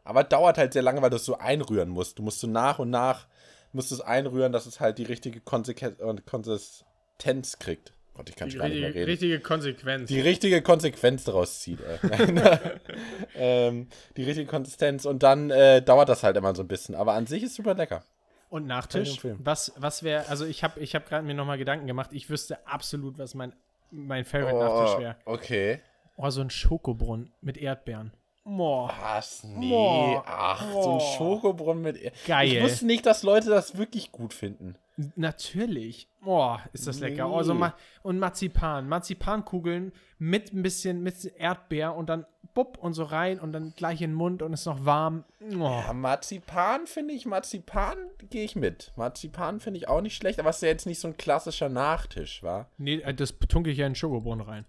Aber 0.04 0.24
dauert 0.24 0.58
halt 0.58 0.72
sehr 0.72 0.82
lange, 0.82 1.02
weil 1.02 1.10
du 1.10 1.16
es 1.16 1.24
so 1.24 1.38
einrühren 1.38 1.88
musst. 1.88 2.18
Du 2.18 2.22
musst 2.22 2.40
so 2.40 2.46
nach 2.46 2.78
und 2.78 2.90
nach, 2.90 3.26
musst 3.72 3.92
es 3.92 4.00
einrühren, 4.00 4.52
dass 4.52 4.66
es 4.66 4.80
halt 4.80 4.98
die 4.98 5.04
richtige 5.04 5.40
Konsequenz 5.40 6.00
und 6.00 6.26
Konsistenz 6.26 7.58
kriegt. 7.58 7.92
Gott, 8.14 8.28
ich 8.28 8.36
kann 8.36 8.48
Die 8.48 8.52
schon 8.52 8.60
gar 8.60 8.68
nicht 8.68 8.78
mehr 8.78 8.88
richtige, 8.88 9.00
reden. 9.06 9.10
richtige 9.10 9.40
Konsequenz. 9.40 10.08
die 10.08 10.20
richtige 10.20 10.60
Konsequenz 10.62 11.24
daraus 11.24 11.60
zieht. 11.60 11.78
Ey. 11.80 11.98
ähm, 13.36 13.88
die 14.16 14.24
richtige 14.24 14.46
Konsistenz 14.46 15.04
und 15.04 15.22
dann 15.22 15.50
äh, 15.50 15.82
dauert 15.82 16.08
das 16.08 16.22
halt 16.22 16.36
immer 16.36 16.54
so 16.54 16.62
ein 16.62 16.68
bisschen. 16.68 16.94
Aber 16.94 17.14
an 17.14 17.26
sich 17.26 17.42
ist 17.42 17.54
super 17.54 17.74
lecker. 17.74 18.04
Und 18.50 18.66
Nachtisch? 18.66 19.18
Was, 19.38 19.72
was 19.76 20.02
wäre, 20.02 20.28
also 20.28 20.44
ich 20.44 20.62
habe 20.62 20.78
ich 20.80 20.94
hab 20.94 21.08
gerade 21.08 21.24
mir 21.24 21.32
nochmal 21.34 21.56
Gedanken 21.56 21.86
gemacht, 21.86 22.10
ich 22.12 22.28
wüsste 22.28 22.66
absolut, 22.66 23.16
was 23.18 23.34
mein, 23.34 23.54
mein 23.90 24.24
Oh. 24.24 24.28
Favorite-Nachtisch 24.28 24.98
wäre. 25.00 25.16
okay. 25.24 25.80
Oh, 26.18 26.28
so 26.28 26.42
ein 26.42 26.50
Schokobrunnen 26.50 27.32
mit 27.40 27.56
Erdbeeren. 27.56 28.12
Boah, 28.44 28.92
Was? 29.00 29.42
Nee. 29.44 29.70
Boah. 29.70 30.22
Ach, 30.26 30.70
so 30.72 30.80
Boah. 30.80 30.94
ein 30.94 31.00
Schokobrunnen 31.16 31.82
mit. 31.82 31.96
Er 31.96 32.12
Geil. 32.26 32.48
Ich 32.52 32.62
wusste 32.62 32.84
nicht, 32.86 33.06
dass 33.06 33.22
Leute 33.22 33.48
das 33.48 33.78
wirklich 33.78 34.12
gut 34.12 34.34
finden. 34.34 34.76
Natürlich. 35.16 36.08
Boah, 36.20 36.60
ist 36.72 36.86
das 36.86 37.00
lecker. 37.00 37.28
Oh, 37.30 37.40
Nee. 37.42 37.54
Ma 37.54 37.74
und 38.02 38.18
Marzipan. 38.18 38.88
Marzipankugeln 38.88 39.92
mit 40.18 40.52
ein 40.52 40.62
bisschen 40.62 41.02
mit 41.02 41.24
Erdbeer 41.36 41.94
und 41.94 42.08
dann 42.08 42.26
bupp 42.54 42.78
und 42.78 42.92
so 42.92 43.04
rein 43.04 43.40
und 43.40 43.52
dann 43.52 43.72
gleich 43.76 44.02
in 44.02 44.10
den 44.10 44.16
Mund 44.16 44.42
und 44.42 44.52
ist 44.52 44.66
noch 44.66 44.84
warm. 44.84 45.24
Oh. 45.40 45.82
Ja, 45.86 45.92
Marzipan 45.92 46.86
finde 46.86 47.14
ich, 47.14 47.26
Marzipan 47.26 47.96
gehe 48.30 48.44
ich 48.44 48.56
mit. 48.56 48.92
Marzipan 48.96 49.60
finde 49.60 49.78
ich 49.78 49.88
auch 49.88 50.00
nicht 50.00 50.16
schlecht, 50.16 50.38
aber 50.38 50.50
es 50.50 50.56
ist 50.56 50.62
ja 50.62 50.68
jetzt 50.68 50.86
nicht 50.86 51.00
so 51.00 51.08
ein 51.08 51.16
klassischer 51.16 51.68
Nachtisch, 51.68 52.42
wa? 52.42 52.66
Nee, 52.78 52.96
äh, 52.96 53.14
das 53.14 53.34
tunke 53.48 53.70
ich 53.70 53.78
ja 53.78 53.86
in 53.86 53.92
den 53.92 53.96
Schokobrunnen 53.96 54.46
rein. 54.46 54.64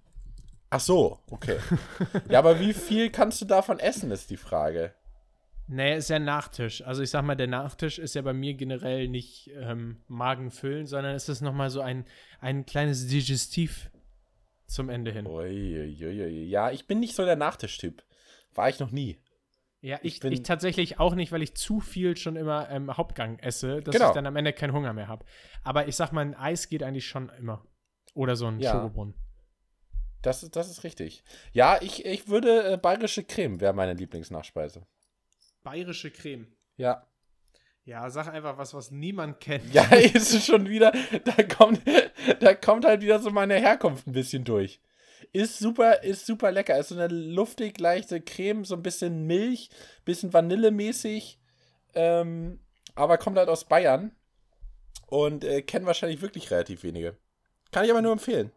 Ach 0.70 0.80
so, 0.80 1.20
okay. 1.30 1.60
ja, 2.30 2.40
aber 2.40 2.60
wie 2.60 2.74
viel 2.74 3.12
kannst 3.12 3.42
du 3.42 3.46
davon 3.46 3.80
essen, 3.80 4.10
ist 4.12 4.30
die 4.30 4.38
Frage. 4.38 4.94
Nee, 5.68 5.96
ist 5.98 6.10
ja 6.10 6.18
ein 6.18 6.26
Nachtisch. 6.26 6.82
Also 6.82 7.02
ich 7.02 7.10
sag 7.10 7.24
mal, 7.24 7.36
der 7.36 7.48
Nachtisch 7.48 7.98
ist 8.00 8.16
ja 8.16 8.22
bei 8.22 8.34
mir 8.34 8.54
generell 8.54 9.08
nicht 9.08 9.50
ähm, 9.56 10.04
Magenfüllen, 10.08 10.88
sondern 10.88 11.16
es 11.16 11.30
ist 11.30 11.42
nochmal 11.42 11.70
so 11.70 11.80
ein, 11.82 12.06
ein 12.42 12.66
kleines 12.66 13.08
Digestiv 13.08 13.90
zum 14.68 14.90
Ende 14.90 15.12
hin. 15.12 15.26
Uiuiui. 15.26 16.46
Ja, 16.50 16.70
ich 16.72 16.86
bin 16.88 17.00
nicht 17.00 17.16
so 17.16 17.24
der 17.26 17.36
Nachtischtyp. 17.38 18.04
War 18.54 18.70
ich 18.70 18.80
noch 18.80 18.92
nie. 18.92 19.20
Ja, 19.82 19.98
ich, 20.02 20.16
Ich 20.16 20.20
bin- 20.22 20.32
ich 20.34 20.44
tatsächlich 20.44 21.00
auch 21.00 21.16
nicht, 21.16 21.32
weil 21.32 21.42
ich 21.42 21.56
zu 21.56 21.80
viel 21.80 22.16
schon 22.18 22.36
immer 22.36 22.70
ähm, 22.70 22.96
Hauptgang 22.96 23.40
esse, 23.40 23.82
dass 23.82 23.94
Genau. 23.94 24.10
ich 24.10 24.14
dann 24.16 24.26
am 24.28 24.36
Ende 24.36 24.54
keinen 24.54 24.74
Hunger 24.74 24.94
mehr 24.94 25.08
habe. 25.08 25.26
Aber 25.64 25.88
ich 25.88 25.96
sag 25.96 26.12
mal, 26.12 26.22
ein 26.22 26.36
Eis 26.36 26.70
geht 26.70 26.84
eigentlich 26.84 27.08
schon 27.08 27.30
immer. 27.38 27.66
Oder 28.14 28.36
so 28.36 28.48
ein 28.48 28.60
Ja. 28.60 28.72
Schokobrunnen. 28.72 29.16
Das, 30.22 30.44
ist- 30.44 30.56
das 30.56 30.70
ist 30.70 30.84
richtig. 30.84 31.24
Ja, 31.52 31.82
ich, 31.82 32.06
ich 32.06 32.28
würde, 32.28 32.74
äh, 32.74 32.78
bayerische 32.78 33.24
Creme 33.24 33.60
wäre 33.60 33.74
meine 33.74 33.94
Lieblingsnachspeise. 33.94 34.86
Bayerische 35.64 36.12
Creme. 36.12 36.48
Ja. 36.78 37.08
Ja, 37.86 38.10
sag 38.10 38.28
einfach 38.30 38.58
was, 38.58 38.74
was 38.74 38.92
niemand 38.92 39.40
kennt. 39.40 39.74
Ja, 39.74 39.84
ist 39.96 40.46
schon 40.46 40.70
wieder, 40.70 40.94
da 41.26 41.44
kommt, 41.44 41.82
da 42.40 42.54
kommt 42.54 42.86
halt 42.86 43.02
wieder 43.02 43.20
so 43.20 43.30
meine 43.30 43.56
Herkunft 43.56 44.08
ein 44.08 44.14
bisschen 44.14 44.46
durch. 44.46 44.80
Ist 45.32 45.60
super, 45.60 46.04
ist 46.04 46.26
super 46.26 46.52
lecker. 46.52 46.78
Ist 46.78 46.90
so 46.90 46.96
eine 46.96 47.08
luftig 47.08 47.80
leichte 47.80 48.22
Creme, 48.22 48.66
so 48.66 48.76
ein 48.76 48.84
bisschen 48.84 49.26
Milch, 49.26 49.70
bisschen 50.06 50.34
Vanillemäßig. 50.34 51.40
Ähm, 51.96 52.60
aber 52.96 53.18
kommt 53.18 53.38
halt 53.38 53.50
aus 53.50 53.66
Bayern. 53.66 54.12
Und 55.08 55.44
äh, 55.44 55.62
kennen 55.62 55.86
wahrscheinlich 55.86 56.22
wirklich 56.22 56.50
relativ 56.52 56.84
wenige. 56.84 57.18
Kann 57.72 57.86
ich 57.86 57.92
aber 57.92 58.02
nur 58.02 58.14
empfehlen. 58.14 58.52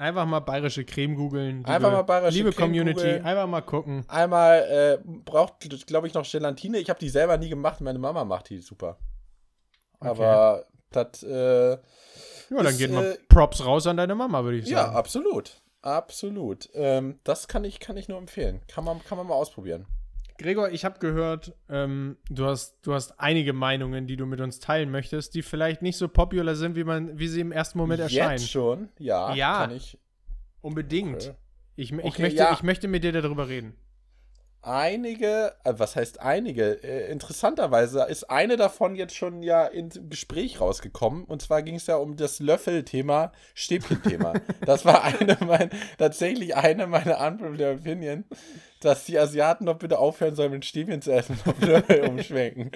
Einfach 0.00 0.24
mal 0.24 0.40
bayerische 0.40 0.84
Creme 0.86 1.14
googeln. 1.14 1.58
Liebe, 1.58 1.68
Einfach 1.68 1.92
mal 1.92 2.02
bayerische 2.02 2.38
Liebe 2.38 2.52
Creme 2.52 2.68
Community, 2.68 3.00
googeln. 3.00 3.24
einfach 3.26 3.46
mal 3.46 3.60
gucken. 3.60 4.04
Einmal 4.08 4.62
äh, 4.62 4.98
braucht, 5.04 5.60
glaube 5.86 6.06
ich, 6.06 6.14
noch 6.14 6.24
Gelatine. 6.28 6.78
Ich 6.78 6.88
habe 6.88 6.98
die 6.98 7.10
selber 7.10 7.36
nie 7.36 7.50
gemacht. 7.50 7.82
Meine 7.82 7.98
Mama 7.98 8.24
macht 8.24 8.48
die 8.48 8.58
super. 8.60 8.96
Aber 9.98 10.64
das, 10.90 11.22
äh, 11.22 11.72
Ja, 11.72 11.78
dann 12.62 12.78
geht 12.78 12.90
mal 12.90 13.12
äh, 13.12 13.18
Props 13.28 13.62
raus 13.64 13.86
an 13.86 13.98
deine 13.98 14.14
Mama, 14.14 14.42
würde 14.42 14.56
ich 14.58 14.68
ja, 14.68 14.84
sagen. 14.84 14.96
absolut. 14.96 15.60
Absolut. 15.82 16.70
Ähm, 16.72 17.20
das 17.24 17.46
kann 17.46 17.64
ich, 17.64 17.78
kann 17.78 17.98
ich 17.98 18.08
nur 18.08 18.16
empfehlen. 18.16 18.62
Kann 18.68 18.84
man, 18.84 19.04
kann 19.04 19.18
man 19.18 19.26
mal 19.26 19.34
ausprobieren. 19.34 19.86
Gregor, 20.40 20.70
ich 20.70 20.86
habe 20.86 20.98
gehört, 20.98 21.54
ähm, 21.68 22.16
du, 22.30 22.46
hast, 22.46 22.78
du 22.82 22.94
hast 22.94 23.20
einige 23.20 23.52
Meinungen, 23.52 24.06
die 24.06 24.16
du 24.16 24.24
mit 24.24 24.40
uns 24.40 24.58
teilen 24.58 24.90
möchtest, 24.90 25.34
die 25.34 25.42
vielleicht 25.42 25.82
nicht 25.82 25.98
so 25.98 26.08
popular 26.08 26.54
sind, 26.54 26.76
wie, 26.76 26.84
man, 26.84 27.18
wie 27.18 27.28
sie 27.28 27.40
im 27.40 27.52
ersten 27.52 27.76
Moment 27.76 28.00
erscheinen. 28.00 28.38
Jetzt 28.38 28.50
schon? 28.50 28.88
Ja, 28.98 29.34
Ja. 29.34 29.58
kann 29.66 29.76
ich. 29.76 29.98
Unbedingt. 30.62 31.16
Okay. 31.28 31.34
Ich, 31.76 31.92
ich, 31.92 32.04
Okay, 32.04 32.22
möchte, 32.22 32.38
ja. 32.38 32.52
ich 32.52 32.62
möchte 32.62 32.88
mit 32.88 33.04
dir 33.04 33.12
darüber 33.12 33.48
reden. 33.48 33.74
Einige, 34.62 35.54
äh, 35.64 35.72
was 35.76 35.96
heißt 35.96 36.20
einige? 36.20 36.84
Äh, 36.84 37.10
interessanterweise 37.10 38.02
ist 38.04 38.24
eine 38.24 38.58
davon 38.58 38.94
jetzt 38.94 39.14
schon 39.14 39.42
ja 39.42 39.64
ins 39.64 39.98
Gespräch 40.10 40.60
rausgekommen. 40.60 41.24
Und 41.24 41.40
zwar 41.40 41.62
ging 41.62 41.76
es 41.76 41.86
ja 41.86 41.96
um 41.96 42.16
das 42.16 42.40
Löffel-Thema, 42.40 43.32
Stäbchen-Thema. 43.54 44.34
das 44.66 44.84
war 44.84 45.02
eine 45.04 45.38
mein, 45.46 45.70
tatsächlich 45.96 46.56
eine 46.56 46.86
meiner 46.86 47.26
unpopular 47.26 47.72
Opinion, 47.72 48.24
dass 48.80 49.04
die 49.04 49.18
Asiaten 49.18 49.66
doch 49.66 49.78
bitte 49.78 49.98
aufhören 49.98 50.34
sollen, 50.34 50.52
mit 50.52 50.64
Stäbchen 50.64 51.02
zu 51.02 51.12
essen 51.12 51.38
und 51.44 51.60
Löffel 51.60 52.00
umschwenken. 52.08 52.70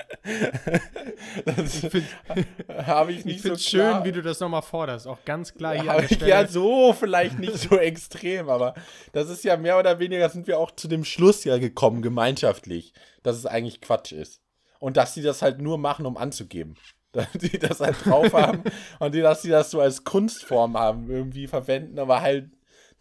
das 1.44 1.82
habe 2.86 3.12
ich 3.12 3.24
nicht 3.24 3.36
Ich 3.36 3.42
so 3.42 3.48
finde 3.48 3.60
es 3.60 3.66
klar. 3.66 3.96
schön, 3.96 4.04
wie 4.04 4.12
du 4.12 4.22
das 4.22 4.38
nochmal 4.40 4.62
forderst. 4.62 5.06
Auch 5.06 5.24
ganz 5.24 5.54
klar 5.54 5.74
hier 5.74 5.90
Hab 5.90 6.10
ich 6.10 6.20
ja 6.20 6.46
so 6.46 6.92
vielleicht 6.92 7.38
nicht 7.38 7.56
so 7.56 7.78
extrem, 7.78 8.50
aber 8.50 8.74
das 9.12 9.30
ist 9.30 9.44
ja 9.44 9.56
mehr 9.56 9.78
oder 9.78 9.98
weniger, 9.98 10.28
sind 10.28 10.46
wir 10.46 10.58
auch 10.58 10.70
zu 10.72 10.88
dem 10.88 11.04
Schluss 11.04 11.44
ja 11.44 11.56
gekommen, 11.56 12.02
gemeinschaftlich, 12.02 12.92
dass 13.22 13.36
es 13.36 13.46
eigentlich 13.46 13.80
Quatsch 13.80 14.12
ist. 14.12 14.42
Und 14.80 14.98
dass 14.98 15.14
sie 15.14 15.22
das 15.22 15.40
halt 15.40 15.62
nur 15.62 15.78
machen, 15.78 16.04
um 16.04 16.16
anzugeben. 16.18 16.76
Dass 17.14 17.30
die 17.30 17.60
das 17.60 17.78
halt 17.78 17.94
drauf 18.04 18.32
haben 18.32 18.64
und 18.98 19.14
die, 19.14 19.20
dass 19.20 19.40
sie 19.40 19.48
das 19.48 19.70
so 19.70 19.80
als 19.80 20.02
Kunstform 20.02 20.76
haben, 20.76 21.08
irgendwie 21.08 21.46
verwenden, 21.46 22.00
aber 22.00 22.22
halt 22.22 22.50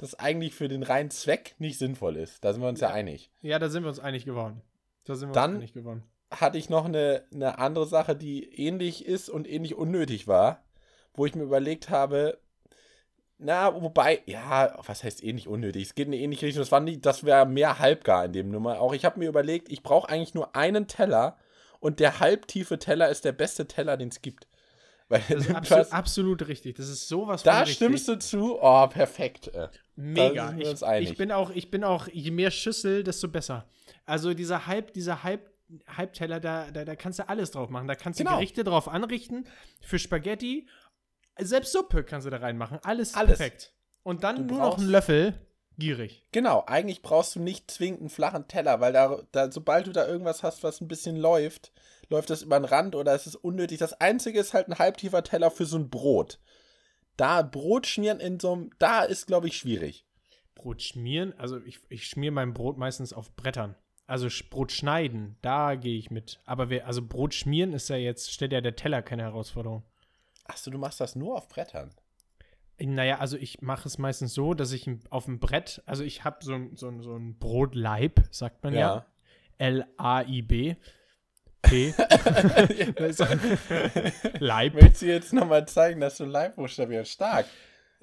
das 0.04 0.20
eigentlich 0.20 0.54
für 0.54 0.68
den 0.68 0.84
reinen 0.84 1.10
Zweck 1.12 1.56
nicht 1.60 1.78
sinnvoll 1.80 2.18
ist. 2.18 2.44
Da 2.44 2.54
sind 2.54 2.62
wir 2.62 2.70
uns 2.70 2.82
ja 2.82 2.90
einig. 2.90 3.32
Ja, 3.42 3.58
da 3.60 3.70
sind 3.70 3.84
wir 3.84 3.90
uns 3.90 4.00
einig 4.00 4.26
geworden. 4.26 4.62
Da 5.06 5.16
sind 5.16 5.30
wir 5.30 5.34
Dann- 5.34 5.52
uns 5.52 5.60
einig 5.62 5.74
geworden. 5.74 6.04
hatte 6.32 6.58
ich 6.58 6.70
noch 6.70 6.86
eine, 6.86 7.24
eine 7.34 7.60
andere 7.60 7.86
Sache, 7.88 8.16
die 8.16 8.44
ähnlich 8.60 9.06
ist 9.06 9.30
und 9.30 9.48
ähnlich 9.50 9.76
unnötig 9.76 10.28
war, 10.28 10.64
wo 11.14 11.26
ich 11.26 11.36
mir 11.36 11.44
überlegt 11.44 11.90
habe, 11.90 12.40
na, 13.38 13.74
wobei, 13.82 14.22
ja, 14.26 14.78
was 14.86 15.04
heißt 15.04 15.24
ähnlich 15.24 15.48
unnötig? 15.48 15.84
Es 15.88 15.96
geht 15.96 16.08
in 16.08 16.14
eine 16.14 16.22
ähnliche 16.22 16.46
Richtung. 16.46 16.62
Das 16.62 16.72
war 16.72 16.80
nicht, 16.80 17.06
das 17.06 17.24
wäre 17.24 17.46
mehr 17.46 17.80
halbgar 17.80 18.26
in 18.26 18.34
dem 18.34 18.50
Nummer. 18.50 18.80
Auch 18.80 18.94
ich 18.94 19.04
habe 19.06 19.20
mir 19.20 19.28
überlegt, 19.28 19.70
ich 19.72 19.84
brauche 19.84 20.08
eigentlich 20.10 20.34
nur 20.34 20.56
einen 20.56 20.88
Teller 20.88 21.38
und 21.80 22.00
der 22.00 22.20
halbtiefe 22.20 22.80
Teller 22.80 23.10
ist 23.10 23.26
der 23.26 23.34
beste 23.34 23.68
Teller, 23.68 23.98
den 23.98 24.10
es 24.10 24.22
gibt. 24.22 24.48
Weil 25.10 25.22
Das 25.28 25.46
ist 25.48 25.52
absolut, 25.56 25.92
absolut 25.92 26.48
richtig. 26.48 26.78
Das 26.78 26.88
ist 26.88 27.08
sowas 27.10 27.42
von 27.44 27.52
da 27.52 27.66
stimmst 27.66 28.08
du 28.08 28.18
zu. 28.18 28.58
Oh, 28.62 28.88
perfekt. 28.88 29.52
Mega. 29.96 30.56
Ich, 30.58 31.10
ich 31.12 31.18
bin 31.18 31.32
auch, 31.32 31.50
ich 31.52 31.70
bin 31.72 31.84
auch, 31.84 32.08
je 32.08 32.32
mehr 32.32 32.52
Schüssel, 32.52 33.04
desto 33.04 33.28
besser. 33.28 33.68
Also 34.06 34.34
dieser 34.34 34.66
Halb, 34.68 34.94
dieser 34.94 35.24
Halb, 35.24 35.52
Halbteller, 35.88 36.40
da, 36.40 36.72
da, 36.72 36.86
da 36.86 36.96
kannst 36.96 37.20
du 37.20 37.30
alles 37.30 37.52
drauf 37.52 37.70
machen. 37.70 37.88
Da 37.88 37.96
kannst 37.96 38.20
du 38.20 38.24
Genau. 38.24 38.36
Gerichte 38.38 38.64
drauf 38.64 38.88
anrichten. 38.88 39.48
Für 39.82 40.00
Spaghetti, 40.00 40.68
selbst 41.40 41.72
Suppe 41.72 42.04
kannst 42.04 42.26
du 42.28 42.32
da 42.32 42.38
reinmachen. 42.38 42.80
Alles, 42.84 43.14
Alles. 43.16 43.38
perfekt. 43.38 43.74
Und 44.04 44.24
dann 44.24 44.48
Du 44.48 44.56
nur 44.56 44.64
noch 44.66 44.78
einen 44.78 44.90
Löffel. 44.90 45.34
gierig. 45.78 46.28
Genau, 46.32 46.64
eigentlich 46.68 47.02
brauchst 47.02 47.36
du 47.36 47.40
nicht 47.40 47.72
zwingend 47.72 48.02
einen 48.02 48.10
flachen 48.10 48.48
Teller, 48.48 48.80
weil 48.82 48.94
da, 48.94 49.22
da, 49.32 49.52
sobald 49.52 49.88
du 49.88 49.92
da 49.92 50.08
irgendwas 50.08 50.44
hast, 50.44 50.64
was 50.64 50.82
ein 50.82 50.88
bisschen 50.88 51.16
läuft, 51.16 51.72
läuft 52.10 52.30
das 52.30 52.44
über 52.44 52.60
den 52.60 52.66
Rand 52.66 52.96
oder 52.96 53.14
es 53.16 53.26
ist 53.26 53.36
unnötig. 53.36 53.80
Das 53.80 53.94
Einzige 54.00 54.40
ist 54.40 54.54
halt 54.54 54.68
ein 54.68 54.78
halbtiefer 54.78 55.24
Teller 55.24 55.50
für 55.52 55.66
so 55.66 55.78
ein 55.78 55.90
Brot. 55.90 56.40
Da 57.18 57.42
Brot 57.42 57.86
schmieren 57.88 58.20
in 58.20 58.40
so 58.40 58.54
einem, 58.54 58.70
da 58.80 59.04
ist, 59.04 59.28
glaube 59.28 59.48
ich, 59.48 59.58
schwierig. 59.58 60.06
Brot 60.56 60.82
schmieren, 60.82 61.34
also 61.38 61.62
ich, 61.64 61.80
ich 61.90 62.06
schmier 62.08 62.32
mein 62.32 62.54
Brot 62.54 62.78
meistens 62.78 63.14
auf 63.14 63.36
Brettern. 63.36 63.76
Also 64.06 64.28
Brot 64.50 64.72
schneiden, 64.72 65.38
da 65.42 65.76
gehe 65.76 65.98
ich 65.98 66.12
mit. 66.12 66.40
Aber 66.46 66.70
wer, 66.70 66.86
also 66.88 67.02
Brot 67.02 67.34
schmieren 67.34 67.74
ist 67.74 67.90
ja 67.90 67.96
jetzt, 67.96 68.32
stellt 68.32 68.52
ja 68.52 68.62
der 68.62 68.76
Teller 68.76 69.02
keine 69.02 69.24
Herausforderung. 69.24 69.84
Achso, 70.46 70.70
du 70.72 70.78
machst 70.78 71.00
das 71.00 71.16
nur 71.16 71.36
auf 71.36 71.48
Brettern. 71.48 71.94
Naja, 72.80 73.20
also 73.20 73.38
ich 73.38 73.62
mache 73.62 73.88
es 73.88 73.98
meistens 73.98 74.34
so, 74.34 74.54
dass 74.54 74.72
ich 74.72 74.90
auf 75.10 75.26
dem 75.26 75.40
Brett, 75.40 75.82
also 75.86 76.04
ich 76.04 76.24
habe 76.24 76.38
so, 76.44 76.54
ein- 76.56 76.76
so, 76.76 77.02
so 77.02 77.16
ein 77.16 77.38
Brotleib, 77.38 78.22
sagt 78.32 78.64
man 78.64 78.74
ja. 78.74 79.06
L-A-I-B. 79.60 80.76
P. 81.64 81.94
Leib. 84.40 84.74
Willst 84.76 85.02
du 85.02 85.08
jetzt 85.08 85.34
nochmal 85.34 85.68
zeigen, 85.68 86.00
dass 86.00 86.18
du 86.18 86.26
live 86.26 86.56
buchstabierst? 86.56 87.12
Stark. 87.12 87.46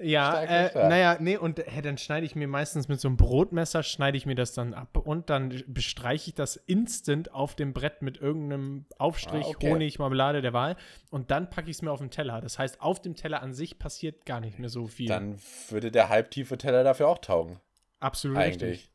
Ja, 0.03 0.31
Stark, 0.31 0.49
äh, 0.49 0.69
stark. 0.71 0.89
naja, 0.89 1.17
nee, 1.19 1.37
und 1.37 1.59
äh, 1.59 1.81
dann 1.83 1.97
schneide 1.99 2.25
ich 2.25 2.35
mir 2.35 2.47
meistens 2.47 2.87
mit 2.87 2.99
so 2.99 3.07
einem 3.07 3.17
Brotmesser, 3.17 3.83
schneide 3.83 4.17
ich 4.17 4.25
mir 4.25 4.33
das 4.33 4.53
dann 4.53 4.73
ab 4.73 4.97
und 4.97 5.29
dann 5.29 5.63
bestreiche 5.67 6.29
ich 6.29 6.33
das 6.33 6.55
instant 6.55 7.31
auf 7.33 7.55
dem 7.55 7.71
Brett 7.73 8.01
mit 8.01 8.19
irgendeinem 8.19 8.85
Aufstrich, 8.97 9.45
Ah, 9.45 9.49
okay. 9.49 9.69
Honig, 9.69 9.99
Marmelade 9.99 10.41
der 10.41 10.53
Wahl 10.53 10.75
und 11.11 11.29
dann 11.29 11.51
packe 11.51 11.69
ich 11.69 11.75
es 11.77 11.81
mir 11.83 11.91
auf 11.91 11.99
den 11.99 12.09
Teller. 12.09 12.41
Das 12.41 12.57
heißt, 12.57 12.81
auf 12.81 12.99
dem 12.99 13.15
Teller 13.15 13.43
an 13.43 13.53
sich 13.53 13.77
passiert 13.77 14.25
gar 14.25 14.39
nicht 14.39 14.57
mehr 14.57 14.69
so 14.69 14.87
viel. 14.87 15.07
Dann 15.07 15.37
würde 15.69 15.91
der 15.91 16.09
halbtiefe 16.09 16.57
Teller 16.57 16.83
dafür 16.83 17.07
auch 17.07 17.19
taugen. 17.19 17.59
Absolut 17.99 18.37
Eigentlich. 18.37 18.71
richtig. 18.71 18.90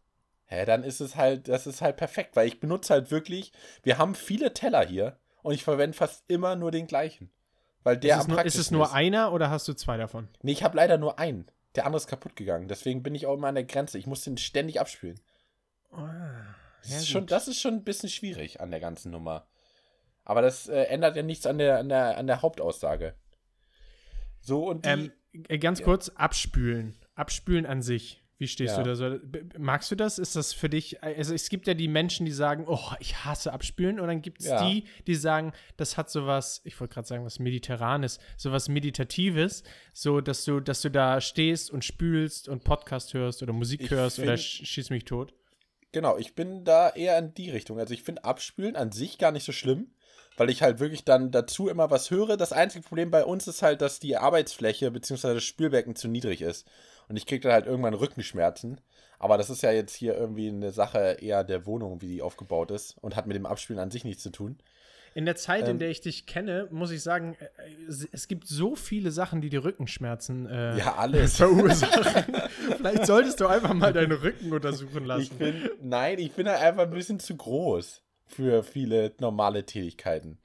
Hä, 0.47 0.65
dann 0.65 0.85
ist 0.85 1.01
es 1.01 1.17
halt, 1.17 1.49
das 1.49 1.67
ist 1.67 1.83
halt 1.83 1.97
perfekt, 1.97 2.37
weil 2.37 2.47
ich 2.47 2.61
benutze 2.61 2.95
halt 2.95 3.11
wirklich, 3.11 3.53
wir 3.83 3.99
haben 3.99 4.15
viele 4.15 4.55
Teller 4.55 4.87
hier 4.87 5.19
und 5.43 5.55
ich 5.55 5.65
verwende 5.65 5.97
fast 5.97 6.25
immer 6.29 6.55
nur 6.57 6.71
den 6.71 6.87
gleichen. 6.87 7.31
Weil 7.83 7.97
der 7.97 8.17
ist, 8.17 8.23
es 8.23 8.29
nur, 8.29 8.45
ist 8.45 8.59
es 8.59 8.71
nur 8.71 8.93
einer 8.93 9.33
oder 9.33 9.51
hast 9.51 9.69
du 9.69 9.73
zwei 9.75 9.97
davon? 9.97 10.29
Nee, 10.43 10.53
ich 10.53 10.63
habe 10.63 10.77
leider 10.77 10.99
nur 10.99 11.19
einen. 11.19 11.47
Der 11.77 11.85
andere 11.85 11.99
ist 11.99 12.09
kaputt 12.09 12.35
gegangen. 12.35 12.69
Deswegen 12.69 13.03
bin 13.03 13.15
ich 13.15 13.27
auch 13.27 13.35
immer 13.35 13.49
an 13.49 13.55
der 13.55 13.65
Grenze. 13.65 13.99
Ich 13.99 14.07
muss 14.07 14.23
den 14.23 14.39
ständig 14.39 14.81
abspülen. 14.81 15.21
Das, 15.91 16.91
Ja, 16.91 16.97
ist, 16.99 17.09
schon, 17.09 17.27
das 17.27 17.49
ist 17.49 17.61
schon 17.61 17.75
ein 17.75 17.85
bisschen 17.85 18.09
schwierig 18.09 18.61
an 18.61 18.71
der 18.71 18.81
ganzen 18.81 19.11
Nummer. 19.13 19.47
Aber 20.25 20.43
das 20.43 20.69
äh, 20.69 20.83
ändert 20.85 21.17
ja 21.17 21.23
nichts 21.23 21.47
an 21.47 21.59
der, 21.59 21.79
an, 21.79 21.89
der, 21.89 22.17
an 22.19 22.27
der 22.27 22.43
Hauptaussage. 22.43 23.15
So 24.41 24.69
und 24.69 24.85
die, 24.85 24.91
Ähm, 24.91 25.13
äh, 25.49 25.59
ganz 25.59 25.83
kurz, 25.83 26.09
abspülen. 26.11 26.97
Abspülen 27.15 27.67
an 27.67 27.83
sich. 27.83 28.23
Wie 28.39 28.47
stehst 28.49 28.77
Ja. 28.77 28.83
du 28.83 28.91
da 28.91 28.97
so? 28.97 29.19
Magst 29.59 29.91
du 29.91 29.95
das? 29.95 30.19
Ist 30.19 30.37
das 30.37 30.53
für 30.53 30.69
dich? 30.69 31.03
Also 31.03 31.33
es 31.33 31.49
gibt 31.49 31.67
ja 31.67 31.73
die 31.73 31.89
Menschen, 31.89 32.27
die 32.27 32.33
sagen, 32.33 32.65
oh, 32.69 32.91
ich 33.01 33.25
hasse 33.25 33.53
Abspülen. 33.53 33.99
Und 33.99 34.09
dann 34.09 34.21
gibt 34.21 34.41
es 34.41 34.47
Ja. 34.49 34.69
die, 34.69 34.85
die 35.07 35.15
sagen, 35.15 35.53
das 35.79 35.97
hat 35.97 36.11
sowas, 36.11 36.61
ich 36.65 36.79
wollte 36.79 36.93
gerade 36.95 37.09
sagen, 37.09 37.25
was 37.25 37.39
Mediterranes, 37.39 38.19
sowas 38.37 38.69
Meditatives, 38.69 39.63
so 39.95 40.21
dass 40.21 40.45
du, 40.45 40.61
dass 40.61 40.83
du 40.83 40.91
da 40.91 41.21
stehst 41.23 41.71
und 41.71 41.83
spülst 41.85 42.49
und 42.49 42.63
Podcast 42.63 43.15
hörst 43.15 43.43
oder 43.43 43.55
Musik 43.55 43.81
Ich 43.83 43.91
hörst 43.91 44.19
oder 44.19 44.37
find- 44.37 44.41
sch 44.41 44.67
schieß 44.67 44.91
mich 44.91 45.05
tot. 45.07 45.33
Genau, 45.93 46.19
ich 46.19 46.35
bin 46.35 46.65
da 46.65 46.91
eher 46.91 47.19
in 47.19 47.33
die 47.33 47.51
Richtung. 47.51 47.79
Also 47.79 47.95
ich 47.95 48.03
finde 48.03 48.25
Abspülen 48.25 48.77
an 48.77 48.93
sich 48.93 49.17
gar 49.17 49.33
nicht 49.33 49.45
so 49.45 49.53
schlimm, 49.53 49.93
weil 50.37 50.51
ich 50.51 50.61
halt 50.61 50.79
wirklich 50.79 51.05
dann 51.05 51.31
dazu 51.31 51.69
immer 51.69 51.91
was 51.91 52.11
höre. 52.11 52.37
Das 52.37 52.53
einzige 52.53 52.85
Problem 52.87 53.11
bei 53.11 53.25
uns 53.25 53.47
ist 53.47 53.63
halt, 53.63 53.81
dass 53.81 53.99
die 53.99 54.19
Arbeitsfläche 54.19 54.91
bzw. 54.91 55.33
das 55.33 55.45
Spülbecken 55.45 55.97
zu 55.97 56.09
niedrig 56.09 56.43
ist. 56.43 56.67
Und 57.09 57.17
ich 57.17 57.27
kriege 57.27 57.41
dann 57.43 57.53
halt 57.53 57.67
irgendwann 57.67 57.95
Rückenschmerzen. 57.95 58.81
Aber 59.19 59.39
das 59.39 59.49
ist 59.51 59.63
ja 59.63 59.71
jetzt 59.73 59.95
hier 59.95 60.15
irgendwie 60.17 60.49
eine 60.49 60.73
Sache 60.73 61.19
eher 61.21 61.45
der 61.45 61.65
Wohnung, 61.67 62.01
wie 62.03 62.09
die 62.09 62.23
aufgebaut 62.23 62.71
ist 62.71 62.97
und 63.01 63.17
hat 63.17 63.27
mit 63.27 63.37
dem 63.37 63.47
Abspülen 63.47 63.81
an 63.81 63.91
sich 63.91 64.05
nichts 64.05 64.23
zu 64.23 64.31
tun. 64.31 64.59
In 65.15 65.25
der 65.25 65.37
Zeit, 65.37 65.63
in 65.65 65.71
Ähm, 65.77 65.79
der 65.79 65.89
ich 65.89 66.03
dich 66.03 66.27
kenne, 66.27 66.69
muss 66.71 66.91
ich 66.91 67.03
sagen, 67.03 67.37
äh, 67.39 67.47
es- 68.13 68.29
gibt 68.29 68.47
so 68.47 68.75
viele 68.77 69.11
Sachen, 69.11 69.41
die 69.41 69.49
die 69.49 69.57
Rückenschmerzen 69.57 70.45
äh, 70.47 70.77
Ja, 70.79 70.95
alles. 70.99 71.37
verursachen. 71.39 72.35
Vielleicht 72.77 73.07
solltest 73.07 73.41
du 73.41 73.47
einfach 73.47 73.73
mal 73.73 73.95
deinen 73.95 74.13
Rücken 74.13 74.53
untersuchen 74.53 75.05
Ich 75.05 75.07
lassen. 75.07 75.39
bin, 75.39 75.71
nein, 75.81 76.19
ich 76.19 76.33
bin 76.33 76.47
halt 76.49 76.61
einfach 76.61 76.83
ein 76.83 76.91
bisschen 76.91 77.19
zu 77.19 77.35
groß 77.35 78.03
für 78.27 78.63
viele 78.63 79.15
normale 79.19 79.65
Tätigkeiten. 79.65 80.39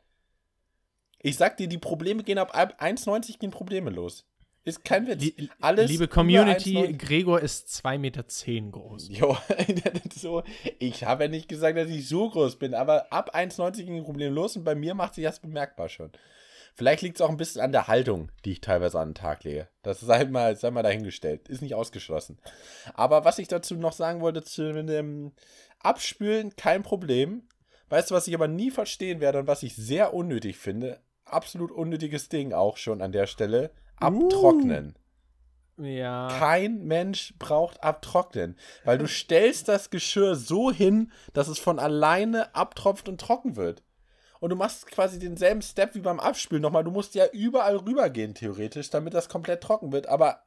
Ich 1.19 1.35
sag 1.35 1.57
dir, 1.57 1.67
die 1.67 1.77
Probleme 1.77 2.23
gehen 2.23 2.37
ab 2.37 2.55
ab 2.57 2.81
1,90 2.81 3.39
gehen 3.39 3.51
Probleme 3.51 3.89
los. 3.89 4.25
Ist 4.63 4.83
kein 4.85 5.07
Witz. 5.07 5.21
Lie- 5.23 5.49
Alles 5.59 5.89
Liebe 5.89 6.07
Community, 6.07 6.77
1,90 6.77 6.97
Gregor 6.97 7.39
ist 7.39 7.67
2,10 7.69 7.97
Meter 7.99 8.23
groß. 8.71 9.09
Jo, 9.09 9.35
so, 10.15 10.43
ich 10.77 11.03
habe 11.03 11.23
ja 11.23 11.29
nicht 11.29 11.47
gesagt, 11.47 11.77
dass 11.77 11.89
ich 11.89 12.07
so 12.07 12.29
groß 12.29 12.57
bin, 12.57 12.75
aber 12.75 13.11
ab 13.11 13.35
1,90 13.35 13.83
ging 13.85 14.03
Problem 14.03 14.33
los 14.33 14.55
und 14.55 14.63
bei 14.63 14.75
mir 14.75 14.93
macht 14.93 15.15
sich 15.15 15.23
das 15.23 15.39
bemerkbar 15.39 15.89
schon. 15.89 16.11
Vielleicht 16.75 17.01
liegt 17.01 17.17
es 17.17 17.21
auch 17.21 17.29
ein 17.29 17.37
bisschen 17.37 17.61
an 17.61 17.71
der 17.73 17.87
Haltung, 17.87 18.31
die 18.45 18.53
ich 18.53 18.61
teilweise 18.61 18.99
an 18.99 19.09
den 19.09 19.15
Tag 19.15 19.43
lege. 19.43 19.67
Das 19.83 19.99
sei 19.99 20.23
mal, 20.25 20.55
sei 20.55 20.71
mal 20.71 20.83
dahingestellt. 20.83 21.49
Ist 21.49 21.61
nicht 21.61 21.75
ausgeschlossen. 21.75 22.37
Aber 22.93 23.25
was 23.25 23.39
ich 23.39 23.47
dazu 23.49 23.75
noch 23.75 23.91
sagen 23.91 24.21
wollte, 24.21 24.41
zu 24.43 24.71
dem 24.71 25.33
Abspülen, 25.79 26.55
kein 26.55 26.83
Problem. 26.83 27.43
Weißt 27.89 28.09
du, 28.11 28.15
was 28.15 28.27
ich 28.27 28.35
aber 28.35 28.47
nie 28.47 28.71
verstehen 28.71 29.19
werde 29.19 29.39
und 29.39 29.47
was 29.47 29.63
ich 29.63 29.75
sehr 29.75 30.13
unnötig 30.13 30.57
finde? 30.57 31.01
Absolut 31.25 31.71
unnötiges 31.71 32.29
Ding 32.29 32.53
auch 32.53 32.77
schon 32.77 33.01
an 33.01 33.11
der 33.11 33.27
Stelle. 33.27 33.71
Abtrocknen. 34.01 34.95
Ja. 35.77 36.27
Kein 36.37 36.83
Mensch 36.85 37.33
braucht 37.39 37.83
abtrocknen, 37.83 38.55
weil 38.83 38.97
du 38.97 39.07
stellst 39.07 39.67
das 39.67 39.89
Geschirr 39.89 40.35
so 40.35 40.71
hin, 40.71 41.11
dass 41.33 41.47
es 41.47 41.59
von 41.59 41.79
alleine 41.79 42.53
abtropft 42.53 43.09
und 43.09 43.19
trocken 43.19 43.55
wird. 43.55 43.83
Und 44.39 44.49
du 44.49 44.55
machst 44.55 44.87
quasi 44.87 45.19
denselben 45.19 45.61
Step 45.61 45.93
wie 45.93 45.99
beim 45.99 46.19
Abspülen 46.19 46.63
nochmal. 46.63 46.83
Du 46.83 46.91
musst 46.91 47.13
ja 47.13 47.27
überall 47.31 47.77
rübergehen, 47.77 48.33
theoretisch, 48.33 48.89
damit 48.89 49.13
das 49.13 49.29
komplett 49.29 49.61
trocken 49.61 49.91
wird. 49.91 50.07
Aber 50.07 50.43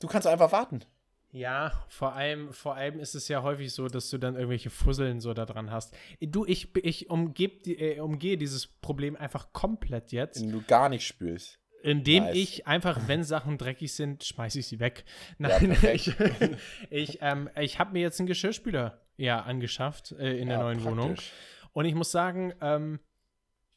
du 0.00 0.06
kannst 0.06 0.26
einfach 0.26 0.50
warten. 0.50 0.84
Ja, 1.30 1.84
vor 1.88 2.14
allem, 2.14 2.54
vor 2.54 2.74
allem 2.74 2.98
ist 2.98 3.14
es 3.14 3.28
ja 3.28 3.42
häufig 3.42 3.72
so, 3.74 3.88
dass 3.88 4.08
du 4.08 4.16
dann 4.16 4.34
irgendwelche 4.34 4.70
Fusseln 4.70 5.20
so 5.20 5.34
da 5.34 5.44
dran 5.44 5.70
hast. 5.70 5.94
Du, 6.22 6.46
ich, 6.46 6.74
ich 6.82 7.10
umgeb, 7.10 7.66
äh, 7.66 8.00
umgehe 8.00 8.38
dieses 8.38 8.66
Problem 8.66 9.14
einfach 9.14 9.52
komplett 9.52 10.10
jetzt, 10.10 10.40
Wenn 10.40 10.52
du 10.52 10.62
gar 10.62 10.88
nicht 10.88 11.06
spülst. 11.06 11.58
Indem 11.82 12.24
Nice. 12.24 12.36
ich 12.36 12.66
einfach, 12.66 13.00
wenn 13.06 13.22
Sachen 13.24 13.58
dreckig 13.58 13.92
sind, 13.92 14.24
schmeiße 14.24 14.58
ich 14.60 14.66
sie 14.66 14.80
weg. 14.80 15.04
Nein, 15.38 15.72
ich, 15.92 16.16
perfekt. 16.16 16.56
ich, 16.90 17.18
ähm, 17.22 17.48
ich 17.60 17.78
habe 17.78 17.92
mir 17.92 18.00
jetzt 18.02 18.18
einen 18.20 18.26
Geschirrspüler 18.26 19.00
ja 19.16 19.40
angeschafft 19.42 20.12
äh, 20.12 20.38
in 20.38 20.48
der 20.48 20.58
Ja, 20.58 20.62
neuen 20.64 20.84
Wohnung. 20.84 21.08
praktisch. 21.08 21.32
Und 21.72 21.84
ich 21.84 21.94
muss 21.94 22.10
sagen, 22.10 22.52
ähm, 22.60 22.98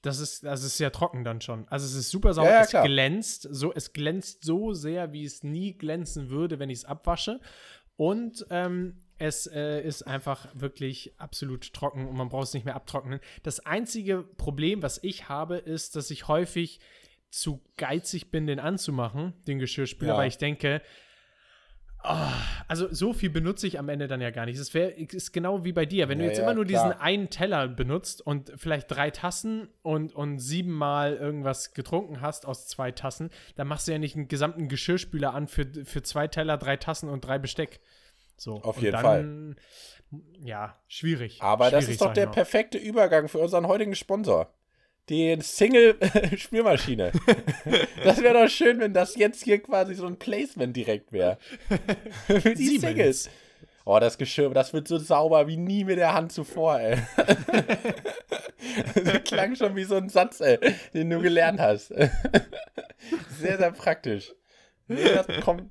das 0.01 0.19
ist, 0.19 0.43
das 0.43 0.63
ist 0.63 0.79
ja 0.79 0.89
trocken 0.89 1.23
dann 1.23 1.41
schon. 1.41 1.67
Also 1.67 1.85
es 1.85 1.93
ist 1.93 2.09
super 2.09 2.33
sauber, 2.33 2.49
Ja, 2.49 2.65
ja, 2.67 2.81
es 2.81 2.87
glänzt, 2.87 3.47
so, 3.51 3.71
es 3.73 3.93
glänzt 3.93 4.43
so 4.43 4.73
sehr, 4.73 5.13
wie 5.13 5.23
es 5.25 5.43
nie 5.43 5.73
glänzen 5.77 6.29
würde, 6.29 6.57
wenn 6.57 6.69
ich 6.71 6.79
es 6.79 6.85
abwasche. 6.85 7.39
Und 7.97 8.45
ähm, 8.49 9.03
es 9.19 9.45
äh, 9.45 9.81
ist 9.81 10.01
einfach 10.07 10.47
wirklich 10.55 11.13
absolut 11.19 11.71
trocken 11.73 12.07
und 12.07 12.15
man 12.17 12.29
braucht 12.29 12.47
es 12.47 12.53
nicht 12.55 12.65
mehr 12.65 12.75
abtrocknen. 12.75 13.19
Das 13.43 13.59
einzige 13.59 14.23
Problem, 14.23 14.81
was 14.81 14.99
ich 15.03 15.29
habe, 15.29 15.57
ist, 15.57 15.95
dass 15.95 16.09
ich 16.09 16.27
häufig 16.27 16.79
zu 17.31 17.61
geizig 17.77 18.29
bin, 18.29 18.45
den 18.45 18.59
anzumachen, 18.59 19.33
den 19.47 19.57
Geschirrspüler, 19.59 20.13
Ja. 20.13 20.17
weil 20.17 20.27
ich 20.27 20.37
denke, 20.37 20.81
ah, 22.03 22.33
also 22.67 22.93
so 22.93 23.13
viel 23.13 23.29
benutze 23.29 23.67
ich 23.67 23.79
am 23.79 23.89
Ende 23.89 24.07
dann 24.07 24.21
ja 24.21 24.31
gar 24.31 24.45
nicht. 24.45 24.57
Es 24.59 24.73
ist 24.73 25.31
genau 25.33 25.63
wie 25.63 25.71
bei 25.71 25.85
dir. 25.85 26.09
Wenn 26.09 26.19
du 26.19 26.25
Ja, 26.25 26.29
jetzt 26.29 26.37
ja, 26.39 26.43
immer 26.43 26.53
nur 26.53 26.65
diesen 26.65 26.91
klar. 26.91 27.01
einen 27.01 27.29
Teller 27.29 27.67
benutzt 27.67 28.21
und 28.25 28.51
vielleicht 28.57 28.91
drei 28.91 29.11
Tassen 29.11 29.69
und, 29.81 30.13
und 30.13 30.39
siebenmal 30.39 31.15
irgendwas 31.15 31.73
getrunken 31.73 32.21
hast 32.21 32.45
aus 32.45 32.67
zwei 32.67 32.91
Tassen, 32.91 33.29
dann 33.55 33.67
machst 33.67 33.87
du 33.87 33.91
ja 33.93 33.97
nicht 33.99 34.15
einen 34.15 34.27
gesamten 34.27 34.67
Geschirrspüler 34.67 35.33
an 35.33 35.47
für, 35.47 35.65
für 35.85 36.03
zwei 36.03 36.27
Teller, 36.27 36.57
drei 36.57 36.75
Tassen 36.77 37.07
und 37.09 37.21
drei 37.25 37.39
Besteck. 37.39 37.79
So. 38.35 38.55
Auf 38.63 38.77
und 38.77 38.83
jeden 38.83 39.01
dann, 39.01 39.55
Ja, 40.43 40.75
schwierig. 40.87 41.41
Aber 41.41 41.69
das 41.71 41.83
Schwierig, 41.85 41.93
ist 41.93 42.01
doch 42.01 42.13
der 42.13 42.27
perfekte 42.27 42.77
Übergang 42.77 43.27
für 43.29 43.37
unseren 43.37 43.67
heutigen 43.67 43.95
Sponsor. 43.95 44.53
Die 45.11 45.37
Single-Spülmaschine. 45.41 47.11
das 48.05 48.23
wäre 48.23 48.41
doch 48.41 48.49
schön, 48.49 48.79
wenn 48.79 48.93
das 48.93 49.17
jetzt 49.17 49.43
hier 49.43 49.61
quasi 49.61 49.93
so 49.93 50.05
ein 50.05 50.17
Placement 50.17 50.73
direkt 50.73 51.11
wäre. 51.11 51.37
Für 52.27 52.55
die 52.55 52.65
Siemens. 52.65 52.81
Singles. 52.81 53.29
Oh, 53.83 53.99
das 53.99 54.17
Geschirr, 54.17 54.51
das 54.51 54.71
wird 54.71 54.87
so 54.87 54.97
sauber 54.97 55.47
wie 55.47 55.57
nie 55.57 55.83
mit 55.83 55.97
der 55.97 56.13
Hand 56.13 56.31
zuvor, 56.31 56.79
ey. 56.79 56.97
das 59.03 59.23
klang 59.25 59.53
schon 59.57 59.75
wie 59.75 59.83
so 59.83 59.97
ein 59.97 60.07
Satz, 60.07 60.39
ey, 60.39 60.57
den 60.93 61.09
du 61.09 61.19
gelernt 61.19 61.59
hast. 61.59 61.89
sehr, 61.89 63.57
sehr 63.57 63.71
praktisch. 63.73 64.33
Nee, 64.87 65.03
das 65.13 65.27
kommt. 65.43 65.69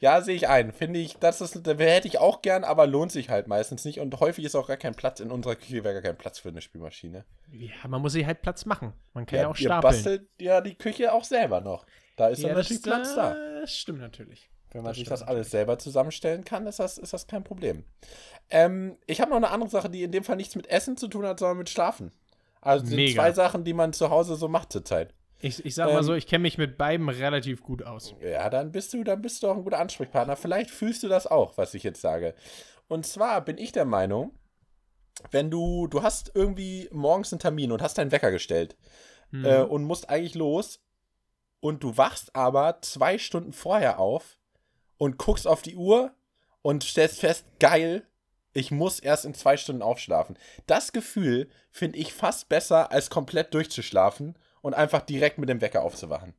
Ja, 0.00 0.20
sehe 0.20 0.34
ich 0.34 0.48
ein. 0.48 0.72
Finde 0.72 1.00
ich, 1.00 1.16
das 1.18 1.40
ist, 1.40 1.66
hätte 1.66 2.08
ich 2.08 2.18
auch 2.18 2.42
gern, 2.42 2.64
aber 2.64 2.86
lohnt 2.86 3.12
sich 3.12 3.30
halt 3.30 3.46
meistens 3.48 3.84
nicht. 3.84 4.00
Und 4.00 4.18
häufig 4.20 4.44
ist 4.44 4.54
auch 4.54 4.68
gar 4.68 4.76
kein 4.76 4.94
Platz. 4.94 5.20
In 5.20 5.30
unserer 5.30 5.56
Küche 5.56 5.84
wäre 5.84 5.94
gar 5.94 6.02
kein 6.02 6.16
Platz 6.16 6.38
für 6.38 6.48
eine 6.48 6.60
Spülmaschine. 6.60 7.24
Ja, 7.52 7.88
man 7.88 8.02
muss 8.02 8.12
sich 8.12 8.26
halt 8.26 8.42
Platz 8.42 8.64
machen. 8.64 8.92
Man 9.12 9.26
kann 9.26 9.38
ja, 9.40 9.48
auch 9.48 9.56
ihr 9.56 9.66
stapeln. 9.68 9.92
bastelt 9.92 10.28
ja 10.40 10.60
die 10.60 10.74
Küche 10.76 11.12
auch 11.12 11.24
selber 11.24 11.60
noch. 11.60 11.86
Da 12.16 12.28
ist 12.28 12.40
Ja, 12.42 12.48
dann 12.48 12.58
natürlich 12.58 12.82
Platz 12.82 13.14
da. 13.14 13.34
Das 13.60 13.72
stimmt 13.74 14.00
natürlich. 14.00 14.50
Wenn 14.70 14.82
man 14.82 14.90
Das 14.90 14.98
sich 14.98 15.08
das 15.08 15.22
alles 15.22 15.50
selber 15.50 15.78
zusammenstellen 15.78 16.44
kann, 16.44 16.66
ist 16.66 16.80
das, 16.80 16.98
ist 16.98 17.12
das 17.12 17.28
kein 17.28 17.44
Problem. 17.44 17.84
Ähm, 18.50 18.96
ich 19.06 19.20
habe 19.20 19.30
noch 19.30 19.36
eine 19.36 19.50
andere 19.50 19.70
Sache, 19.70 19.88
die 19.88 20.02
in 20.02 20.10
dem 20.10 20.24
Fall 20.24 20.36
nichts 20.36 20.56
mit 20.56 20.66
Essen 20.66 20.96
zu 20.96 21.06
tun 21.06 21.24
hat, 21.24 21.38
sondern 21.38 21.58
mit 21.58 21.70
Schlafen. 21.70 22.10
Also 22.60 22.84
zwei 22.86 23.30
Sachen, 23.32 23.62
die 23.64 23.72
man 23.74 23.92
zu 23.92 24.10
Hause 24.10 24.36
so 24.36 24.48
macht 24.48 24.72
zurzeit. 24.72 25.14
Ich, 25.44 25.62
ich 25.62 25.74
sag 25.74 25.88
mal 25.92 25.98
Ähm, 25.98 26.04
so, 26.04 26.14
ich 26.14 26.26
kenne 26.26 26.42
mich 26.42 26.56
mit 26.56 26.78
beiden 26.78 27.06
relativ 27.08 27.62
gut 27.62 27.82
aus. 27.82 28.14
Ja, 28.22 28.48
dann 28.48 28.72
bist 28.72 28.94
du, 28.94 29.04
dann 29.04 29.20
bist 29.20 29.42
du 29.42 29.48
auch 29.48 29.56
ein 29.56 29.62
guter 29.62 29.78
Ansprechpartner. 29.78 30.36
Vielleicht 30.36 30.70
fühlst 30.70 31.02
du 31.02 31.08
das 31.08 31.26
auch, 31.26 31.58
was 31.58 31.74
ich 31.74 31.82
jetzt 31.82 32.00
sage. 32.00 32.34
Und 32.88 33.04
zwar 33.04 33.44
bin 33.44 33.58
ich 33.58 33.70
der 33.70 33.84
Meinung, 33.84 34.32
wenn 35.30 35.50
du, 35.50 35.86
du 35.86 36.02
hast 36.02 36.32
irgendwie 36.34 36.88
morgens 36.92 37.30
einen 37.30 37.40
Termin 37.40 37.72
und 37.72 37.82
hast 37.82 37.98
deinen 37.98 38.10
Wecker 38.10 38.30
gestellt 38.30 38.76
Hm. 39.32 39.44
äh, 39.44 39.60
und 39.62 39.84
musst 39.84 40.08
eigentlich 40.08 40.34
los 40.34 40.80
und 41.60 41.82
du 41.82 41.96
wachst 41.98 42.34
aber 42.34 42.78
zwei 42.80 43.18
Stunden 43.18 43.52
vorher 43.52 43.98
auf 43.98 44.38
und 44.96 45.18
guckst 45.18 45.46
auf 45.46 45.60
die 45.60 45.76
Uhr 45.76 46.14
und 46.62 46.84
stellst 46.84 47.20
fest, 47.20 47.44
geil, 47.60 48.06
ich 48.54 48.70
muss 48.70 48.98
erst 48.98 49.26
in 49.26 49.34
zwei 49.34 49.58
Stunden 49.58 49.82
aufschlafen. 49.82 50.38
Das 50.66 50.92
Gefühl 50.92 51.50
finde 51.70 51.98
ich 51.98 52.14
fast 52.14 52.48
besser, 52.48 52.92
als 52.92 53.10
komplett 53.10 53.52
durchzuschlafen 53.52 54.38
und 54.64 54.72
einfach 54.72 55.02
direkt 55.02 55.36
mit 55.36 55.50
dem 55.50 55.60
Wecker 55.60 55.82
aufzuwachen. 55.82 56.32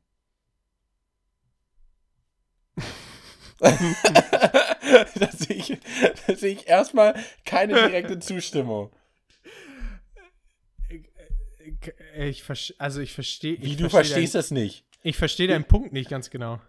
da 3.60 5.30
sehe 5.30 5.56
ich, 5.56 5.78
da 6.26 6.34
sehe 6.34 6.54
ich 6.54 6.66
erstmal 6.66 7.14
keine 7.44 7.74
direkte 7.74 8.18
Zustimmung. 8.18 8.90
Ich 12.18 12.42
also 12.78 13.00
ich 13.00 13.12
verstehe. 13.12 13.62
Wie 13.62 13.76
du 13.76 13.88
verstehst 13.88 14.34
es 14.34 14.50
nicht. 14.50 14.84
Dein, 14.90 15.10
ich 15.10 15.16
verstehe 15.16 15.46
deinen 15.46 15.64
Punkt 15.64 15.92
nicht 15.92 16.10
ganz 16.10 16.28
genau. 16.28 16.60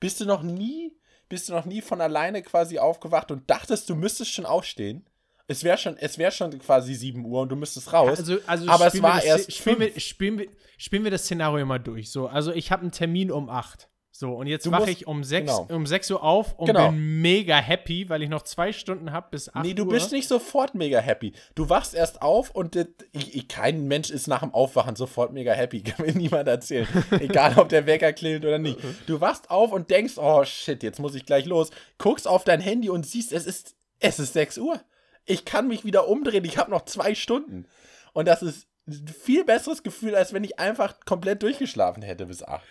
Bist 0.00 0.18
du 0.18 0.24
noch 0.24 0.42
nie, 0.42 0.96
bist 1.28 1.50
du 1.50 1.52
noch 1.52 1.66
nie 1.66 1.82
von 1.82 2.00
alleine 2.00 2.42
quasi 2.42 2.78
aufgewacht 2.78 3.30
und 3.30 3.50
dachtest, 3.50 3.90
du 3.90 3.94
müsstest 3.94 4.32
schon 4.32 4.46
aufstehen? 4.46 5.06
Es 5.48 5.64
wäre 5.64 5.76
schon, 5.78 5.96
es 5.98 6.18
wäre 6.18 6.32
schon 6.32 6.56
quasi 6.58 6.94
7 6.94 7.24
Uhr 7.24 7.42
und 7.42 7.48
du 7.50 7.56
müsstest 7.56 7.92
raus. 7.92 8.18
Also, 8.18 8.38
also 8.46 8.68
aber 8.70 8.86
es 8.86 8.92
spielen 8.92 9.02
wir 9.04 9.08
war 9.08 9.16
das, 9.16 9.24
erst 9.24 9.52
spielen 9.52 9.80
wir, 9.80 10.00
spielen, 10.00 10.38
wir, 10.38 10.46
spielen 10.78 11.04
wir 11.04 11.10
das 11.10 11.22
Szenario 11.24 11.66
mal 11.66 11.78
durch. 11.78 12.10
So, 12.10 12.26
also 12.28 12.52
ich 12.52 12.70
habe 12.70 12.82
einen 12.82 12.92
Termin 12.92 13.30
um 13.30 13.48
8. 13.48 13.88
So, 14.14 14.34
und 14.34 14.46
jetzt 14.46 14.70
wache 14.70 14.90
ich 14.90 15.06
um 15.06 15.24
6, 15.24 15.46
genau. 15.50 15.66
um 15.74 15.86
6 15.86 16.10
Uhr 16.12 16.22
auf 16.22 16.52
und 16.58 16.66
Genau. 16.66 16.90
bin 16.90 17.22
mega 17.22 17.56
happy, 17.56 18.08
weil 18.10 18.22
ich 18.22 18.28
noch 18.28 18.42
zwei 18.42 18.70
Stunden 18.72 19.10
habe 19.10 19.28
bis 19.30 19.48
8 19.52 19.64
Nee, 19.64 19.72
du 19.74 19.84
Uhr. 19.84 19.88
bist 19.88 20.12
nicht 20.12 20.28
sofort 20.28 20.74
mega 20.74 21.00
happy. 21.00 21.32
Du 21.54 21.68
wachst 21.70 21.94
erst 21.94 22.20
auf 22.20 22.50
und 22.50 22.76
das- 22.76 22.86
ich, 23.12 23.34
ich, 23.34 23.48
kein 23.48 23.88
Mensch 23.88 24.10
ist 24.10 24.28
nach 24.28 24.40
dem 24.40 24.52
Aufwachen 24.54 24.96
sofort 24.96 25.32
mega 25.32 25.52
happy. 25.54 25.82
Kann 25.82 26.04
mir 26.06 26.12
niemand 26.12 26.46
erzählen. 26.46 26.86
Egal, 27.20 27.58
ob 27.58 27.70
der 27.70 27.86
Wecker 27.86 28.12
klingelt 28.12 28.44
oder 28.44 28.58
nicht. 28.58 28.78
Du 29.06 29.20
wachst 29.20 29.50
auf 29.50 29.72
und 29.72 29.90
denkst, 29.90 30.18
oh 30.18 30.44
shit, 30.44 30.82
jetzt 30.82 31.00
muss 31.00 31.14
ich 31.14 31.24
gleich 31.24 31.46
los. 31.46 31.70
Guckst 31.98 32.28
auf 32.28 32.44
dein 32.44 32.60
Handy 32.60 32.90
und 32.90 33.06
siehst, 33.06 33.32
es 33.32 33.46
ist, 33.46 33.74
es 33.98 34.18
ist 34.20 34.34
6 34.34 34.58
Uhr. 34.58 34.78
Ich 35.24 35.44
kann 35.44 35.68
mich 35.68 35.84
wieder 35.84 36.08
umdrehen. 36.08 36.44
Ich 36.44 36.58
habe 36.58 36.70
noch 36.70 36.84
zwei 36.84 37.14
Stunden. 37.14 37.66
Und 38.12 38.26
das 38.28 38.42
ist 38.42 38.66
ein 38.88 39.06
viel 39.08 39.44
besseres 39.44 39.82
Gefühl, 39.82 40.14
als 40.16 40.32
wenn 40.32 40.44
ich 40.44 40.58
einfach 40.58 41.00
komplett 41.04 41.42
durchgeschlafen 41.42 42.02
hätte 42.02 42.26
bis 42.26 42.42
8. 42.42 42.62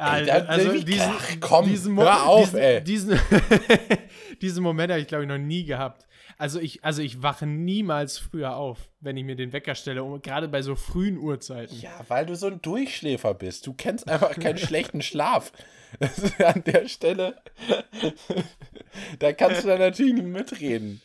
Ey, 0.00 0.30
also 0.30 0.72
diesen, 0.80 1.02
ach, 1.08 1.28
komm, 1.40 1.66
diesen 1.66 1.94
Mo- 1.94 2.02
hör 2.02 2.26
auf, 2.26 2.44
diesen, 2.50 2.58
ey. 2.58 2.84
Diesen, 2.84 3.20
diesen 4.42 4.62
Moment 4.62 4.90
habe 4.92 5.00
ich, 5.00 5.08
glaube 5.08 5.24
ich, 5.24 5.28
noch 5.28 5.38
nie 5.38 5.64
gehabt. 5.64 6.06
Also 6.36 6.60
ich, 6.60 6.84
also 6.84 7.02
ich 7.02 7.22
wache 7.22 7.46
niemals 7.46 8.16
früher 8.18 8.54
auf, 8.56 8.90
wenn 9.00 9.16
ich 9.16 9.24
mir 9.24 9.34
den 9.34 9.52
Wecker 9.52 9.74
stelle, 9.74 10.04
um, 10.04 10.20
gerade 10.22 10.46
bei 10.48 10.62
so 10.62 10.76
frühen 10.76 11.18
Uhrzeiten. 11.18 11.80
Ja, 11.80 11.90
weil 12.08 12.26
du 12.26 12.36
so 12.36 12.46
ein 12.46 12.62
Durchschläfer 12.62 13.34
bist. 13.34 13.66
Du 13.66 13.72
kennst 13.74 14.08
einfach 14.08 14.38
keinen 14.38 14.58
schlechten 14.58 15.02
Schlaf. 15.02 15.52
An 16.44 16.62
der 16.64 16.88
Stelle, 16.88 17.36
da 19.18 19.32
kannst 19.32 19.64
du 19.64 19.68
dann 19.68 19.78
natürlich 19.78 20.14
nicht 20.14 20.26
mitreden. 20.26 21.00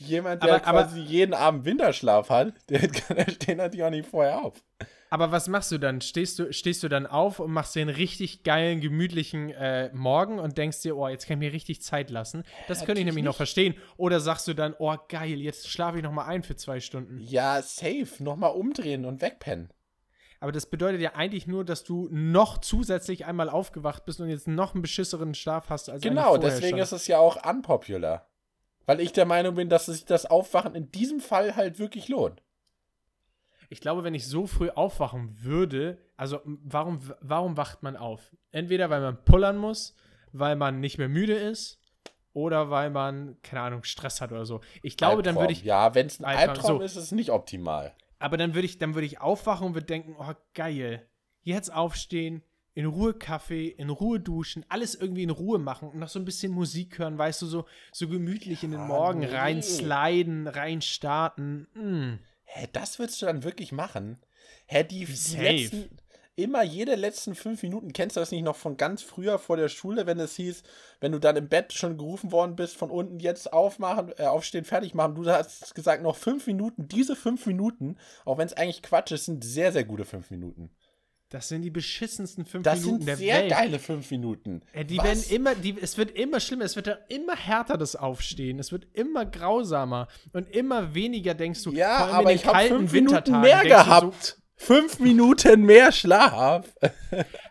Jemand, 0.00 0.42
der 0.44 0.56
Aber- 0.56 0.66
aber- 0.66 0.82
quasi 0.84 1.00
jeden 1.00 1.34
Abend 1.34 1.64
Winterschlaf 1.64 2.30
hat, 2.30 2.52
der, 2.68 2.80
der 3.10 3.30
steht 3.30 3.56
natürlich 3.58 3.84
auch 3.84 3.90
nicht 3.90 4.08
vorher 4.08 4.42
auf. 4.42 4.54
Aber 5.10 5.32
was 5.32 5.48
machst 5.48 5.72
du 5.72 5.78
dann? 5.78 6.02
Stehst 6.02 6.38
du, 6.38 6.52
stehst 6.52 6.82
du 6.82 6.88
dann 6.88 7.06
auf 7.06 7.40
und 7.40 7.50
machst 7.50 7.74
den 7.74 7.88
richtig 7.88 8.42
geilen, 8.42 8.82
gemütlichen 8.82 9.48
äh, 9.50 9.90
Morgen 9.94 10.38
und 10.38 10.58
denkst 10.58 10.82
dir, 10.82 10.96
oh, 10.98 11.08
jetzt 11.08 11.26
kann 11.26 11.40
ich 11.40 11.48
mir 11.48 11.52
richtig 11.54 11.80
Zeit 11.80 12.10
lassen? 12.10 12.44
Das 12.68 12.84
könnte 12.84 13.00
ich 13.00 13.06
nämlich 13.06 13.24
noch 13.24 13.30
nicht. 13.32 13.36
verstehen. 13.38 13.74
Oder 13.96 14.20
sagst 14.20 14.46
du 14.48 14.52
dann, 14.54 14.74
oh, 14.78 14.94
geil, 15.08 15.40
jetzt 15.40 15.66
schlafe 15.68 15.96
ich 15.96 16.02
noch 16.04 16.12
mal 16.12 16.26
ein 16.26 16.42
für 16.42 16.56
zwei 16.56 16.80
Stunden. 16.80 17.18
Ja, 17.20 17.62
safe. 17.62 18.06
Nochmal 18.22 18.52
umdrehen 18.52 19.06
und 19.06 19.22
wegpennen. 19.22 19.70
Aber 20.40 20.52
das 20.52 20.66
bedeutet 20.66 21.00
ja 21.00 21.14
eigentlich 21.14 21.46
nur, 21.46 21.64
dass 21.64 21.82
du 21.82 22.08
noch 22.10 22.58
zusätzlich 22.58 23.26
einmal 23.26 23.50
aufgewacht 23.50 24.04
bist 24.04 24.20
und 24.20 24.28
jetzt 24.28 24.46
noch 24.46 24.74
einen 24.74 24.82
beschisseren 24.82 25.34
Schlaf 25.34 25.68
hast 25.68 25.88
als 25.88 26.02
Genau, 26.02 26.36
deswegen 26.36 26.78
ist 26.78 26.92
es 26.92 27.06
ja 27.08 27.18
auch 27.18 27.44
unpopular. 27.44 28.28
Weil 28.86 29.00
ich 29.00 29.12
der 29.12 29.26
Meinung 29.26 29.56
bin, 29.56 29.68
dass 29.68 29.86
sich 29.86 30.04
das 30.04 30.26
Aufwachen 30.26 30.74
in 30.74 30.90
diesem 30.92 31.20
Fall 31.20 31.56
halt 31.56 31.78
wirklich 31.78 32.08
lohnt. 32.08 32.42
Ich 33.68 33.80
glaube, 33.80 34.02
wenn 34.02 34.14
ich 34.14 34.26
so 34.26 34.46
früh 34.46 34.70
aufwachen 34.70 35.42
würde, 35.42 35.98
also 36.16 36.40
warum, 36.44 37.00
warum 37.20 37.56
wacht 37.56 37.82
man 37.82 37.96
auf? 37.96 38.34
Entweder 38.50 38.88
weil 38.88 39.00
man 39.00 39.22
pullern 39.24 39.58
muss, 39.58 39.94
weil 40.32 40.56
man 40.56 40.80
nicht 40.80 40.96
mehr 40.96 41.08
müde 41.08 41.34
ist 41.34 41.80
oder 42.32 42.70
weil 42.70 42.88
man, 42.88 43.36
keine 43.42 43.62
Ahnung, 43.62 43.84
Stress 43.84 44.20
hat 44.20 44.32
oder 44.32 44.46
so. 44.46 44.60
Ich 44.82 44.96
glaube, 44.96 45.22
dann 45.22 45.36
würde 45.36 45.52
ich, 45.52 45.64
Ja, 45.64 45.94
wenn 45.94 46.06
es 46.06 46.18
ein 46.20 46.24
Albtraum, 46.24 46.48
Albtraum 46.48 46.78
so. 46.78 46.84
ist, 46.84 46.96
ist 46.96 47.04
es 47.04 47.12
nicht 47.12 47.30
optimal. 47.30 47.92
Aber 48.18 48.36
dann 48.36 48.54
würde 48.54 48.66
ich, 48.66 48.78
dann 48.78 48.94
würde 48.94 49.06
ich 49.06 49.20
aufwachen 49.20 49.66
und 49.68 49.74
würde 49.74 49.86
denken, 49.86 50.16
oh 50.18 50.32
geil, 50.54 51.08
jetzt 51.42 51.72
aufstehen, 51.72 52.42
in 52.74 52.86
Ruhe 52.86 53.12
Kaffee, 53.14 53.66
in 53.68 53.90
Ruhe 53.90 54.20
duschen, 54.20 54.64
alles 54.68 54.94
irgendwie 54.94 55.24
in 55.24 55.30
Ruhe 55.30 55.58
machen 55.58 55.88
und 55.88 55.98
noch 55.98 56.08
so 56.08 56.18
ein 56.20 56.24
bisschen 56.24 56.52
Musik 56.52 56.98
hören, 57.00 57.18
weißt 57.18 57.42
du, 57.42 57.46
so, 57.46 57.66
so 57.90 58.08
gemütlich 58.08 58.62
in 58.62 58.70
den 58.70 58.80
Ja, 58.80 58.86
Morgen 58.86 59.20
nee. 59.20 59.26
rein 59.26 59.62
sliden, 59.62 60.46
rein 60.46 60.80
starten. 60.80 61.66
Mm. 61.74 62.18
Hä, 62.44 62.68
das 62.72 62.98
würdest 63.00 63.20
du 63.20 63.26
dann 63.26 63.42
wirklich 63.42 63.72
machen? 63.72 64.18
Hä, 64.66 64.84
die, 64.84 65.04
die 65.06 65.12
Safe. 65.12 65.42
letzten, 65.42 65.98
immer 66.38 66.62
jede 66.62 66.94
letzten 66.94 67.34
fünf 67.34 67.62
Minuten, 67.62 67.92
kennst 67.92 68.16
du 68.16 68.20
das 68.20 68.30
nicht 68.30 68.44
noch 68.44 68.56
von 68.56 68.76
ganz 68.76 69.02
früher 69.02 69.38
vor 69.38 69.56
der 69.56 69.68
Schule, 69.68 70.06
wenn 70.06 70.20
es 70.20 70.36
hieß, 70.36 70.62
wenn 71.00 71.12
du 71.12 71.18
dann 71.18 71.36
im 71.36 71.48
Bett 71.48 71.72
schon 71.72 71.98
gerufen 71.98 72.30
worden 72.30 72.54
bist, 72.54 72.76
von 72.76 72.90
unten 72.90 73.18
jetzt 73.18 73.52
aufmachen, 73.52 74.12
äh, 74.18 74.24
aufstehen, 74.24 74.64
fertig 74.64 74.94
machen, 74.94 75.16
du 75.16 75.28
hast 75.28 75.74
gesagt, 75.74 76.02
noch 76.02 76.16
fünf 76.16 76.46
Minuten, 76.46 76.86
diese 76.88 77.16
fünf 77.16 77.44
Minuten, 77.46 77.96
auch 78.24 78.38
wenn 78.38 78.46
es 78.46 78.52
eigentlich 78.52 78.82
Quatsch 78.82 79.10
ist, 79.10 79.24
sind 79.24 79.42
sehr, 79.42 79.72
sehr 79.72 79.84
gute 79.84 80.04
fünf 80.04 80.30
Minuten. 80.30 80.70
Das 81.30 81.48
sind 81.48 81.60
die 81.60 81.70
beschissensten 81.70 82.46
fünf 82.46 82.62
Das 82.62 82.80
Minuten 82.80 83.00
sind 83.00 83.06
der 83.06 83.16
sehr 83.16 83.34
Welt. 83.42 83.50
geile 83.50 83.78
fünf 83.78 84.10
Minuten. 84.10 84.62
Ja, 84.74 84.84
die 84.84 84.96
Was? 84.96 85.04
werden 85.04 85.24
immer, 85.28 85.54
die, 85.54 85.76
es 85.78 85.98
wird 85.98 86.12
immer 86.12 86.40
schlimmer, 86.40 86.64
es 86.64 86.74
wird 86.74 86.86
ja 86.86 86.96
immer 87.08 87.36
härter 87.36 87.76
das 87.76 87.96
Aufstehen, 87.96 88.58
es 88.58 88.72
wird 88.72 88.86
immer 88.94 89.26
grausamer 89.26 90.08
und 90.32 90.48
immer 90.48 90.94
weniger 90.94 91.34
denkst 91.34 91.62
du. 91.64 91.72
Ja, 91.72 92.06
aber 92.06 92.32
ich 92.32 92.46
habe 92.46 92.68
fünf 92.68 92.92
Minuten 92.92 93.40
mehr 93.40 93.62
gehabt. 93.62 94.40
Fünf 94.60 94.98
Minuten 94.98 95.62
mehr 95.62 95.92
Schlaf. 95.92 96.66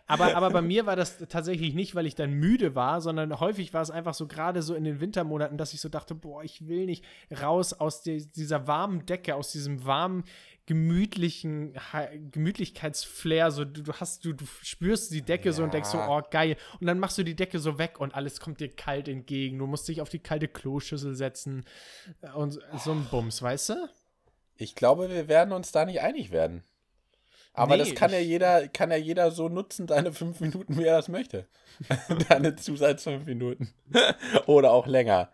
Aber, 0.06 0.36
aber 0.36 0.50
bei 0.50 0.60
mir 0.62 0.84
war 0.86 0.94
das 0.94 1.18
tatsächlich 1.28 1.74
nicht, 1.74 1.94
weil 1.94 2.06
ich 2.06 2.14
dann 2.14 2.32
müde 2.34 2.74
war, 2.74 3.00
sondern 3.00 3.40
häufig 3.40 3.72
war 3.72 3.82
es 3.82 3.90
einfach 3.90 4.14
so 4.14 4.26
gerade 4.26 4.62
so 4.62 4.74
in 4.74 4.84
den 4.84 5.00
Wintermonaten, 5.00 5.56
dass 5.56 5.72
ich 5.72 5.80
so 5.80 5.88
dachte, 5.88 6.14
boah, 6.14 6.44
ich 6.44 6.68
will 6.68 6.84
nicht 6.86 7.04
raus 7.42 7.72
aus 7.72 8.02
die, 8.02 8.26
dieser 8.26 8.66
warmen 8.66 9.06
Decke, 9.06 9.34
aus 9.34 9.50
diesem 9.52 9.84
warmen, 9.86 10.24
gemütlichen 10.66 11.74
Gemütlichkeitsflair. 12.30 13.50
So, 13.50 13.64
du, 13.64 13.82
du 13.82 13.92
hast, 13.94 14.24
du, 14.26 14.34
du 14.34 14.44
spürst 14.62 15.10
die 15.12 15.22
Decke 15.22 15.54
so 15.54 15.62
und 15.62 15.72
denkst 15.72 15.88
so, 15.88 15.96
Ja. 15.98 16.18
oh 16.18 16.22
geil. 16.30 16.56
Und 16.78 16.86
dann 16.86 16.98
machst 16.98 17.16
du 17.16 17.22
die 17.22 17.34
Decke 17.34 17.58
so 17.58 17.78
weg 17.78 18.00
und 18.00 18.14
alles 18.14 18.38
kommt 18.38 18.60
dir 18.60 18.68
kalt 18.68 19.08
entgegen. 19.08 19.58
Du 19.58 19.66
musst 19.66 19.88
dich 19.88 20.02
auf 20.02 20.10
die 20.10 20.18
kalte 20.18 20.46
Kloschüssel 20.46 21.14
setzen 21.14 21.64
und 22.34 22.60
so 22.76 22.92
ein 22.92 23.06
Bums, 23.10 23.40
weißt 23.40 23.70
du? 23.70 23.88
Ich 24.56 24.74
glaube, 24.74 25.08
wir 25.08 25.26
werden 25.26 25.52
uns 25.52 25.72
da 25.72 25.86
nicht 25.86 26.02
einig 26.02 26.32
werden. 26.32 26.64
Aber 27.58 27.76
Nee, 27.76 27.84
das 27.84 27.94
kann 27.94 28.12
ja 28.12 28.20
jeder, 28.20 28.68
kann 28.68 28.90
ja 28.90 28.96
jeder 28.96 29.30
so 29.30 29.48
nutzen, 29.48 29.86
deine 29.86 30.12
fünf 30.12 30.40
Minuten, 30.40 30.78
wie 30.78 30.84
er 30.84 30.96
das 30.96 31.08
möchte. 31.08 31.46
deine 32.28 32.56
Zusatz 32.56 33.02
fünf 33.04 33.26
Minuten. 33.26 33.72
Oder 34.46 34.72
auch 34.72 34.86
länger. 34.86 35.30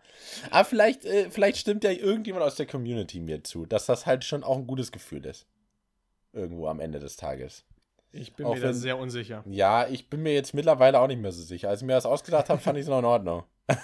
Aber 0.49 0.65
vielleicht, 0.65 1.05
äh, 1.05 1.29
vielleicht 1.29 1.57
stimmt 1.57 1.83
ja 1.83 1.91
irgendjemand 1.91 2.43
aus 2.43 2.55
der 2.55 2.65
Community 2.65 3.19
mir 3.19 3.43
zu, 3.43 3.65
dass 3.65 3.85
das 3.85 4.05
halt 4.05 4.23
schon 4.23 4.43
auch 4.43 4.57
ein 4.57 4.67
gutes 4.67 4.91
Gefühl 4.91 5.25
ist. 5.25 5.45
Irgendwo 6.33 6.67
am 6.67 6.79
Ende 6.79 6.99
des 6.99 7.15
Tages. 7.15 7.63
Ich 8.11 8.33
bin 8.33 8.45
Auch 8.45 8.55
mir 8.55 8.61
da 8.61 8.73
sehr 8.73 8.97
unsicher. 8.97 9.43
Ja, 9.47 9.87
ich 9.87 10.09
bin 10.09 10.23
mir 10.23 10.33
jetzt 10.33 10.53
mittlerweile 10.53 10.99
auch 10.99 11.07
nicht 11.07 11.21
mehr 11.21 11.31
so 11.31 11.43
sicher. 11.43 11.69
Als 11.69 11.81
ich 11.81 11.87
mir 11.87 11.93
das 11.93 12.05
ausgedacht 12.05 12.49
habe, 12.49 12.61
fand 12.61 12.77
ich 12.77 12.83
es 12.83 12.89
noch 12.89 12.99
in 12.99 13.05
Ordnung. 13.05 13.43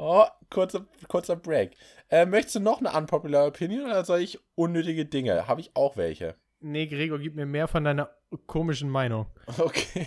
oh, 0.00 0.26
kurzer, 0.50 0.86
kurzer 1.08 1.36
Break. 1.36 1.76
Äh, 2.08 2.26
möchtest 2.26 2.56
du 2.56 2.60
noch 2.60 2.80
eine 2.80 2.92
unpopular 2.92 3.46
Opinion 3.46 3.84
oder 3.84 4.04
soll 4.04 4.20
ich 4.20 4.40
unnötige 4.54 5.04
Dinge? 5.06 5.46
Habe 5.46 5.60
ich 5.60 5.70
auch 5.74 5.96
welche. 5.96 6.34
Nee, 6.60 6.86
Gregor, 6.86 7.18
gib 7.18 7.36
mir 7.36 7.46
mehr 7.46 7.68
von 7.68 7.84
deiner 7.84 8.10
komischen 8.46 8.90
Meinung. 8.90 9.26
Okay. 9.58 10.06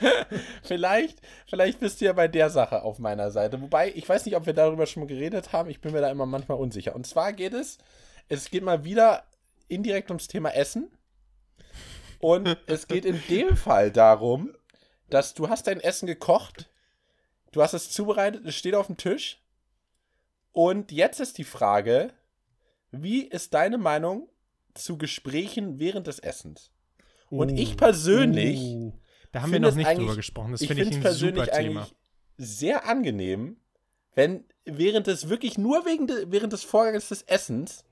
vielleicht, 0.62 1.20
vielleicht 1.46 1.80
bist 1.80 2.00
du 2.00 2.06
ja 2.06 2.12
bei 2.12 2.28
der 2.28 2.50
Sache 2.50 2.82
auf 2.82 2.98
meiner 2.98 3.30
Seite. 3.30 3.60
Wobei, 3.60 3.92
ich 3.94 4.08
weiß 4.08 4.26
nicht, 4.26 4.36
ob 4.36 4.46
wir 4.46 4.52
darüber 4.52 4.86
schon 4.86 5.02
mal 5.02 5.08
geredet 5.08 5.52
haben. 5.52 5.70
Ich 5.70 5.80
bin 5.80 5.92
mir 5.92 6.00
da 6.00 6.10
immer 6.10 6.26
manchmal 6.26 6.58
unsicher. 6.58 6.94
Und 6.94 7.06
zwar 7.06 7.32
geht 7.32 7.54
es, 7.54 7.78
es 8.28 8.50
geht 8.50 8.62
mal 8.64 8.84
wieder 8.84 9.24
indirekt 9.68 10.10
ums 10.10 10.28
Thema 10.28 10.50
Essen. 10.50 10.90
Und 12.20 12.58
es 12.66 12.88
geht 12.88 13.04
in 13.04 13.22
dem 13.28 13.56
Fall 13.56 13.90
darum, 13.90 14.54
dass 15.08 15.34
du 15.34 15.48
hast 15.48 15.68
dein 15.68 15.80
Essen 15.80 16.06
gekocht, 16.06 16.68
du 17.52 17.62
hast 17.62 17.74
es 17.74 17.90
zubereitet, 17.90 18.44
es 18.46 18.54
steht 18.54 18.74
auf 18.74 18.86
dem 18.86 18.96
Tisch. 18.96 19.42
Und 20.52 20.92
jetzt 20.92 21.20
ist 21.20 21.38
die 21.38 21.44
Frage, 21.44 22.12
wie 22.90 23.22
ist 23.22 23.54
deine 23.54 23.78
Meinung 23.78 24.28
zu 24.74 24.98
Gesprächen 24.98 25.78
während 25.78 26.06
des 26.06 26.18
Essens? 26.18 26.70
Und 27.30 27.50
ich 27.58 27.76
persönlich, 27.76 28.58
Uh, 28.58 28.92
da 29.32 29.42
haben 29.42 29.52
wir 29.52 29.60
noch 29.60 29.74
nicht 29.74 29.96
drüber 29.96 30.16
gesprochen. 30.16 30.52
Das 30.52 30.62
ich 30.62 30.68
finde 30.68 30.84
ich 30.84 30.88
finde 30.88 31.08
es 31.08 31.14
ein 31.14 31.18
super 31.18 31.32
persönlich 31.34 31.50
Thema. 31.50 31.80
eigentlich 31.80 31.94
sehr 32.38 32.86
angenehm, 32.86 33.58
wenn 34.14 34.44
während 34.64 35.06
des 35.06 35.28
wirklich 35.28 35.58
nur 35.58 35.84
wegen 35.84 36.06
de, 36.06 36.26
während 36.28 36.52
des 36.52 36.64
Vorgangs 36.64 37.08
des 37.08 37.22
Essens 37.22 37.84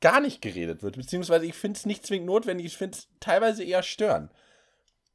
gar 0.00 0.20
nicht 0.20 0.40
geredet 0.40 0.82
wird. 0.82 0.96
Beziehungsweise 0.96 1.46
ich 1.46 1.54
finde 1.54 1.78
es 1.78 1.86
nicht 1.86 2.06
zwingend 2.06 2.26
notwendig, 2.26 2.66
ich 2.66 2.76
finde 2.76 2.98
es 2.98 3.08
teilweise 3.20 3.62
eher 3.62 3.82
stören. 3.82 4.30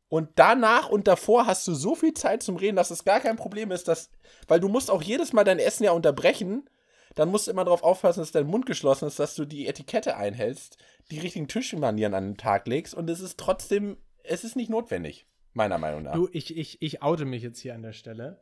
Und 0.10 0.30
danach 0.36 0.90
und 0.90 1.08
davor 1.08 1.48
hast 1.48 1.68
du 1.68 1.74
so 1.74 1.96
viel 1.96 2.14
Zeit 2.14 2.42
zum 2.42 2.56
Reden, 2.56 2.78
dass 2.78 2.92
es 2.92 3.04
gar 3.04 3.20
kein 3.20 3.36
Problem 3.36 3.72
ist, 3.72 3.88
dass, 3.88 4.10
weil 4.48 4.60
du 4.60 4.70
musst 4.70 4.90
auch 4.90 5.02
jedes 5.02 5.34
Mal 5.34 5.44
dein 5.44 5.60
Essen 5.60 5.84
ja 5.84 5.92
unterbrechen, 5.92 6.70
dann 7.16 7.30
musst 7.30 7.48
du 7.48 7.52
immer 7.52 7.66
darauf 7.66 7.84
aufpassen, 7.84 8.22
dass 8.22 8.32
dein 8.32 8.48
Mund 8.48 8.66
geschlossen 8.66 9.08
ist, 9.08 9.20
dass 9.20 9.36
du 9.36 9.46
die 9.46 9.68
Etikette 9.68 10.16
einhältst, 10.16 10.78
die 11.12 11.20
richtigen 11.20 11.48
Tischmanieren 11.48 12.14
an 12.14 12.32
den 12.32 12.38
Tag 12.38 12.68
legst 12.68 12.94
und 12.94 13.10
es 13.10 13.20
ist 13.20 13.38
trotzdem, 13.38 13.98
es 14.24 14.44
ist 14.44 14.56
nicht 14.56 14.70
notwendig, 14.70 15.28
meiner 15.54 15.78
Meinung 15.78 16.04
nach. 16.04 16.14
Du, 16.14 16.30
ich, 16.32 16.56
ich, 16.56 16.82
ich 16.82 17.02
oute 17.02 17.26
mich 17.26 17.44
jetzt 17.44 17.60
hier 17.60 17.76
an 17.76 17.82
der 17.82 17.94
Stelle. 17.94 18.40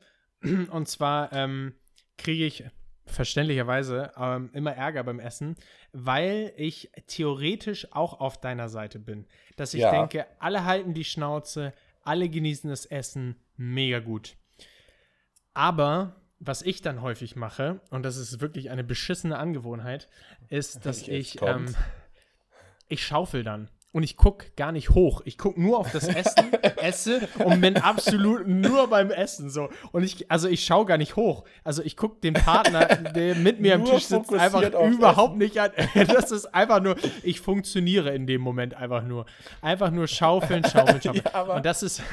Und 0.72 0.88
zwar 0.88 1.34
ähm, 1.34 1.74
kriege 2.18 2.46
ich 2.46 2.66
verständlicherweise 3.06 4.12
ähm, 4.18 4.50
immer 4.54 4.74
Ärger 4.74 5.04
beim 5.04 5.20
Essen, 5.20 5.56
weil 5.94 6.54
ich 6.58 6.92
theoretisch 7.08 7.92
auch 7.92 8.20
auf 8.20 8.40
deiner 8.40 8.70
Seite 8.70 9.00
bin. 9.00 9.26
Dass 9.56 9.74
ich 9.74 9.82
Ja. 9.82 9.92
denke, 9.92 10.26
alle 10.40 10.66
halten 10.66 10.94
die 10.94 11.04
Schnauze, 11.06 11.74
alle 12.04 12.30
genießen 12.30 12.70
das 12.70 12.86
Essen, 12.86 13.36
mega 13.58 14.00
gut. 14.00 14.36
Aber 15.54 16.22
was 16.40 16.62
ich 16.62 16.82
dann 16.82 17.02
häufig 17.02 17.36
mache, 17.36 17.80
und 17.90 18.04
das 18.04 18.18
ist 18.18 18.42
wirklich 18.42 18.70
eine 18.70 18.84
beschissene 18.84 19.38
Angewohnheit, 19.38 20.10
ist, 20.50 20.76
dass 20.86 21.08
ich, 21.08 21.38
kommt's. 21.38 21.74
ähm, 21.74 21.80
ich 22.88 23.06
schaufel 23.06 23.44
dann. 23.44 23.70
Und 23.96 24.04
ich 24.04 24.18
gucke 24.18 24.48
gar 24.58 24.74
nicht 24.74 24.90
hoch. 24.90 25.22
Ich 25.24 25.38
gucke 25.38 25.62
nur 25.62 25.80
auf 25.80 25.90
das 25.90 26.06
Essen, 26.10 26.52
esse 26.82 27.30
und 27.46 27.62
bin 27.62 27.78
absolut 27.78 28.46
nur 28.46 28.90
beim 28.90 29.10
Essen 29.10 29.50
so. 29.50 29.70
Und 29.94 30.04
ich, 30.04 30.30
also 30.30 30.50
ich 30.50 30.66
schaue 30.66 30.86
gar 30.86 30.98
nicht 30.98 31.16
hoch. 31.16 31.46
Also 31.64 31.82
ich 31.82 31.96
gucke 31.96 32.20
den 32.20 32.34
Partner, 32.34 32.88
der 32.88 33.36
mit 33.36 33.62
mir 33.62 33.76
am 33.76 33.86
Tisch 33.86 34.04
sitzt, 34.08 34.34
einfach 34.34 34.64
überhaupt 34.64 35.38
nicht 35.38 35.58
an. 35.58 35.72
Das 36.08 36.32
ist 36.32 36.54
einfach 36.54 36.82
nur, 36.82 36.98
ich 37.24 37.40
funktioniere 37.40 38.14
in 38.14 38.28
dem 38.28 38.42
Moment 38.42 38.74
einfach 38.74 39.02
nur. 39.02 39.28
Einfach 39.62 39.92
nur 39.92 40.10
schaufeln, 40.10 40.66
schaufeln, 40.70 41.02
schaufeln. 41.02 41.24
Ja, 41.34 41.42
und 41.44 41.66
das 41.66 41.82
ist, 41.82 42.04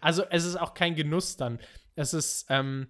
also 0.00 0.24
es 0.30 0.44
ist 0.44 0.56
auch 0.56 0.74
kein 0.74 0.96
Genuss 0.96 1.36
dann. 1.36 1.60
Es 1.94 2.14
ist, 2.14 2.46
ähm, 2.48 2.88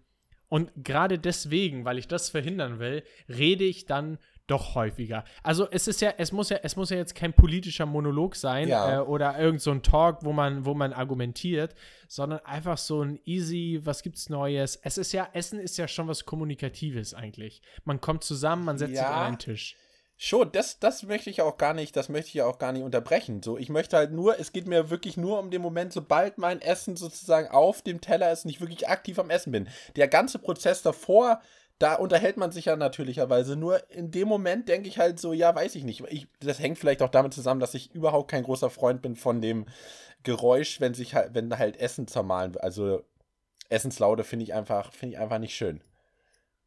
und 0.48 0.72
gerade 0.74 1.18
deswegen, 1.18 1.84
weil 1.84 1.98
ich 1.98 2.08
das 2.08 2.30
verhindern 2.30 2.78
will, 2.78 3.02
rede 3.28 3.64
ich 3.64 3.84
dann 3.84 4.16
doch 4.48 4.74
häufiger. 4.74 5.24
Also 5.42 5.68
es 5.70 5.86
ist 5.86 6.00
ja, 6.00 6.12
es 6.18 6.32
muss 6.32 6.48
ja, 6.50 6.58
es 6.62 6.74
muss 6.74 6.90
ja 6.90 6.96
jetzt 6.96 7.14
kein 7.14 7.32
politischer 7.32 7.86
Monolog 7.86 8.34
sein 8.34 8.68
Ja. 8.68 8.96
äh, 8.96 9.00
oder 9.04 9.38
irgend 9.38 9.62
so 9.62 9.70
ein 9.70 9.82
Talk, 9.82 10.24
wo 10.24 10.32
man, 10.32 10.64
wo 10.64 10.74
man 10.74 10.92
argumentiert, 10.92 11.74
sondern 12.08 12.40
einfach 12.40 12.78
so 12.78 13.02
ein 13.02 13.20
easy, 13.24 13.80
was 13.84 14.02
gibt's 14.02 14.28
Neues? 14.28 14.76
Es 14.82 14.98
ist 14.98 15.12
ja, 15.12 15.28
Essen 15.32 15.60
ist 15.60 15.76
ja 15.78 15.86
schon 15.86 16.08
was 16.08 16.24
Kommunikatives 16.24 17.14
eigentlich. 17.14 17.62
Man 17.84 18.00
kommt 18.00 18.24
zusammen, 18.24 18.64
man 18.64 18.78
setzt 18.78 18.90
sich 18.94 19.00
Ja. 19.00 19.10
an 19.20 19.26
einen 19.28 19.38
Tisch. 19.38 19.76
Schon, 20.20 20.50
das, 20.50 20.80
das 20.80 21.04
möchte 21.04 21.30
ich 21.30 21.42
auch 21.42 21.58
gar 21.58 21.74
nicht, 21.74 21.94
das 21.94 22.08
möchte 22.08 22.30
ich 22.30 22.42
auch 22.42 22.58
gar 22.58 22.72
nicht 22.72 22.82
unterbrechen. 22.82 23.40
So, 23.40 23.56
ich 23.56 23.68
möchte 23.68 23.96
halt 23.96 24.10
nur, 24.10 24.40
es 24.40 24.50
geht 24.52 24.66
mir 24.66 24.90
wirklich 24.90 25.16
nur 25.16 25.38
um 25.38 25.52
den 25.52 25.62
Moment, 25.62 25.92
sobald 25.92 26.38
mein 26.38 26.60
Essen 26.60 26.96
sozusagen 26.96 27.46
auf 27.52 27.82
dem 27.82 28.00
Teller 28.00 28.32
ist 28.32 28.44
und 28.44 28.50
ich 28.50 28.60
wirklich 28.60 28.88
aktiv 28.88 29.20
am 29.20 29.30
Essen 29.30 29.52
bin. 29.52 29.68
Der 29.94 30.08
ganze 30.08 30.40
Prozess 30.40 30.82
davor, 30.82 31.40
da 31.78 31.94
unterhält 31.94 32.36
man 32.36 32.50
sich 32.50 32.64
ja 32.66 32.76
natürlicherweise. 32.76 33.56
Nur 33.56 33.88
in 33.90 34.10
dem 34.10 34.26
Moment 34.28 34.68
denke 34.68 34.88
ich 34.88 34.98
halt 34.98 35.20
so, 35.20 35.32
ja, 35.32 35.54
weiß 35.54 35.74
ich 35.76 35.84
nicht. 35.84 36.02
Ich, 36.08 36.26
das 36.40 36.58
hängt 36.58 36.78
vielleicht 36.78 37.02
auch 37.02 37.08
damit 37.10 37.32
zusammen, 37.32 37.60
dass 37.60 37.74
ich 37.74 37.94
überhaupt 37.94 38.30
kein 38.30 38.42
großer 38.42 38.70
Freund 38.70 39.00
bin 39.02 39.14
von 39.16 39.40
dem 39.40 39.66
Geräusch, 40.24 40.80
wenn 40.80 40.94
sich 40.94 41.14
halt, 41.14 41.34
wenn 41.34 41.56
halt 41.56 41.78
Essen 41.78 42.08
zermahlen. 42.08 42.56
Also 42.58 43.04
Essenslaute 43.68 44.24
finde 44.24 44.44
ich 44.44 44.54
einfach, 44.54 44.92
finde 44.92 45.14
ich 45.14 45.20
einfach 45.20 45.38
nicht 45.38 45.54
schön. 45.54 45.80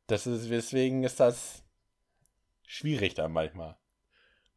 Das 0.08 0.28
ist, 0.28 0.50
deswegen 0.50 1.04
ist 1.04 1.20
das 1.20 1.64
schwierig 2.66 3.14
dann 3.14 3.32
manchmal. 3.32 3.76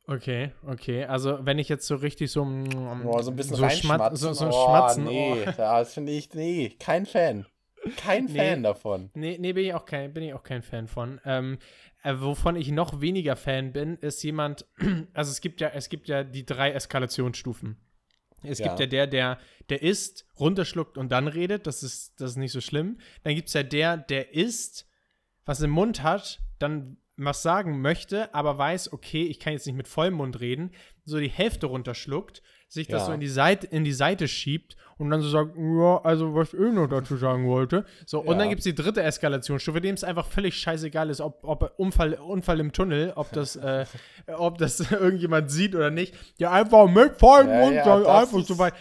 Okay, 0.07 0.53
okay. 0.67 1.05
Also 1.07 1.45
wenn 1.47 1.59
ich 1.59 1.69
jetzt 1.69 1.87
so 1.87 1.97
richtig 1.97 2.31
so, 2.31 2.43
Oh, 2.43 3.23
so 3.23 3.31
ein 3.31 3.37
bisschen 3.37 3.57
so, 3.57 3.65
reinschmatzen. 3.65 4.17
so, 4.17 4.33
so 4.35 4.49
oh, 4.49 4.67
schmatzen. 4.67 5.05
Nee, 5.05 5.45
Oh. 5.49 5.51
das 5.57 5.95
finde 5.95 6.13
ich, 6.13 6.33
nee, 6.35 6.77
kein 6.79 7.07
Fan. 7.07 7.47
Kein 7.97 8.27
Nee. 8.27 8.39
Fan 8.39 8.63
davon. 8.63 9.11
Nee, 9.15 9.37
nee, 9.39 9.53
bin 9.53 9.65
ich 9.65 9.75
auch 9.75 9.85
kein, 9.87 10.13
bin 10.13 10.23
ich 10.25 10.35
auch 10.35 10.43
kein 10.43 10.63
Fan 10.63 10.89
von. 10.89 11.21
Ähm, 11.25 11.59
äh, 12.03 12.15
wovon 12.19 12.57
ich 12.57 12.71
noch 12.71 13.01
weniger 13.01 13.37
Fan 13.37 13.73
bin, 13.73 13.97
ist 13.97 14.23
jemand, 14.23 14.67
also 15.15 15.31
es 15.31 15.41
gibt 15.41 15.61
ja, 15.61 15.69
es 15.69 15.89
gibt 15.89 16.09
ja 16.09 16.25
die 16.25 16.45
drei 16.47 16.73
Eskalationsstufen. 16.73 17.77
Es 18.43 18.59
Ja. 18.59 18.69
gibt 18.69 18.81
ja 18.81 18.87
der, 18.87 19.07
der, 19.07 19.39
der 19.71 19.83
isst, 19.83 20.27
runterschluckt 20.39 20.99
und 20.99 21.11
dann 21.11 21.29
redet, 21.29 21.67
das 21.67 21.83
ist, 21.83 22.21
das 22.21 22.33
ist 22.33 22.37
nicht 22.37 22.53
so 22.53 22.61
schlimm. 22.61 22.99
Dann 23.23 23.35
gibt 23.35 23.49
es 23.49 23.55
ja 23.55 23.63
der, 23.63 23.97
der 23.97 24.35
isst, 24.35 24.87
was 25.47 25.61
im 25.63 25.71
Mund 25.71 26.03
hat, 26.03 26.41
dann 26.59 26.99
was 27.17 27.43
sagen 27.43 27.81
möchte, 27.81 28.35
aber 28.35 28.59
weiß, 28.59 28.93
okay, 28.93 29.23
ich 29.23 29.39
kann 29.39 29.53
jetzt 29.53 29.67
nicht 29.67 29.77
mit 29.77 29.89
vollem 29.89 30.15
Mund 30.15 30.41
reden, 30.41 30.73
so 31.05 31.19
die 31.21 31.31
Hälfte 31.31 31.67
runterschluckt, 31.67 32.43
sich 32.69 32.89
das 32.89 33.03
Ja. 33.03 33.07
so 33.07 33.13
in 33.13 33.21
die 33.21 33.29
Seite, 33.29 33.67
in 33.69 33.85
die 33.85 33.93
Seite 33.93 34.27
schiebt 34.27 34.77
und 34.99 35.11
dann 35.11 35.21
so 35.21 35.29
sagt, 35.29 35.57
ja, 35.57 36.01
also 36.03 36.35
was 36.35 36.53
ich 36.55 36.61
noch 36.61 36.89
dazu 36.89 37.17
sagen 37.17 37.47
wollte. 37.47 37.85
So, 38.07 38.21
und 38.21 38.33
Ja. 38.33 38.39
dann 38.39 38.49
gibt 38.49 38.61
es 38.61 38.65
die 38.65 38.75
dritte 38.75 39.03
Eskalationsstufe, 39.03 39.81
dem 39.81 39.95
es 39.95 40.03
einfach 40.05 40.27
völlig 40.27 40.57
scheißegal 40.57 41.11
ist, 41.11 41.21
ob, 41.21 41.45
ob 41.45 41.75
Unfall, 41.79 42.15
Unfall 42.15 42.61
im 42.61 42.73
Tunnel, 42.73 43.13
ob 43.17 43.31
das, 43.33 43.57
äh, 43.57 43.87
ob 44.37 44.59
das 44.59 44.81
irgendjemand 44.91 45.51
sieht 45.51 45.75
oder 45.75 45.91
nicht. 45.91 46.15
Ja, 46.39 46.51
einfach 46.53 46.89
mit 46.89 47.17
vollem 47.19 47.49
Ja, 47.49 47.61
Mund, 47.61 47.75
ja, 47.77 47.85
dann 47.85 48.07
einfach 48.07 48.45
so 48.45 48.59
weit. 48.59 48.75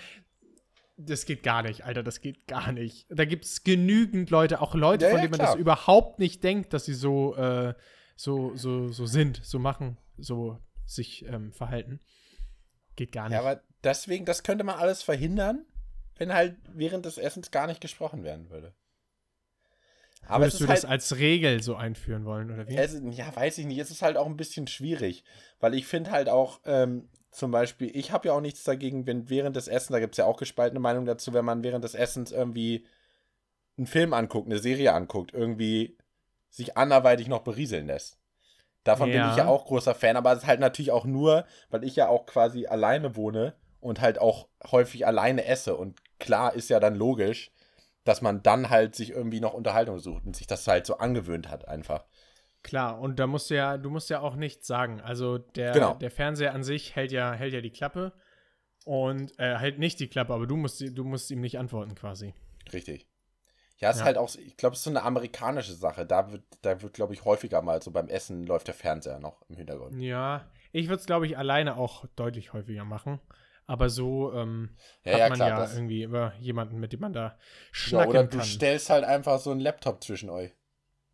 Das 0.96 1.26
geht 1.26 1.42
gar 1.44 1.64
nicht, 1.64 1.84
Alter, 1.86 2.04
das 2.04 2.22
geht 2.22 2.48
gar 2.48 2.72
nicht. 2.72 3.08
Da 3.10 3.26
gibt 3.26 3.46
es 3.46 3.64
genügend 3.64 4.30
Leute, 4.30 4.62
auch 4.62 4.76
Leute, 4.76 5.10
von 5.10 5.20
denen 5.20 5.32
man 5.32 5.40
das 5.40 5.56
überhaupt 5.56 6.20
nicht 6.20 6.44
denkt, 6.44 6.72
dass 6.74 6.86
sie 6.86 6.94
so, 6.94 7.36
äh, 7.36 7.74
so, 8.16 8.56
so, 8.56 8.90
so 8.90 9.06
sind, 9.08 9.42
so 9.44 9.58
machen, 9.58 9.98
so 10.18 10.60
sich 10.86 11.26
ähm, 11.26 11.52
verhalten. 11.52 12.00
Geht 12.96 13.12
gar 13.12 13.28
nicht. 13.28 13.34
Ja, 13.34 13.40
aber 13.40 13.62
deswegen, 13.84 14.26
das 14.26 14.44
könnte 14.44 14.64
man 14.64 14.78
alles 14.80 15.04
verhindern, 15.04 15.66
wenn 16.18 16.34
halt 16.34 16.56
während 16.74 17.06
des 17.06 17.18
Essens 17.18 17.52
gar 17.52 17.68
nicht 17.68 17.82
gesprochen 17.82 18.24
werden 18.24 18.50
würde. 18.50 18.74
Aber 20.28 20.46
Würdest 20.46 20.56
es 20.56 20.62
du 20.62 20.64
ist 20.66 20.70
das 20.70 20.84
halt, 20.84 20.92
als 20.92 21.18
Regel 21.18 21.62
so 21.62 21.76
einführen 21.76 22.26
wollen, 22.26 22.52
oder 22.52 22.68
wie? 22.68 22.76
es, 22.78 23.00
ja, 23.12 23.36
weiß 23.36 23.58
ich 23.58 23.66
nicht, 23.66 23.80
es 23.80 23.92
ist 23.92 24.02
halt 24.02 24.18
auch 24.18 24.26
ein 24.26 24.38
bisschen 24.38 24.68
schwierig, 24.68 25.24
weil 25.60 25.74
ich 25.74 25.86
finde 25.86 26.12
halt 26.12 26.30
auch, 26.30 26.60
ähm, 26.66 27.10
zum 27.32 27.52
Beispiel, 27.52 27.92
ich 27.96 28.12
habe 28.12 28.28
ja 28.28 28.34
auch 28.34 28.42
nichts 28.42 28.64
dagegen, 28.64 29.08
wenn 29.08 29.30
während 29.30 29.56
des 29.56 29.68
Essens, 29.68 29.92
da 29.92 30.00
gibt 30.00 30.14
es 30.14 30.18
ja 30.18 30.26
auch 30.26 30.38
gespaltene 30.38 30.80
Meinung 30.80 31.06
dazu, 31.06 31.34
wenn 31.34 31.46
man 31.46 31.64
während 31.64 31.84
des 31.84 31.96
Essens 31.96 32.32
irgendwie 32.32 32.86
einen 33.78 33.88
Film 33.88 34.14
anguckt, 34.14 34.48
eine 34.48 34.60
Serie 34.60 34.94
anguckt, 34.94 35.34
irgendwie 35.34 35.98
sich 36.50 36.78
anderweitig 36.78 37.28
noch 37.28 37.42
berieseln 37.42 37.88
lässt. 37.88 38.20
Davon 38.84 39.12
bin 39.12 39.18
Ja. 39.20 39.32
ich 39.32 39.38
ja 39.38 39.48
auch 39.48 39.66
großer 39.66 39.96
Fan, 39.96 40.18
aber 40.18 40.34
es 40.34 40.40
ist 40.40 40.48
halt 40.48 40.60
natürlich 40.60 40.92
auch 40.92 41.06
nur, 41.06 41.46
weil 41.70 41.84
ich 41.84 41.96
ja 41.96 42.08
auch 42.10 42.26
quasi 42.26 42.68
alleine 42.68 43.16
wohne 43.16 43.56
und 43.84 44.02
halt 44.02 44.20
auch 44.20 44.48
häufig 44.72 45.06
alleine 45.06 45.46
esse. 45.46 45.76
Und 45.76 46.00
klar 46.20 46.54
ist 46.54 46.70
ja 46.70 46.80
dann 46.80 46.96
logisch, 46.96 47.52
dass 48.04 48.22
man 48.22 48.44
dann 48.44 48.70
halt 48.70 48.96
sich 48.96 49.12
irgendwie 49.12 49.40
noch 49.40 49.54
Unterhaltung 49.54 50.00
sucht 50.00 50.26
und 50.26 50.36
sich 50.36 50.48
das 50.48 50.68
halt 50.68 50.86
so 50.86 50.98
angewöhnt 50.98 51.50
hat 51.50 51.68
einfach. 51.68 52.06
Klar, 52.64 53.00
und 53.00 53.20
da 53.20 53.28
musst 53.28 53.50
du 53.50 53.56
ja, 53.56 53.78
du 53.78 53.90
musst 53.90 54.10
ja 54.10 54.22
auch 54.22 54.36
nichts 54.36 54.68
sagen. 54.68 55.02
Also 55.02 55.38
der, 55.38 55.74
Genau. 55.74 55.94
der 55.96 56.12
Fernseher 56.12 56.54
an 56.54 56.64
sich 56.64 56.96
hält 56.96 57.12
ja, 57.12 57.34
hält 57.34 57.54
ja 57.54 57.62
die 57.62 57.72
Klappe 57.72 58.14
und 58.86 59.38
äh, 59.40 59.58
hält 59.58 59.80
nicht 59.80 60.00
die 60.00 60.08
Klappe, 60.08 60.34
aber 60.34 60.48
du 60.48 60.56
musst, 60.56 60.82
du 60.82 61.04
musst 61.04 61.30
ihm 61.32 61.42
nicht 61.42 61.60
antworten 61.60 61.96
quasi. 61.96 62.34
Richtig. 62.72 63.08
Ja, 63.80 63.90
es 63.90 63.98
ist 63.98 64.02
Ja. 64.02 64.06
halt 64.06 64.18
auch, 64.18 64.34
ich 64.36 64.56
glaube, 64.56 64.74
es 64.74 64.80
ist 64.80 64.86
so 64.86 64.90
eine 64.92 65.04
amerikanische 65.04 65.74
Sache. 65.74 66.06
Da 66.06 66.32
wird, 66.32 66.44
da 66.62 66.82
wird, 66.82 66.94
glaube 66.94 67.14
ich, 67.14 67.26
häufiger 67.26 67.62
mal 67.62 67.82
so 67.82 67.92
beim 67.92 68.08
Essen 68.08 68.46
läuft 68.46 68.68
der 68.68 68.76
Fernseher 68.76 69.20
noch 69.20 69.42
im 69.50 69.58
Hintergrund. 69.58 70.00
Ja, 70.02 70.46
ich 70.72 70.88
würde 70.88 71.02
es, 71.02 71.06
glaube 71.06 71.26
ich, 71.26 71.38
alleine 71.38 71.76
auch 71.76 72.06
deutlich 72.16 72.54
häufiger 72.54 72.86
machen. 72.86 73.20
Aber 73.66 73.90
so 73.90 74.34
ähm, 74.34 74.76
Ja, 75.06 75.14
hat 75.14 75.20
ja, 75.20 75.30
man 75.30 75.36
klar, 75.38 75.50
ja 75.50 75.74
irgendwie 75.74 76.04
immer 76.04 76.34
jemanden, 76.40 76.80
mit 76.80 76.92
dem 76.94 77.00
man 77.00 77.14
da 77.14 77.22
Ja, 77.28 77.36
schnacken 77.72 78.10
oder 78.10 78.24
du 78.26 78.38
kann. 78.38 78.46
stellst 78.46 78.90
halt 78.90 79.04
einfach 79.06 79.40
so 79.40 79.52
einen 79.52 79.60
Laptop 79.62 80.04
zwischen 80.04 80.30
euch. 80.30 80.52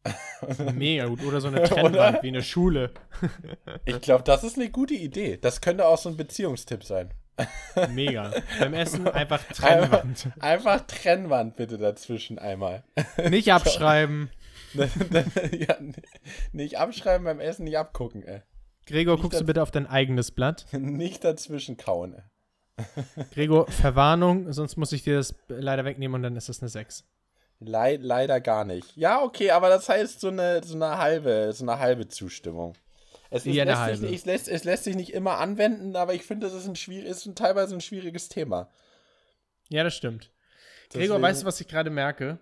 Mega 0.73 1.05
gut. 1.05 1.23
Oder 1.23 1.41
so 1.41 1.47
eine 1.49 1.63
Trennwand 1.69 2.23
wie 2.23 2.29
eine 2.29 2.41
Schule. 2.41 2.91
Ich 3.85 3.99
glaube, 4.01 4.23
das 4.23 4.43
ist 4.43 4.57
eine 4.57 4.69
gute 4.69 4.93
Idee. 4.95 5.37
Das 5.37 5.61
könnte 5.61 5.85
auch 5.85 5.97
so 5.97 6.09
ein 6.09 6.17
Beziehungstipp 6.17 6.83
sein. 6.83 7.13
Mega. 7.91 8.33
Beim 8.59 8.73
Essen 8.73 9.07
einfach 9.07 9.41
Trennwand. 9.43 10.29
Einfach 10.39 10.81
Trennwand 10.87 11.55
bitte 11.55 11.77
dazwischen 11.77 12.37
einmal. 12.37 12.83
Nicht 13.29 13.53
abschreiben. 13.53 14.29
ja, 14.73 15.77
nicht 16.51 16.77
abschreiben 16.77 17.23
beim 17.25 17.39
Essen, 17.39 17.63
nicht 17.63 17.77
abgucken, 17.77 18.23
ey. 18.23 18.41
Gregor, 18.85 19.15
Nicht 19.15 19.21
guckst 19.23 19.39
du 19.39 19.45
bitte 19.45 19.61
auf 19.63 19.71
dein 19.71 19.87
eigenes 19.87 20.31
Blatt? 20.31 20.65
Nicht 20.73 21.23
dazwischen 21.23 21.77
kauen, 21.77 22.13
ey. 22.15 22.23
Gregor, 23.33 23.67
Verwarnung, 23.71 24.51
sonst 24.53 24.77
muss 24.77 24.91
ich 24.91 25.03
dir 25.03 25.17
das 25.17 25.35
leider 25.47 25.85
wegnehmen 25.85 26.15
und 26.15 26.23
dann 26.23 26.35
ist 26.35 26.49
das 26.49 26.61
eine 26.61 26.69
6. 26.69 27.03
Le 27.61 27.97
leider 27.97 28.39
gar 28.39 28.63
nicht. 28.63 28.95
Ja, 28.95 29.21
okay, 29.21 29.51
aber 29.51 29.69
das 29.69 29.89
heißt 29.89 30.21
so 30.21 30.29
eine, 30.29 30.61
so 30.63 30.75
eine 30.75 30.97
halbe, 30.97 31.51
so 31.53 31.63
eine 31.65 31.77
halbe 31.79 32.07
Zustimmung. 32.07 32.73
Es, 33.29 33.45
ist, 33.45 33.53
Ja, 33.53 33.63
lässt 33.65 33.77
halbe. 33.79 33.97
Sich, 33.97 34.09
nicht- 34.09 34.19
es, 34.21 34.25
lässt, 34.25 34.47
es 34.47 34.63
lässt 34.63 34.83
sich 34.85 34.95
nicht 34.95 35.13
immer 35.13 35.37
anwenden, 35.37 35.95
aber 35.95 36.13
ich 36.13 36.23
finde, 36.23 36.47
das 36.47 36.55
ist, 36.55 36.67
ein 36.67 36.75
schwierig, 36.75 37.09
ist 37.09 37.25
ein, 37.25 37.35
teilweise 37.35 37.75
ein 37.75 37.81
schwieriges 37.81 38.29
Thema. 38.29 38.69
Ja, 39.69 39.83
das 39.83 39.93
stimmt. 39.95 40.31
Gregor, 40.89 41.07
Deswegen- 41.17 41.21
weißt 41.21 41.41
du, 41.43 41.45
was 41.45 41.61
ich 41.61 41.67
gerade 41.67 41.89
merke? 41.89 42.39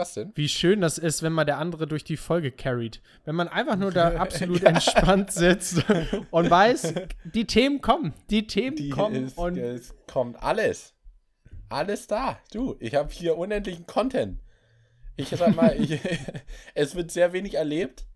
Was 0.00 0.14
denn? 0.14 0.32
Wie 0.34 0.48
schön 0.48 0.80
das 0.80 0.96
ist, 0.96 1.22
wenn 1.22 1.34
man 1.34 1.46
der 1.46 1.58
andere 1.58 1.86
durch 1.86 2.04
die 2.04 2.16
Folge 2.16 2.50
carried. 2.50 3.02
Wenn 3.26 3.34
man 3.34 3.48
einfach 3.48 3.76
nur 3.76 3.92
da 3.92 4.14
absolut 4.16 4.64
entspannt 4.64 5.30
sitzt 5.30 5.84
und 6.30 6.48
weiß, 6.48 6.94
die 7.34 7.46
Themen 7.46 7.82
kommen. 7.82 8.14
Die 8.30 8.46
Themen 8.46 8.76
Die 8.76 8.88
kommen 8.88 9.26
ist, 9.26 9.36
und 9.36 9.58
es 9.58 9.94
kommt 10.10 10.42
alles. 10.42 10.94
Alles 11.68 12.06
da. 12.06 12.38
Du, 12.50 12.76
ich 12.80 12.94
habe 12.94 13.12
hier 13.12 13.36
unendlichen 13.36 13.84
Content. 13.84 14.40
Ich 15.16 15.28
sag 15.28 15.54
mal, 15.54 15.76
ich, 15.78 16.00
es 16.74 16.94
wird 16.94 17.10
sehr 17.10 17.34
wenig 17.34 17.56
erlebt, 17.56 18.06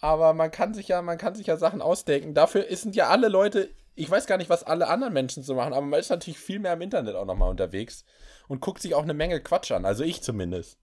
aber 0.00 0.32
man 0.32 0.50
kann 0.50 0.72
sich 0.72 0.88
ja, 0.88 1.02
man 1.02 1.18
kann 1.18 1.34
sich 1.34 1.48
ja 1.48 1.58
Sachen 1.58 1.82
ausdenken. 1.82 2.32
Dafür 2.32 2.64
sind 2.70 2.96
ja 2.96 3.10
alle 3.10 3.28
Leute, 3.28 3.68
ich 3.94 4.10
weiß 4.10 4.26
gar 4.26 4.38
nicht, 4.38 4.48
was 4.48 4.64
alle 4.64 4.88
anderen 4.88 5.12
Menschen 5.12 5.42
so 5.42 5.54
machen, 5.54 5.74
aber 5.74 5.84
man 5.84 6.00
ist 6.00 6.08
natürlich 6.08 6.38
viel 6.38 6.60
mehr 6.60 6.72
im 6.72 6.80
Internet 6.80 7.14
auch 7.14 7.26
nochmal 7.26 7.50
unterwegs 7.50 8.06
und 8.48 8.62
guckt 8.62 8.80
sich 8.80 8.94
auch 8.94 9.02
eine 9.02 9.12
Menge 9.12 9.42
Quatsch 9.42 9.70
an. 9.70 9.84
Also 9.84 10.02
ich 10.02 10.22
zumindest. 10.22 10.79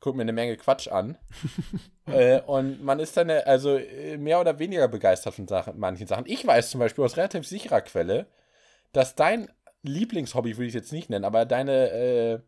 Guck 0.00 0.16
mir 0.16 0.22
eine 0.22 0.32
Menge 0.32 0.56
Quatsch 0.56 0.88
an. 0.88 1.16
äh, 2.06 2.40
und 2.42 2.82
man 2.82 3.00
ist 3.00 3.16
dann, 3.16 3.30
äh, 3.30 3.42
also 3.46 3.76
äh, 3.76 4.16
mehr 4.18 4.40
oder 4.40 4.58
weniger 4.58 4.88
begeistert 4.88 5.34
von 5.34 5.48
Sachen, 5.48 5.78
manchen 5.78 6.06
Sachen. 6.06 6.26
Ich 6.26 6.46
weiß 6.46 6.70
zum 6.70 6.80
Beispiel 6.80 7.04
aus 7.04 7.16
relativ 7.16 7.46
sicherer 7.46 7.80
Quelle, 7.80 8.26
dass 8.92 9.14
dein 9.14 9.48
Lieblingshobby, 9.82 10.56
würde 10.56 10.68
ich 10.68 10.74
jetzt 10.74 10.92
nicht 10.92 11.10
nennen, 11.10 11.24
aber 11.24 11.44
deine, 11.44 11.90
äh, 11.90 12.40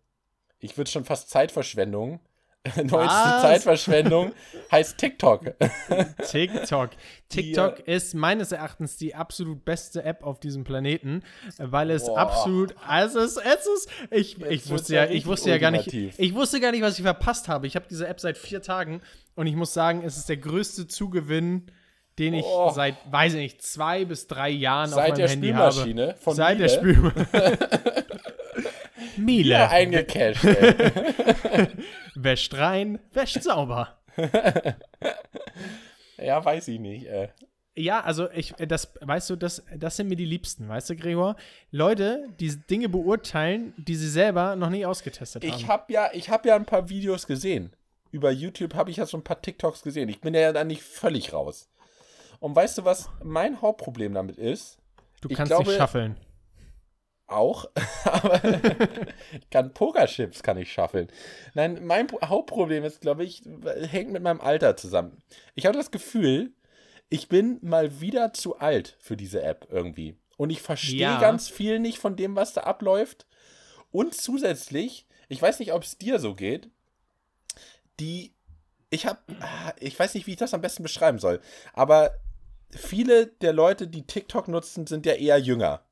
ich 0.59 0.77
würde 0.77 0.91
schon 0.91 1.05
fast 1.05 1.31
Zeitverschwendung, 1.31 2.21
neueste? 2.77 3.41
Zeitverschwendung 3.41 4.33
heißt 4.73 4.99
TikTok. 4.99 5.55
TikTok. 6.31 6.91
TikTok 7.29 7.81
ist 7.87 8.15
meines 8.15 8.53
Erachtens 8.53 8.97
die 8.97 9.15
absolut 9.15 9.65
beste 9.65 10.03
App 10.03 10.23
auf 10.25 10.41
diesem 10.41 10.65
Planeten, 10.65 11.23
weil 11.59 11.91
es 11.91 12.05
Boah. 12.07 12.19
absolut, 12.19 12.75
also 12.87 13.21
es, 13.21 13.37
es 13.37 13.67
ist, 13.67 13.89
ich, 14.11 14.41
ich 14.43 14.69
wusste 14.71 14.95
ja 14.95 15.07
ich 15.07 15.27
wusste 15.27 15.51
ja 15.51 15.59
gar 15.59 15.71
nicht, 15.71 15.93
ich 15.93 16.35
wusste 16.35 16.61
gar 16.61 16.73
nicht, 16.73 16.83
was 16.83 16.99
ich 16.99 17.05
verpasst 17.05 17.49
habe. 17.49 17.67
Ich 17.67 17.77
habe 17.77 17.87
diese 17.89 18.07
App 18.07 18.21
seit 18.21 18.37
vier 18.37 18.61
Tagen 18.63 19.01
und 19.35 19.47
ich 19.47 19.55
muss 19.57 19.73
sagen, 19.73 20.03
es 20.05 20.17
ist 20.17 20.29
der 20.29 20.37
größte 20.39 20.89
Zugewinn, 20.89 21.71
den 22.19 22.35
ich 22.35 22.45
Oh. 22.45 22.71
seit, 22.75 22.97
weiß 23.11 23.35
ich 23.35 23.41
nicht, 23.41 23.63
zwei 23.63 24.05
bis 24.05 24.27
drei 24.27 24.51
Jahren 24.51 24.89
auf 24.89 24.97
Seit 24.97 25.11
meinem 25.11 25.17
der 25.19 25.29
Handy 25.29 25.49
Spülmaschine 25.49 26.09
habe. 26.09 26.19
von 26.19 26.35
Seit 26.35 26.59
der 26.59 26.83
Miele. 26.83 26.95
Spülmaschine. 27.03 27.59
Miele. 29.17 29.55
Ja, 29.55 29.69
eingecashed. 29.69 30.45
Wäscht 32.15 32.55
rein, 32.55 32.99
wäscht 33.13 33.43
sauber. 33.43 33.99
ja, 36.19 36.45
weiß 36.45 36.69
ich 36.69 36.81
nicht. 36.81 37.07
Äh. 37.07 37.29
Ja, 37.77 38.01
also 38.01 38.29
ich, 38.33 38.55
das, 38.67 38.93
weißt 39.01 39.31
du, 39.31 39.37
das, 39.37 39.63
das 39.77 39.97
sind 39.97 40.09
mir 40.09 40.17
die 40.17 40.25
Liebsten, 40.25 40.69
weißt 40.69 40.91
du, 40.91 40.97
Gregor? 40.97 41.37
Leute, 41.71 42.27
die 42.41 42.57
Dinge 42.57 42.89
beurteilen, 42.89 43.73
die 43.77 43.95
sie 43.95 44.09
selber 44.09 44.57
noch 44.57 44.71
nie 44.71 44.85
ausgetestet 44.85 45.45
haben. 45.45 45.57
Ich 45.57 45.69
habe 45.69 45.93
ja, 45.93 46.11
ich 46.13 46.29
hab 46.31 46.45
ja 46.45 46.57
ein 46.57 46.67
paar 46.67 46.89
Videos 46.89 47.27
gesehen. 47.27 47.73
Über 48.11 48.31
YouTube 48.33 48.75
habe 48.75 48.91
ich 48.91 48.97
ja 48.97 49.07
so 49.07 49.17
ein 49.17 49.23
paar 49.23 49.41
TikToks 49.41 49.83
gesehen. 49.83 50.09
Ich 50.09 50.21
bin 50.21 50.35
ja 50.35 50.53
dann 50.53 50.67
nicht 50.67 50.83
völlig 50.83 51.33
raus. 51.33 51.69
Und 52.41 52.57
weißt 52.57 52.79
du, 52.79 52.85
was 52.85 53.11
mein 53.23 53.61
Hauptproblem 53.61 54.15
damit 54.15 54.39
ist? 54.39 54.79
du 55.21 55.29
ich 55.29 55.37
kannst 55.37 55.51
glaube- 55.51 55.69
nicht 55.69 55.79
schaffeln. 55.79 56.17
Auch, 57.29 57.67
aber 58.05 58.41
kann 59.51 59.75
Pokerchips 59.75 60.43
kann 60.43 60.57
ich 60.57 60.73
schaffeln. 60.73 61.09
Nein, 61.55 61.85
mein 61.85 62.07
Pro- 62.07 62.21
Hauptproblem 62.27 62.85
ist, 62.85 63.03
glaube 63.03 63.23
ich, 63.25 63.43
hängt 63.91 64.11
mit 64.11 64.23
meinem 64.23 64.41
Alter 64.41 64.77
zusammen. 64.77 65.23
Ich 65.55 65.67
habe 65.67 65.77
das 65.77 65.91
Gefühl, 65.91 66.53
ich 67.11 67.29
bin 67.29 67.59
mal 67.63 68.01
wieder 68.01 68.33
zu 68.33 68.59
alt 68.59 68.97
für 68.99 69.17
diese 69.17 69.43
App 69.43 69.69
irgendwie. 69.71 70.17
Und 70.39 70.51
ich 70.51 70.63
verstehe 70.63 71.01
Ja. 71.01 71.21
ganz 71.21 71.49
viel 71.49 71.79
nicht 71.81 71.99
von 71.99 72.17
dem, 72.17 72.35
was 72.35 72.55
da 72.55 72.63
abläuft. 72.63 73.27
Und 73.91 74.15
zusätzlich, 74.15 75.07
ich 75.29 75.41
weiß 75.43 75.59
nicht, 75.59 75.73
ob 75.75 75.83
es 75.83 75.99
dir 75.99 76.19
so 76.19 76.35
geht, 76.35 76.71
die, 78.01 78.33
ich 78.91 79.07
habe, 79.07 79.19
ich 79.81 79.99
weiß 79.99 80.15
nicht, 80.15 80.27
wie 80.27 80.33
ich 80.33 80.37
das 80.39 80.55
am 80.55 80.61
besten 80.61 80.83
beschreiben 80.83 81.19
soll, 81.19 81.41
aber 81.73 82.13
viele 82.71 83.27
der 83.27 83.53
Leute, 83.53 83.87
die 83.89 84.07
TikTok 84.07 84.49
nutzen, 84.49 84.87
sind 84.87 85.05
ja 85.07 85.15
eher 85.15 85.39
jünger. 85.39 85.83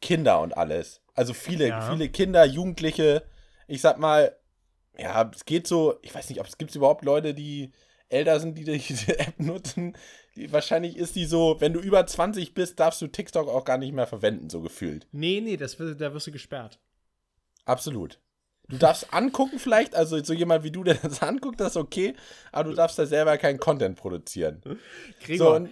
Kinder 0.00 0.40
und 0.40 0.56
alles. 0.56 1.00
Also 1.14 1.34
viele, 1.34 1.68
Ja. 1.68 1.90
viele 1.90 2.08
Kinder, 2.08 2.44
Jugendliche. 2.44 3.24
Ich 3.68 3.80
sag 3.80 3.98
mal, 3.98 4.34
ja, 4.98 5.30
es 5.34 5.44
geht 5.44 5.66
so, 5.66 5.98
ich 6.02 6.14
weiß 6.14 6.28
nicht, 6.30 6.40
ob 6.40 6.46
es 6.46 6.58
gibt 6.58 6.74
überhaupt 6.74 7.04
Leute, 7.04 7.34
die 7.34 7.72
älter 8.08 8.40
sind, 8.40 8.56
die 8.58 8.64
diese 8.78 9.18
App 9.18 9.38
nutzen. 9.38 9.96
Die, 10.36 10.52
wahrscheinlich 10.52 10.96
ist 10.96 11.16
die 11.16 11.24
so, 11.26 11.56
wenn 11.60 11.72
du 11.72 11.80
über 11.80 12.06
20 12.06 12.54
bist, 12.54 12.78
darfst 12.80 13.00
du 13.02 13.06
TikTok 13.06 13.48
auch 13.48 13.64
gar 13.64 13.78
nicht 13.78 13.92
mehr 13.92 14.06
verwenden, 14.06 14.50
so 14.50 14.60
gefühlt. 14.60 15.06
Nee, 15.12 15.40
nee, 15.40 15.56
das, 15.56 15.76
da 15.76 16.12
wirst 16.14 16.26
du 16.26 16.32
gesperrt. 16.32 16.78
Absolut. 17.64 18.18
Du 18.68 18.76
darfst 18.78 19.12
angucken 19.12 19.58
vielleicht, 19.58 19.96
also 19.96 20.22
so 20.22 20.32
jemand 20.32 20.62
wie 20.62 20.70
du, 20.70 20.84
der 20.84 20.94
das 20.94 21.22
anguckt, 21.22 21.58
das 21.60 21.70
ist 21.72 21.76
okay, 21.76 22.14
aber 22.52 22.70
du 22.70 22.76
darfst 22.76 22.98
da 23.00 23.04
selber 23.06 23.36
keinen 23.36 23.58
Content 23.58 23.96
produzieren. 23.96 24.62
Gregor, 25.20 25.60
So, 25.60 25.68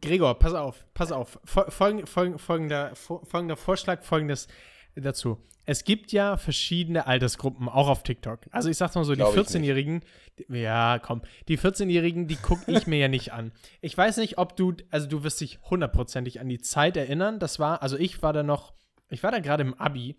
Gregor, 0.00 0.38
pass 0.38 0.54
auf, 0.54 0.84
pass 0.94 1.12
auf. 1.12 1.38
Fol 1.44 1.70
folgend, 1.70 2.08
folgend, 2.08 2.40
folgender, 2.40 2.92
fol- 2.94 3.24
folgender 3.24 3.56
Vorschlag, 3.56 4.02
folgendes 4.02 4.48
dazu. 4.94 5.38
Es 5.64 5.84
gibt 5.84 6.12
ja 6.12 6.36
verschiedene 6.38 7.06
Altersgruppen, 7.06 7.68
auch 7.68 7.88
auf 7.88 8.02
TikTok. 8.02 8.40
Also 8.52 8.70
ich 8.70 8.76
sag's 8.78 8.94
mal 8.94 9.04
so, 9.04 9.12
die 9.12 9.18
Glaub 9.18 9.36
nicht. 9.36 9.48
14-Jährigen, 9.50 10.02
die- 10.38 10.46
ja, 10.60 10.98
komm, 10.98 11.22
die 11.48 11.58
14-Jährigen, 11.58 12.26
die 12.26 12.36
gucke 12.36 12.70
ich 12.72 12.86
mir 12.86 12.98
ja 12.98 13.08
nicht 13.08 13.32
an. 13.32 13.52
Ich 13.82 13.96
weiß 13.96 14.16
nicht, 14.18 14.38
ob 14.38 14.56
du, 14.56 14.74
also 14.90 15.06
du 15.08 15.22
wirst 15.24 15.40
dich 15.42 15.58
hundertprozentig 15.70 16.40
an 16.40 16.48
die 16.48 16.58
Zeit 16.60 16.96
erinnern. 16.96 17.38
Das 17.38 17.58
war, 17.58 17.82
also 17.82 17.96
ich 17.98 18.22
war 18.22 18.32
da 18.32 18.42
noch, 18.42 18.72
ich 19.10 19.22
war 19.22 19.30
da 19.30 19.40
gerade 19.40 19.62
im 19.62 19.74
Abi, 19.74 20.16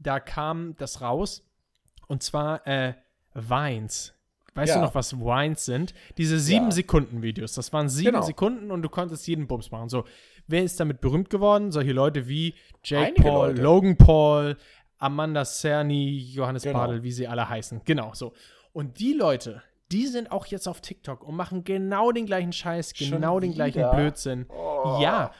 da 0.00 0.18
kam 0.20 0.74
das 0.76 1.00
raus 1.00 1.44
und 2.08 2.22
zwar 2.22 2.66
äh, 2.66 2.94
Vines. 3.34 4.14
Weißt 4.54 4.74
du 4.74 4.78
Ja. 4.78 4.82
noch, 4.84 4.94
was 4.94 5.12
Vines 5.18 5.64
sind? 5.64 5.94
Diese 6.16 6.38
sieben 6.38 6.66
Ja. 6.66 6.70
Sekunden 6.72 7.22
Videos. 7.22 7.52
Das 7.54 7.72
waren 7.72 7.88
sieben 7.88 8.12
Genau. 8.12 8.22
Sekunden 8.22 8.70
und 8.70 8.82
du 8.82 8.88
konntest 8.88 9.26
jeden 9.28 9.46
Bums 9.46 9.70
machen. 9.70 9.88
So, 9.88 10.04
wer 10.46 10.64
ist 10.64 10.80
damit 10.80 11.00
berühmt 11.00 11.30
geworden? 11.30 11.70
Solche 11.70 11.92
Leute 11.92 12.26
wie 12.28 12.54
Jake 12.82 13.06
Einige 13.08 13.22
Paul, 13.22 13.48
Leute. 13.50 13.62
Logan 13.62 13.96
Paul, 13.96 14.56
Amanda 14.98 15.44
Cerny, 15.44 16.18
Johannes 16.18 16.62
Genau. 16.64 16.78
Padel, 16.80 17.02
wie 17.04 17.12
sie 17.12 17.28
alle 17.28 17.48
heißen. 17.48 17.82
Genau, 17.84 18.10
so. 18.14 18.32
Und 18.72 18.98
die 18.98 19.12
Leute, 19.12 19.62
die 19.92 20.06
sind 20.06 20.32
auch 20.32 20.46
jetzt 20.46 20.66
auf 20.66 20.80
TikTok 20.80 21.22
und 21.22 21.36
machen 21.36 21.62
genau 21.64 22.10
den 22.10 22.26
gleichen 22.26 22.52
Scheiß, 22.52 22.92
Schon 22.96 23.10
genau 23.12 23.38
den 23.40 23.54
gleichen 23.54 23.78
wieder? 23.78 23.94
Blödsinn. 23.94 24.46
Ja, 25.00 25.30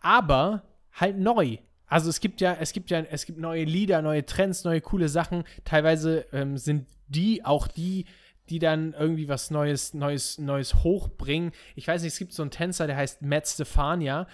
aber 0.00 0.62
halt 0.92 1.18
neu. 1.18 1.58
Also 1.86 2.10
es 2.10 2.20
gibt 2.20 2.40
ja, 2.40 2.54
es 2.60 2.72
gibt 2.72 2.90
ja, 2.90 3.00
es 3.00 3.24
gibt 3.24 3.38
neue 3.38 3.64
Lieder, 3.64 4.02
neue 4.02 4.24
Trends, 4.26 4.64
neue 4.64 4.80
coole 4.80 5.08
Sachen. 5.08 5.44
Teilweise 5.64 6.26
ähm, 6.32 6.58
sind 6.58 6.86
die 7.08 7.44
auch 7.44 7.66
die, 7.66 8.04
die 8.50 8.58
dann 8.58 8.94
irgendwie 8.98 9.28
was 9.28 9.50
Neues, 9.50 9.94
Neues, 9.94 10.38
Neues 10.38 10.82
hochbringen. 10.82 11.52
Ich 11.76 11.86
weiß 11.88 12.02
nicht, 12.02 12.12
es 12.12 12.18
gibt 12.18 12.32
so 12.32 12.42
einen 12.42 12.50
Tänzer, 12.50 12.86
der 12.86 12.96
heißt 12.96 13.22
Matt 13.22 13.46
Stefania. 13.46 14.26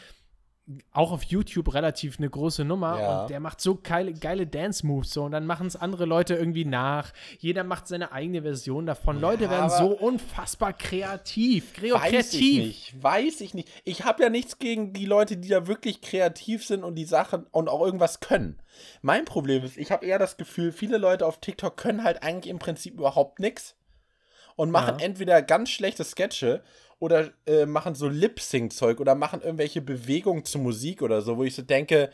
Auch 0.93 1.13
auf 1.13 1.25
YouTube 1.25 1.75
relativ 1.75 2.17
eine 2.19 2.31
große 2.31 2.65
Nummer 2.65 2.99
Ja. 2.99 3.21
und 3.23 3.29
der 3.31 3.39
macht 3.39 3.61
so 3.61 3.75
geile, 3.83 4.15
geile 4.15 4.47
Dance-Moves 4.47 5.11
so 5.13 5.25
und 5.25 5.33
dann 5.33 5.45
machen 5.45 5.67
es 5.67 5.77
andere 5.77 6.07
Leute 6.07 6.37
irgendwie 6.37 6.65
nach. 6.65 7.13
Jeder 7.39 7.65
macht 7.65 7.87
seine 7.87 8.13
eigene 8.13 8.41
Version 8.41 8.87
davon. 8.87 9.21
Leute 9.21 9.51
werden 9.51 9.69
so 9.69 9.89
unfassbar 9.89 10.73
kreativ. 10.73 11.75
Gregor, 11.75 12.01
Weiß 12.01 12.11
kreativ. 12.11 12.41
ich 12.41 12.65
nicht. 12.67 13.03
Weiß 13.03 13.41
ich 13.43 13.53
nicht. 13.53 13.69
Ich 13.85 14.05
habe 14.07 14.23
ja 14.23 14.31
nichts 14.31 14.59
gegen 14.59 14.95
die 14.95 15.05
Leute, 15.05 15.37
die 15.37 15.49
da 15.49 15.67
wirklich 15.67 16.01
kreativ 16.01 16.65
sind 16.65 16.83
und 16.83 16.95
die 16.95 17.05
Sachen 17.05 17.45
und 17.51 17.69
auch 17.69 17.83
irgendwas 17.83 18.21
können. 18.21 18.59
Mein 19.03 19.27
Problem 19.27 19.65
ist, 19.65 19.77
ich 19.77 19.93
habe 19.93 20.07
eher 20.07 20.19
das 20.19 20.39
Gefühl, 20.39 20.73
viele 20.73 20.97
Leute 20.97 21.27
auf 21.27 21.41
TikTok 21.43 21.77
können 21.77 22.05
halt 22.05 22.23
eigentlich 22.23 22.51
im 22.51 22.59
Prinzip 22.59 22.95
überhaupt 22.95 23.39
nichts 23.39 23.77
und 24.57 24.71
machen 24.71 24.99
Ja. 24.99 25.05
entweder 25.07 25.43
ganz 25.43 25.71
schlechte 25.71 26.05
Sketche 26.05 26.63
oder 27.01 27.31
äh, 27.47 27.67
machen 27.67 27.95
so 27.95 28.09
Lip-Sync-Zeug 28.09 29.01
oder 29.01 29.15
machen 29.15 29.43
irgendwelche 29.43 29.81
Bewegungen 29.83 30.45
zu 30.45 30.59
Musik 30.59 31.03
oder 31.03 31.23
so, 31.23 31.37
wo 31.37 31.45
ich 31.45 31.55
so 31.55 31.63
denke, 31.63 32.11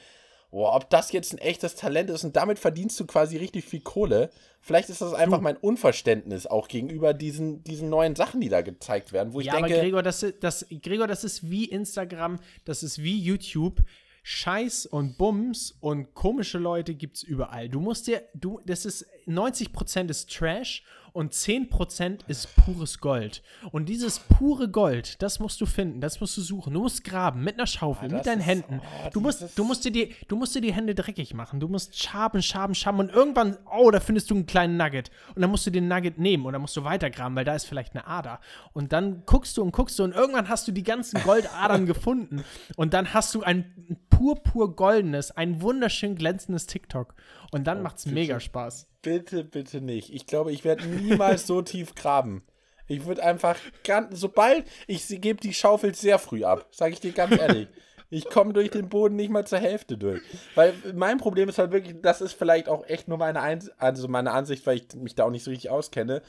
boah, 0.51 0.75
ob 0.75 0.91
das 0.91 1.13
jetzt 1.13 1.33
ein 1.33 1.39
echtes 1.39 1.77
Talent 1.77 2.11
ist 2.11 2.25
und 2.25 2.35
damit 2.35 2.59
verdienst 2.59 2.99
du 2.99 3.07
quasi 3.07 3.37
richtig 3.37 3.65
viel 3.65 3.81
Kohle. 3.81 4.31
Vielleicht 4.61 4.89
ist 4.91 5.01
das 5.01 5.15
einfach 5.15 5.41
mein 5.41 5.57
Unverständnis 5.57 6.47
auch 6.47 6.67
gegenüber 6.67 7.15
diesen, 7.15 7.63
diesen 7.63 7.89
neuen 7.89 8.17
Sachen, 8.17 8.41
die 8.41 8.49
da 8.49 8.61
gezeigt 8.63 9.13
werden, 9.13 9.33
wo 9.33 9.41
ich 9.41 9.47
ja, 9.47 9.53
denke, 9.55 9.75
aber 9.75 9.83
Gregor 9.83 10.03
das, 10.03 10.23
ist- 10.25 10.43
das, 10.43 10.67
Gregor, 10.83 11.07
das 11.07 11.23
ist 11.25 11.49
wie 11.51 11.67
Instagram, 11.67 12.41
das 12.65 12.83
ist 12.83 13.03
wie 13.03 13.19
YouTube. 13.19 13.81
Scheiß 14.23 14.85
und 14.85 15.17
Bums 15.17 15.77
und 15.81 16.13
komische 16.15 16.59
Leute 16.59 16.95
gibt's 16.95 17.23
überall. 17.23 17.71
Du 17.71 17.81
musst 17.81 18.07
dir, 18.07 18.23
du, 18.35 18.61
das 18.67 18.85
ist 18.85 19.07
90% 19.27 20.11
ist 20.11 20.31
Trash 20.31 20.83
und 21.13 21.33
10% 21.33 22.21
ist 22.29 22.55
pures 22.57 23.01
Gold. 23.01 23.43
Und 23.73 23.89
dieses 23.89 24.19
pure 24.19 24.69
Gold, 24.69 25.21
das 25.23 25.41
musst 25.41 25.61
du 25.61 25.67
finden, 25.67 26.01
das 26.01 26.21
musst 26.21 26.37
du 26.37 26.41
suchen. 26.41 26.75
Du 26.75 26.81
musst 26.81 27.05
graben 27.05 27.43
mit 27.45 27.55
einer 27.55 27.67
Schaufel, 27.67 28.11
Ah, 28.13 28.17
mit 28.17 28.27
deinen 28.27 28.41
ist- 28.41 28.47
Händen. 28.47 28.81
oh, 28.83 29.11
du, 29.13 29.21
musst, 29.21 29.59
du, 29.59 29.65
musst 29.65 29.85
dir 29.85 29.91
die, 29.93 30.15
du 30.29 30.37
musst 30.37 30.55
dir 30.55 30.61
die 30.61 30.73
Hände 30.73 30.95
dreckig 30.95 31.35
machen. 31.35 31.61
Du 31.61 31.69
musst 31.69 31.99
schaben, 32.01 32.43
schaben, 32.43 32.75
schaben 32.75 32.99
und 33.01 33.11
irgendwann, 33.11 33.57
oh, 33.71 33.91
da 33.91 34.01
findest 34.01 34.31
du 34.31 34.35
einen 34.35 34.47
kleinen 34.47 34.77
Nugget. 34.77 35.11
Und 35.35 35.43
dann 35.43 35.51
musst 35.51 35.67
du 35.67 35.71
den 35.71 35.89
Nugget 35.89 36.19
nehmen 36.19 36.47
und 36.47 36.53
dann 36.53 36.63
musst 36.63 36.77
du 36.77 36.85
weitergraben, 36.85 37.37
weil 37.37 37.45
da 37.45 37.55
ist 37.55 37.65
vielleicht 37.67 37.95
eine 37.95 38.07
Ader. 38.07 38.41
Und 38.73 38.93
dann 38.93 39.23
guckst 39.27 39.57
du 39.57 39.63
und 39.63 39.73
guckst 39.73 39.99
du 39.99 40.05
und 40.05 40.13
irgendwann 40.15 40.49
hast 40.49 40.67
du 40.69 40.73
die 40.73 40.83
ganzen 40.83 41.23
Goldadern 41.23 41.87
gefunden. 41.87 42.45
Und 42.77 42.95
dann 42.95 43.13
hast 43.15 43.35
du 43.35 43.43
ein 43.43 43.99
pur, 44.11 44.37
pur 44.43 44.75
goldenes, 44.77 45.31
ein 45.31 45.61
wunderschön 45.63 46.15
glänzendes 46.17 46.67
TikTok. 46.67 47.15
Und 47.53 47.67
dann 47.67 47.83
macht's 47.83 48.07
mega 48.07 48.39
Spaß. 48.41 48.87
Bitte, 49.03 49.45
bitte 49.45 49.81
nicht. 49.81 50.13
Ich 50.13 50.27
glaube, 50.27 50.53
ich 50.53 50.65
werde 50.65 50.87
niemals 50.87 51.47
so 51.47 51.63
tief 51.63 51.95
graben. 51.95 52.43
Ich 52.87 53.07
würde 53.07 53.23
einfach 53.23 53.57
ganz, 53.85 54.19
sobald 54.19 54.65
ich 54.87 55.07
gebe 55.21 55.41
die 55.41 55.55
Schaufel 55.55 55.95
sehr 55.95 56.19
früh 56.19 56.45
ab, 56.45 56.67
sage 56.73 56.93
ich 56.93 57.01
dir 57.01 57.13
ganz 57.13 57.39
ehrlich. 57.39 57.69
Ich 58.13 58.29
komme 58.29 58.53
durch 58.53 58.71
den 58.71 58.89
Boden 58.89 59.15
nicht 59.15 59.31
mal 59.31 59.47
zur 59.47 59.61
Hälfte 59.61 59.97
durch. 59.97 60.21
Weil 60.57 60.75
mein 60.95 61.19
Problem 61.19 61.49
ist 61.49 61.59
halt 61.59 61.71
wirklich, 61.71 61.95
das 62.03 62.21
ist 62.21 62.33
vielleicht 62.33 62.69
auch 62.69 62.85
echt 62.89 63.07
nur 63.07 63.19
meine, 63.19 63.41
Eins 63.41 63.71
also 63.79 64.09
meine 64.09 64.33
Ansicht, 64.33 64.67
weil 64.67 64.79
ich 64.79 64.95
mich 64.97 65.15
da 65.15 65.25
auch 65.25 65.31
nicht 65.31 65.45
so 65.45 65.53
richtig 65.53 65.71
auskenne. 65.71 66.21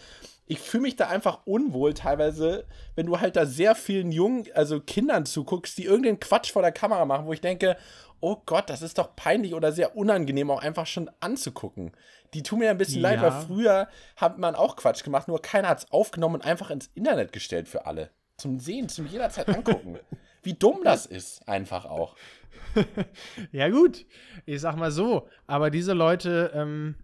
Ich 0.51 0.59
fühle 0.59 0.81
mich 0.81 0.97
da 0.97 1.07
einfach 1.07 1.39
unwohl 1.45 1.93
teilweise, 1.93 2.65
wenn 2.95 3.05
du 3.05 3.21
halt 3.21 3.37
da 3.37 3.45
sehr 3.45 3.73
vielen 3.73 4.11
jungen, 4.11 4.47
also 4.53 4.81
Kindern 4.81 5.25
zuguckst, 5.25 5.77
die 5.77 5.85
irgendeinen 5.85 6.19
Quatsch 6.19 6.51
vor 6.51 6.61
der 6.61 6.73
Kamera 6.73 7.05
machen, 7.05 7.25
wo 7.25 7.31
ich 7.31 7.39
denke, 7.39 7.77
oh 8.19 8.35
Gott, 8.45 8.69
das 8.69 8.81
ist 8.81 8.97
doch 8.97 9.15
peinlich 9.15 9.53
oder 9.53 9.71
sehr 9.71 9.95
unangenehm, 9.95 10.51
auch 10.51 10.61
einfach 10.61 10.87
schon 10.87 11.09
anzugucken. 11.21 11.93
Die 12.33 12.43
tun 12.43 12.59
mir 12.59 12.69
ein 12.69 12.77
bisschen 12.77 13.01
leid, 13.01 13.21
Ja. 13.21 13.23
weil 13.23 13.45
früher 13.45 13.87
hat 14.17 14.39
man 14.39 14.55
auch 14.55 14.75
Quatsch 14.75 15.05
gemacht, 15.05 15.29
nur 15.29 15.41
keiner 15.41 15.69
hat 15.69 15.79
es 15.79 15.91
aufgenommen 15.93 16.35
und 16.35 16.45
einfach 16.45 16.69
ins 16.69 16.87
Internet 16.95 17.31
gestellt 17.31 17.69
für 17.69 17.85
alle. 17.85 18.09
Zum 18.35 18.59
Sehen, 18.59 18.89
zum 18.89 19.07
jederzeit 19.07 19.47
angucken. 19.47 19.99
Wie 20.43 20.53
dumm 20.53 20.79
das 20.83 21.05
ist, 21.05 21.47
einfach 21.47 21.85
auch. 21.85 22.17
Ja, 23.53 23.69
gut. 23.69 24.05
Ich 24.45 24.59
sag 24.59 24.75
mal 24.75 24.91
so, 24.91 25.27
aber 25.47 25.69
diese 25.69 25.93
Leute, 25.93 26.51
ähm, 26.53 26.95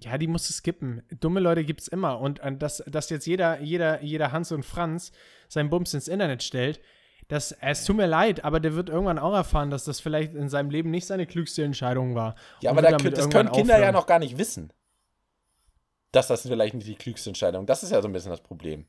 ja, 0.00 0.18
die 0.18 0.26
musst 0.26 0.48
du 0.48 0.52
skippen. 0.52 1.02
Dumme 1.20 1.40
Leute 1.40 1.64
gibt's 1.64 1.88
immer. 1.88 2.20
Und 2.20 2.40
äh, 2.40 2.56
dass, 2.56 2.82
dass 2.86 3.10
jetzt 3.10 3.26
jeder, 3.26 3.60
jeder, 3.60 4.02
jeder 4.02 4.32
Hans 4.32 4.52
und 4.52 4.64
Franz 4.64 5.12
seinen 5.48 5.70
Bums 5.70 5.94
ins 5.94 6.08
Internet 6.08 6.42
stellt, 6.42 6.80
das, 7.28 7.52
es 7.60 7.84
tut 7.84 7.96
mir 7.96 8.06
leid, 8.06 8.44
aber 8.44 8.60
der 8.60 8.74
wird 8.74 8.88
irgendwann 8.88 9.18
auch 9.18 9.34
erfahren, 9.34 9.70
dass 9.70 9.84
das 9.84 10.00
vielleicht 10.00 10.34
in 10.34 10.48
seinem 10.48 10.70
Leben 10.70 10.90
nicht 10.90 11.06
seine 11.06 11.26
klügste 11.26 11.64
Entscheidung 11.64 12.14
war. 12.14 12.36
Ja, 12.60 12.70
aber 12.70 12.82
da, 12.82 12.92
das 12.92 13.30
können 13.30 13.50
Kinder 13.50 13.74
ja 13.74 13.78
aufhören. 13.78 13.94
noch 13.94 14.06
gar 14.06 14.20
nicht 14.20 14.38
wissen. 14.38 14.72
Dass 16.12 16.28
das 16.28 16.42
vielleicht 16.42 16.74
nicht 16.74 16.86
die 16.86 16.94
klügste 16.94 17.30
Entscheidung 17.30 17.66
Das 17.66 17.82
ist 17.82 17.90
ja 17.90 18.00
so 18.00 18.08
ein 18.08 18.12
bisschen 18.12 18.30
das 18.30 18.42
Problem. 18.42 18.86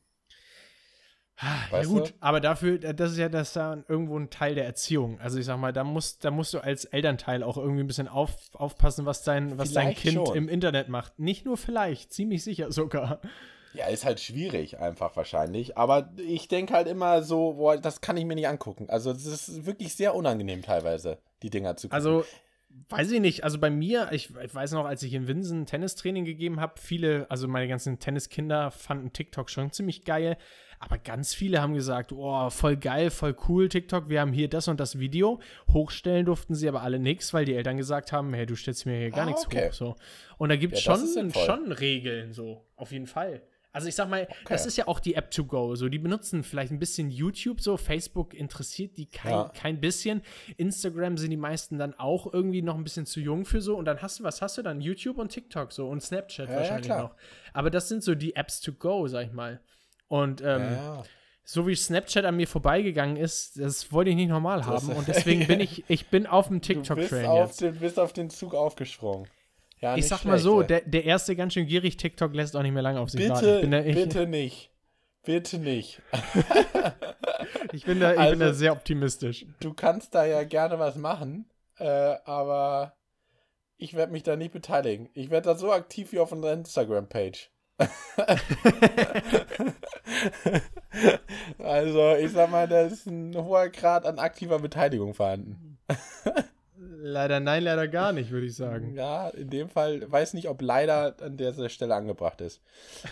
Ja 1.40 1.58
Weißt 1.70 1.88
gut, 1.88 2.08
du? 2.08 2.12
aber 2.20 2.40
dafür, 2.40 2.82
äh, 2.82 2.94
das 2.94 3.12
ist 3.12 3.18
ja 3.18 3.28
das 3.28 3.52
da 3.52 3.78
irgendwo 3.88 4.18
ein 4.18 4.30
Teil 4.30 4.54
der 4.54 4.64
Erziehung. 4.64 5.20
Also 5.20 5.38
ich 5.38 5.46
sag 5.46 5.58
mal, 5.58 5.72
da 5.72 5.84
musst, 5.84 6.24
da 6.24 6.30
musst 6.30 6.52
du 6.54 6.58
als 6.58 6.84
Elternteil 6.84 7.42
auch 7.42 7.56
irgendwie 7.56 7.82
ein 7.82 7.86
bisschen 7.86 8.08
auf, 8.08 8.34
aufpassen, 8.54 9.06
was 9.06 9.22
dein, 9.22 9.56
was 9.58 9.72
dein 9.72 9.94
Kind 9.94 10.26
schon. 10.26 10.36
im 10.36 10.48
Internet 10.48 10.88
macht. 10.88 11.18
Nicht 11.18 11.44
nur 11.44 11.56
vielleicht, 11.56 12.12
ziemlich 12.12 12.42
sicher 12.42 12.72
sogar. 12.72 13.20
Ja, 13.74 13.86
ist 13.86 14.04
halt 14.04 14.18
schwierig, 14.18 14.78
einfach 14.78 15.14
wahrscheinlich. 15.14 15.76
Aber 15.76 16.10
ich 16.16 16.48
denke 16.48 16.74
halt 16.74 16.88
immer 16.88 17.22
so, 17.22 17.54
boah, 17.54 17.76
das 17.76 18.00
kann 18.00 18.16
ich 18.16 18.24
mir 18.24 18.34
nicht 18.34 18.48
angucken. 18.48 18.86
Also, 18.88 19.10
es 19.10 19.26
ist 19.26 19.66
wirklich 19.66 19.94
sehr 19.94 20.14
unangenehm 20.14 20.62
teilweise, 20.62 21.18
die 21.42 21.50
Dinger 21.50 21.76
zu 21.76 21.88
gucken. 21.88 21.94
Also, 21.94 22.24
weiß 22.88 23.10
ich 23.12 23.20
nicht. 23.20 23.44
Also 23.44 23.58
bei 23.58 23.70
mir, 23.70 24.08
ich, 24.12 24.30
ich 24.42 24.54
weiß 24.54 24.72
noch, 24.72 24.84
als 24.84 25.02
ich 25.02 25.14
in 25.14 25.26
Winsen 25.28 25.66
Tennistraining 25.66 26.24
gegeben 26.24 26.60
habe, 26.60 26.74
viele, 26.80 27.30
also 27.30 27.48
meine 27.48 27.68
ganzen 27.68 27.98
Tenniskinder 27.98 28.70
fanden 28.70 29.12
TikTok 29.12 29.50
schon 29.50 29.72
ziemlich 29.72 30.04
geil. 30.04 30.36
Aber 30.80 30.96
ganz 30.96 31.34
viele 31.34 31.60
haben 31.60 31.74
gesagt, 31.74 32.12
oh, 32.12 32.50
voll 32.50 32.76
geil, 32.76 33.10
voll 33.10 33.34
cool, 33.48 33.68
TikTok, 33.68 34.08
wir 34.08 34.20
haben 34.20 34.32
hier 34.32 34.48
das 34.48 34.68
und 34.68 34.78
das 34.78 35.00
Video. 35.00 35.40
Hochstellen 35.72 36.24
durften 36.26 36.54
sie 36.54 36.68
aber 36.68 36.82
alle 36.82 37.00
nichts, 37.00 37.34
weil 37.34 37.44
die 37.44 37.54
Eltern 37.54 37.76
gesagt 37.76 38.12
haben, 38.12 38.32
hey, 38.32 38.46
du 38.46 38.54
stellst 38.54 38.86
mir 38.86 38.96
hier 38.96 39.10
gar 39.10 39.24
Ah, 39.24 39.26
nichts 39.26 39.44
okay. 39.44 39.68
hoch. 39.68 39.72
So. 39.72 39.96
Und 40.36 40.50
da 40.50 40.56
gibt 40.56 40.74
es 40.74 40.84
Ja, 40.84 40.96
schon, 40.96 41.32
schon 41.32 41.72
Regeln, 41.72 42.32
so, 42.32 42.64
auf 42.76 42.92
jeden 42.92 43.08
Fall. 43.08 43.42
Also 43.78 43.88
ich 43.88 43.94
sag 43.94 44.08
mal, 44.08 44.28
das 44.48 44.66
ist 44.66 44.76
ja 44.76 44.86
auch 44.88 45.00
die 45.00 45.14
App 45.14 45.30
to 45.30 45.44
go. 45.44 45.74
So, 45.74 45.88
die 45.88 45.98
benutzen 45.98 46.42
vielleicht 46.42 46.72
ein 46.72 46.78
bisschen 46.78 47.10
YouTube, 47.10 47.60
so 47.60 47.76
Facebook 47.76 48.34
interessiert 48.34 48.96
die 48.96 49.06
kein, 49.06 49.32
Ja. 49.32 49.52
kein 49.54 49.80
bisschen. 49.80 50.22
Instagram 50.56 51.16
sind 51.16 51.30
die 51.30 51.36
meisten 51.36 51.78
dann 51.78 51.94
auch 51.94 52.32
irgendwie 52.32 52.62
noch 52.62 52.74
ein 52.76 52.84
bisschen 52.84 53.06
zu 53.06 53.20
jung 53.20 53.44
für 53.44 53.60
so. 53.60 53.76
Und 53.76 53.84
dann 53.84 54.02
hast 54.02 54.18
du, 54.20 54.24
was 54.24 54.42
hast 54.42 54.58
du 54.58 54.62
dann? 54.62 54.80
YouTube 54.80 55.18
und 55.18 55.30
TikTok 55.30 55.72
so 55.72 55.88
und 55.88 56.02
Snapchat 56.02 56.46
Ja, 56.48 56.52
ja, 56.54 56.60
wahrscheinlich 56.60 56.86
klar. 56.86 57.02
noch. 57.02 57.14
Aber 57.52 57.70
das 57.70 57.88
sind 57.88 58.02
so 58.02 58.14
die 58.14 58.34
Apps 58.36 58.60
to 58.60 58.72
go, 58.72 59.06
sag 59.06 59.26
ich 59.26 59.32
mal. 59.32 59.60
Und 60.08 60.40
ähm, 60.40 60.46
ja, 60.62 60.72
ja. 60.72 61.02
so 61.44 61.66
wie 61.66 61.74
Snapchat 61.74 62.24
an 62.24 62.36
mir 62.36 62.48
vorbeigegangen 62.48 63.16
ist, 63.16 63.58
das 63.58 63.92
wollte 63.92 64.10
ich 64.10 64.16
nicht 64.16 64.28
normal 64.30 64.64
haben. 64.66 64.88
Und 64.90 65.06
deswegen 65.08 65.46
bin 65.46 65.60
ich, 65.60 65.84
ich 65.88 66.08
bin 66.08 66.26
auf 66.26 66.48
dem 66.48 66.60
Du 66.60 66.66
TikTok-Train 66.66 67.34
jetzt. 67.36 67.60
den, 67.60 67.76
bist 67.78 67.98
auf 67.98 68.12
den 68.12 68.30
Zug 68.30 68.54
aufgesprungen. 68.54 69.28
Ja, 69.80 69.96
Ich 69.96 70.08
sag 70.08 70.24
mal 70.24 70.32
schlecht, 70.32 70.44
so, 70.44 70.60
ey. 70.62 70.66
der, 70.66 70.80
der 70.82 71.04
erste 71.04 71.36
ganz 71.36 71.54
schön 71.54 71.66
gierig 71.66 71.96
TikTok 71.96 72.34
lässt 72.34 72.56
auch 72.56 72.62
nicht 72.62 72.72
mehr 72.72 72.82
lange 72.82 73.00
auf 73.00 73.10
sich 73.10 73.28
warten. 73.28 73.44
Bitte, 73.44 73.60
bin 73.60 73.70
da, 73.70 73.80
bitte 73.80 74.26
nicht. 74.26 74.70
Bitte 75.24 75.58
nicht. 75.58 76.02
ich 77.72 77.84
bin 77.84 78.00
da, 78.00 78.12
ich 78.12 78.30
bin 78.30 78.38
da 78.40 78.46
Also- 78.46 78.58
sehr 78.58 78.72
optimistisch. 78.72 79.46
Du 79.60 79.74
kannst 79.74 80.14
da 80.14 80.24
ja 80.24 80.42
gerne 80.44 80.78
was 80.78 80.96
machen, 80.96 81.48
äh, 81.78 82.14
aber 82.24 82.94
ich 83.76 83.94
werde 83.94 84.12
mich 84.12 84.22
da 84.24 84.36
nicht 84.36 84.52
beteiligen. 84.52 85.08
Ich 85.14 85.30
werde 85.30 85.50
da 85.50 85.54
so 85.54 85.70
aktiv 85.72 86.12
wie 86.12 86.18
auf 86.18 86.32
unserer 86.32 86.52
Instagram-Page. 86.54 87.50
also, 91.58 92.14
ich 92.16 92.32
sag 92.32 92.50
mal, 92.50 92.66
da 92.66 92.80
ist 92.82 93.06
ein 93.06 93.36
hoher 93.36 93.68
Grad 93.68 94.04
an 94.06 94.18
aktiver 94.18 94.58
Beteiligung 94.58 95.14
vorhanden. 95.14 95.78
Leider 97.00 97.38
nein, 97.38 97.62
leider 97.62 97.86
gar 97.86 98.12
nicht, 98.12 98.30
würde 98.30 98.46
ich 98.46 98.56
sagen. 98.56 98.94
Ja, 98.94 99.28
in 99.28 99.50
dem 99.50 99.68
Fall 99.68 100.10
weiß 100.10 100.34
nicht, 100.34 100.48
ob 100.48 100.60
leider 100.62 101.14
an 101.20 101.36
der 101.36 101.68
Stelle 101.68 101.94
angebracht 101.94 102.40
ist. 102.40 102.60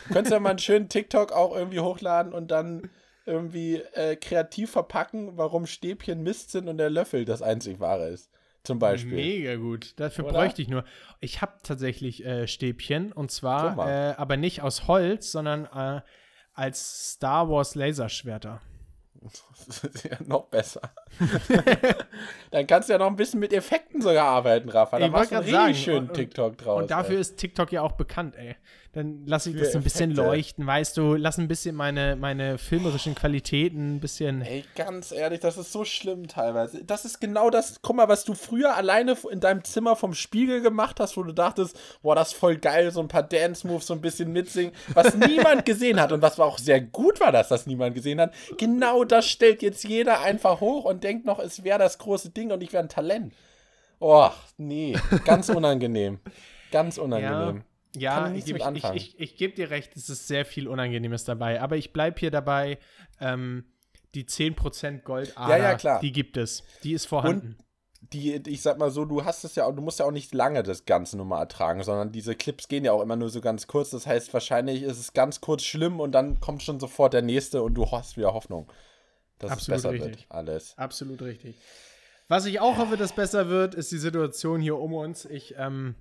Du 0.08 0.14
könntest 0.14 0.32
ja 0.32 0.40
mal 0.40 0.50
einen 0.50 0.58
schönen 0.58 0.88
TikTok 0.88 1.30
auch 1.30 1.54
irgendwie 1.54 1.78
hochladen 1.78 2.32
und 2.32 2.50
dann 2.50 2.90
irgendwie 3.26 3.76
äh, 3.94 4.16
kreativ 4.16 4.72
verpacken, 4.72 5.36
warum 5.36 5.66
Stäbchen 5.66 6.22
Mist 6.22 6.50
sind 6.50 6.68
und 6.68 6.78
der 6.78 6.90
Löffel 6.90 7.24
das 7.24 7.42
einzig 7.42 7.78
wahre 7.78 8.08
ist. 8.08 8.30
Zum 8.64 8.80
Beispiel. 8.80 9.14
Mega 9.14 9.54
gut. 9.54 9.94
Dafür 10.00 10.24
Oder? 10.24 10.34
bräuchte 10.34 10.62
ich 10.62 10.68
nur. 10.68 10.84
Ich 11.20 11.40
habe 11.40 11.52
tatsächlich 11.62 12.24
äh, 12.24 12.48
Stäbchen 12.48 13.12
und 13.12 13.30
zwar 13.30 13.88
äh, 13.88 14.14
aber 14.16 14.36
nicht 14.36 14.62
aus 14.62 14.88
Holz, 14.88 15.30
sondern 15.30 15.66
äh, 15.66 16.00
als 16.54 17.12
Star 17.12 17.48
Wars 17.48 17.76
Laserschwerter. 17.76 18.60
Das 19.66 19.84
ist 19.84 20.04
ja 20.04 20.16
noch 20.26 20.46
besser. 20.46 20.80
dann 22.50 22.66
kannst 22.66 22.88
du 22.88 22.92
ja 22.92 22.98
noch 22.98 23.06
ein 23.08 23.16
bisschen 23.16 23.40
mit 23.40 23.52
Effekten 23.52 24.00
sogar 24.00 24.26
arbeiten, 24.26 24.68
Rafa. 24.68 24.98
Ich 24.98 25.10
machst 25.10 25.30
du 25.30 25.36
einen 25.36 25.44
richtig 25.44 25.60
sagen, 25.60 25.74
schönen 25.74 26.08
und- 26.08 26.14
TikTok 26.14 26.58
draus. 26.58 26.82
und 26.82 26.90
dafür 26.90 27.16
ey. 27.16 27.20
ist 27.20 27.36
TikTok 27.36 27.72
ja 27.72 27.82
auch 27.82 27.92
bekannt, 27.92 28.36
ey. 28.36 28.56
Dann 28.96 29.26
lasse 29.26 29.50
ich 29.50 29.58
das 29.58 29.72
so 29.72 29.78
ein 29.78 29.84
bisschen 29.84 30.12
Effekte. 30.12 30.26
leuchten, 30.30 30.66
weißt 30.66 30.96
du, 30.96 31.16
lass 31.16 31.36
ein 31.36 31.48
bisschen 31.48 31.76
meine, 31.76 32.16
meine 32.16 32.56
filmerischen 32.56 33.14
Qualitäten 33.14 33.96
ein 33.96 34.00
bisschen. 34.00 34.40
Ey, 34.40 34.64
ganz 34.74 35.12
ehrlich, 35.12 35.40
das 35.40 35.58
ist 35.58 35.70
so 35.70 35.84
schlimm 35.84 36.28
teilweise. 36.28 36.82
Das 36.82 37.04
ist 37.04 37.20
genau 37.20 37.50
das, 37.50 37.82
guck 37.82 37.96
mal, 37.96 38.08
was 38.08 38.24
du 38.24 38.32
früher 38.32 38.74
alleine 38.74 39.14
in 39.30 39.40
deinem 39.40 39.64
Zimmer 39.64 39.96
vom 39.96 40.14
Spiegel 40.14 40.62
gemacht 40.62 40.98
hast, 40.98 41.18
wo 41.18 41.22
du 41.24 41.32
dachtest, 41.32 41.78
boah, 42.00 42.14
das 42.14 42.28
ist 42.28 42.38
voll 42.38 42.56
geil, 42.56 42.90
so 42.90 43.00
ein 43.00 43.08
paar 43.08 43.22
Dance-Moves, 43.22 43.86
so 43.86 43.92
ein 43.92 44.00
bisschen 44.00 44.32
mitsingen, 44.32 44.72
was 44.94 45.14
niemand 45.28 45.66
gesehen 45.66 46.00
hat 46.00 46.12
und 46.12 46.22
was 46.22 46.40
auch 46.40 46.56
sehr 46.56 46.80
gut 46.80 47.20
war, 47.20 47.32
dass 47.32 47.48
das 47.48 47.66
niemand 47.66 47.94
gesehen 47.94 48.18
hat. 48.18 48.32
Genau 48.56 49.04
das 49.04 49.28
stellt 49.28 49.60
jetzt 49.60 49.84
jeder 49.84 50.22
einfach 50.22 50.62
hoch 50.62 50.86
und 50.86 51.04
denkt 51.04 51.26
noch, 51.26 51.38
es 51.38 51.64
wäre 51.64 51.78
das 51.78 51.98
große 51.98 52.30
Ding 52.30 52.50
und 52.50 52.62
ich 52.62 52.72
wäre 52.72 52.84
ein 52.84 52.88
Talent. 52.88 53.34
Och, 54.00 54.32
nee, 54.56 54.96
ganz 55.26 55.48
unangenehm. 55.50 56.18
Ganz 56.72 56.96
unangenehm. 56.96 57.56
Ja, 57.56 57.62
Kann 58.00 58.34
ich 58.34 58.46
ich, 58.48 58.84
ich, 58.94 59.20
ich, 59.20 59.36
gebe 59.36 59.54
dir 59.54 59.70
recht, 59.70 59.96
es 59.96 60.08
ist 60.08 60.28
sehr 60.28 60.44
viel 60.44 60.68
Unangenehmes 60.68 61.24
dabei. 61.24 61.60
Aber 61.60 61.76
ich 61.76 61.92
bleibe 61.92 62.18
hier 62.20 62.30
dabei, 62.30 62.78
ähm, 63.20 63.64
die 64.14 64.24
10% 64.24 65.02
Goldader, 65.02 65.56
Ja, 65.56 65.62
ja, 65.62 65.74
klar. 65.74 66.00
die 66.00 66.12
gibt 66.12 66.36
es. 66.36 66.64
Die 66.82 66.92
ist 66.92 67.06
vorhanden. 67.06 67.56
die, 68.00 68.34
ich 68.48 68.62
sag 68.62 68.78
mal 68.78 68.90
so, 68.90 69.04
du 69.04 69.24
hast 69.24 69.44
es 69.44 69.54
ja 69.56 69.70
du 69.70 69.82
musst 69.82 69.98
ja 69.98 70.06
auch 70.06 70.10
nicht 70.12 70.32
lange 70.34 70.62
das 70.62 70.84
Ganze 70.84 71.16
nur 71.16 71.26
mal 71.26 71.40
ertragen, 71.40 71.82
sondern 71.82 72.12
diese 72.12 72.34
Clips 72.34 72.68
gehen 72.68 72.84
ja 72.84 72.92
auch 72.92 73.02
immer 73.02 73.16
nur 73.16 73.28
so 73.28 73.40
ganz 73.40 73.66
kurz. 73.66 73.90
Das 73.90 74.06
heißt, 74.06 74.32
wahrscheinlich 74.32 74.82
ist 74.82 74.98
es 74.98 75.12
ganz 75.12 75.40
kurz 75.40 75.64
schlimm 75.64 76.00
und 76.00 76.12
dann 76.12 76.40
kommt 76.40 76.62
schon 76.62 76.80
sofort 76.80 77.12
der 77.12 77.22
nächste 77.22 77.62
und 77.62 77.74
du 77.74 77.90
hast 77.90 78.16
wieder 78.16 78.32
Hoffnung, 78.32 78.72
dass 79.38 79.50
Absolut 79.50 79.76
es 79.78 79.82
besser 79.82 79.92
richtig. 79.94 80.20
wird. 80.22 80.30
Alles. 80.30 80.78
Absolut 80.78 81.22
richtig. 81.22 81.56
Was 82.28 82.46
ich 82.46 82.58
auch 82.60 82.78
hoffe, 82.78 82.96
dass 82.96 83.12
besser 83.12 83.48
wird, 83.48 83.74
ist 83.74 83.92
die 83.92 83.98
Situation 83.98 84.60
hier 84.60 84.78
um 84.78 84.94
uns. 84.94 85.24
Ich 85.26 85.54
ähm, 85.58 85.94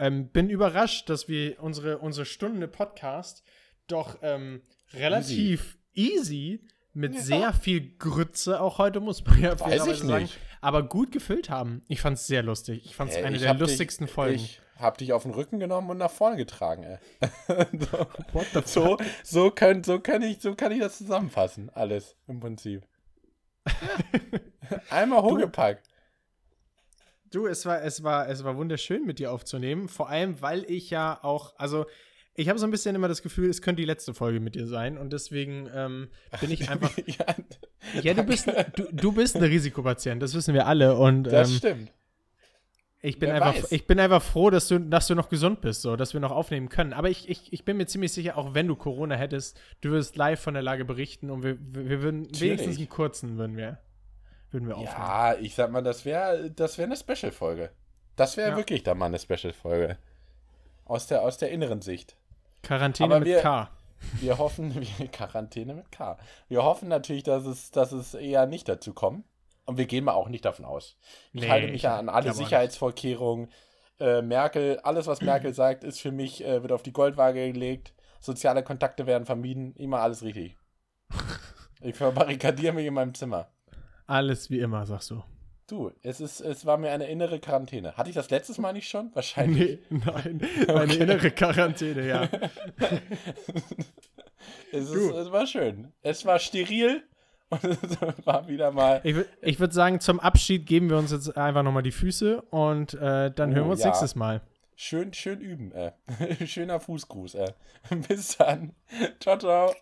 ähm, 0.00 0.28
bin 0.28 0.50
überrascht, 0.50 1.08
dass 1.08 1.28
wir 1.28 1.62
unsere, 1.62 1.98
unsere 1.98 2.26
Stunde 2.26 2.66
Podcast 2.66 3.44
doch 3.86 4.18
ähm, 4.22 4.62
relativ 4.94 5.78
easy, 5.94 6.64
mit 6.92 7.16
sehr 7.20 7.52
viel 7.52 7.96
Grütze 7.98 8.60
auch 8.60 8.78
heute, 8.78 8.98
muss 8.98 9.24
man 9.24 9.40
ja 9.40 9.58
Weiß 9.60 9.86
ich 9.86 9.98
sagen. 9.98 10.22
nicht. 10.24 10.38
Aber 10.60 10.82
gut 10.82 11.12
gefüllt 11.12 11.48
haben. 11.48 11.82
Ich 11.86 12.00
fand 12.00 12.16
es 12.18 12.26
sehr 12.26 12.42
lustig. 12.42 12.84
Ich 12.84 12.96
fand 12.96 13.10
es 13.10 13.16
Ey, 13.16 13.24
eine 13.24 13.38
der 13.38 13.50
hab 13.50 13.58
dich- 13.58 13.68
lustigsten 13.68 14.08
Folgen. 14.08 14.34
Ich 14.34 14.60
hab 14.76 14.98
dich 14.98 15.12
auf 15.12 15.22
den 15.22 15.32
Rücken 15.32 15.60
genommen 15.60 15.88
und 15.90 15.98
nach 15.98 16.10
vorne 16.10 16.36
getragen, 16.36 16.82
ey. 16.82 16.98
so, 17.78 18.06
so, 18.64 18.98
so, 19.22 19.50
kann, 19.50 19.84
so, 19.84 20.00
kann 20.00 20.22
ich, 20.22 20.40
so 20.40 20.54
kann 20.56 20.72
ich 20.72 20.80
das 20.80 20.98
zusammenfassen, 20.98 21.70
alles 21.70 22.16
im 22.26 22.40
Prinzip. 22.40 22.82
Einmal 24.90 25.22
hochgepackt. 25.22 25.86
Du, 27.30 27.46
es 27.46 27.64
war, 27.64 27.82
es 27.82 28.02
war, 28.02 28.28
es 28.28 28.42
war 28.42 28.56
wunderschön 28.56 29.06
mit 29.06 29.18
dir 29.18 29.32
aufzunehmen. 29.32 29.88
Vor 29.88 30.08
allem, 30.08 30.40
weil 30.42 30.64
ich 30.68 30.90
ja 30.90 31.18
auch, 31.22 31.54
also 31.56 31.86
ich 32.34 32.48
habe 32.48 32.58
so 32.58 32.66
ein 32.66 32.70
bisschen 32.70 32.94
immer 32.94 33.08
das 33.08 33.22
Gefühl, 33.22 33.50
es 33.50 33.60
könnte 33.60 33.82
die 33.82 33.86
letzte 33.86 34.14
Folge 34.14 34.40
mit 34.40 34.54
dir 34.54 34.66
sein 34.66 34.96
und 34.98 35.12
deswegen 35.12 35.68
ähm, 35.74 36.08
bin 36.40 36.50
ich 36.50 36.68
einfach. 36.70 36.96
ja, 37.06 37.26
ja, 38.02 38.14
du 38.14 38.22
bist, 38.24 38.48
du, 38.76 38.84
du 38.92 39.12
bist 39.12 39.36
ein 39.36 39.42
Risikopatient, 39.42 40.22
das 40.22 40.34
wissen 40.34 40.54
wir 40.54 40.66
alle 40.66 40.96
und 40.96 41.24
das 41.24 41.50
ähm, 41.50 41.56
stimmt. 41.56 41.92
ich 43.02 43.18
bin 43.18 43.28
wer 43.28 43.36
einfach, 43.36 43.62
weiß. 43.62 43.72
ich 43.72 43.86
bin 43.86 44.00
einfach 44.00 44.22
froh, 44.22 44.50
dass 44.50 44.68
du, 44.68 44.78
dass 44.78 45.06
du 45.06 45.14
noch 45.14 45.28
gesund 45.28 45.60
bist, 45.60 45.82
so, 45.82 45.96
dass 45.96 46.14
wir 46.14 46.20
noch 46.20 46.32
aufnehmen 46.32 46.68
können. 46.68 46.92
Aber 46.92 47.10
ich, 47.10 47.28
ich, 47.28 47.52
ich 47.52 47.64
bin 47.64 47.76
mir 47.76 47.86
ziemlich 47.86 48.12
sicher, 48.12 48.38
auch 48.38 48.54
wenn 48.54 48.66
du 48.66 48.74
Corona 48.76 49.16
hättest, 49.16 49.60
du 49.82 49.90
wirst 49.90 50.16
live 50.16 50.40
von 50.40 50.54
der 50.54 50.62
Lage 50.62 50.84
berichten 50.84 51.30
und 51.30 51.42
wir, 51.42 51.58
wir, 51.60 51.88
wir 51.88 52.02
würden 52.02 52.28
wenigstens 52.40 52.78
einen 52.78 52.88
kurzen, 52.88 53.38
würden 53.38 53.56
wir, 53.56 53.78
würden 54.50 54.68
wir 54.68 54.76
aufnehmen. 54.76 54.96
Ja, 54.96 55.34
ich 55.34 55.54
sag 55.54 55.70
mal, 55.70 55.82
das 55.82 56.04
wäre 56.04 56.50
das 56.50 56.78
wär 56.78 56.86
eine 56.86 56.96
Special-Folge. 56.96 57.70
Das 58.16 58.36
wäre 58.36 58.50
Ja. 58.50 58.56
wirklich 58.56 58.82
dann 58.82 58.98
mal 58.98 59.06
eine 59.06 59.18
Special-Folge. 59.18 59.96
Aus 60.84 61.06
der, 61.06 61.22
aus 61.22 61.38
der 61.38 61.50
inneren 61.50 61.80
Sicht. 61.82 62.16
Quarantäne 62.62 63.06
Aber 63.14 63.18
mit 63.20 63.28
wir- 63.28 63.40
K. 63.40 63.70
Wir 64.20 64.38
hoffen, 64.38 64.74
wir, 64.98 65.08
Quarantäne 65.08 65.74
mit 65.74 65.92
K. 65.92 66.18
Wir 66.48 66.62
hoffen 66.64 66.88
natürlich, 66.88 67.22
dass 67.22 67.44
es, 67.46 67.70
dass 67.70 67.92
es 67.92 68.14
eher 68.14 68.46
nicht 68.46 68.68
dazu 68.68 68.92
kommt. 68.94 69.24
Und 69.66 69.76
wir 69.78 69.86
gehen 69.86 70.04
mal 70.04 70.14
auch 70.14 70.28
nicht 70.28 70.44
davon 70.44 70.64
aus. 70.64 70.96
Ich 71.32 71.42
Nee, 71.42 71.48
halte 71.48 71.66
mich 71.68 71.76
ich 71.76 71.82
ja 71.82 71.96
an 71.98 72.08
alle. 72.08 72.32
Sicherheitsvorkehrungen. 72.32 73.50
Äh, 74.00 74.22
Merkel, 74.22 74.80
alles, 74.80 75.06
was 75.06 75.20
Merkel 75.20 75.52
sagt, 75.54 75.84
ist 75.84 76.00
für 76.00 76.10
mich, 76.10 76.42
äh, 76.44 76.62
wird 76.62 76.72
auf 76.72 76.82
die 76.82 76.92
Goldwaage 76.92 77.52
gelegt. 77.52 77.92
Soziale 78.20 78.62
Kontakte 78.64 79.06
werden 79.06 79.26
vermieden. 79.26 79.74
Immer 79.76 80.00
alles 80.00 80.22
richtig. 80.22 80.56
Ich 81.82 81.96
verbarrikadiere 81.96 82.74
mich 82.74 82.84
in 82.86 82.92
meinem 82.92 83.14
Zimmer. 83.14 83.48
Alles 84.10 84.50
wie 84.50 84.58
immer, 84.58 84.84
sagst 84.86 85.10
du. 85.10 85.22
Du, 85.68 85.92
es, 86.02 86.20
ist, 86.20 86.40
es 86.40 86.66
war 86.66 86.76
mir 86.78 86.90
eine 86.90 87.06
innere 87.06 87.38
Quarantäne. 87.38 87.96
Hatte 87.96 88.08
ich 88.10 88.16
das 88.16 88.28
letztes 88.28 88.58
Mal 88.58 88.72
nicht 88.72 88.88
schon? 88.88 89.10
Wahrscheinlich. 89.14 89.78
Nee, 89.88 90.00
nein. 90.04 90.40
Eine 90.68 90.94
innere 90.94 91.30
Quarantäne, 91.30 92.08
ja. 92.08 92.28
Es, 94.72 94.90
ist, 94.90 95.12
es 95.12 95.30
war 95.30 95.46
schön. 95.46 95.92
Es 96.02 96.24
war 96.24 96.38
steril 96.38 97.02
und 97.50 97.62
es 97.64 98.00
war 98.26 98.48
wieder 98.48 98.70
mal. 98.72 99.00
Ich, 99.04 99.16
ich 99.42 99.60
würde 99.60 99.74
sagen, 99.74 100.00
zum 100.00 100.18
Abschied 100.18 100.66
geben 100.66 100.88
wir 100.90 100.96
uns 100.96 101.12
jetzt 101.12 101.36
einfach 101.36 101.62
nochmal 101.62 101.82
die 101.82 101.92
Füße 101.92 102.40
und 102.42 102.94
äh, 102.94 103.30
dann 103.30 103.52
Oh, 103.52 103.56
hören 103.56 103.66
wir 103.66 103.72
uns 103.72 103.80
ja. 103.80 103.88
nächstes 103.88 104.14
Mal. 104.14 104.40
Schön, 104.76 105.12
schön 105.12 105.40
üben, 105.40 105.72
äh. 105.72 105.92
Schöner 106.46 106.80
Fußgruß, 106.80 107.34
äh. 107.34 107.52
Bis 108.08 108.38
dann. 108.38 108.72
Ciao, 109.20 109.36
ciao. 109.38 109.74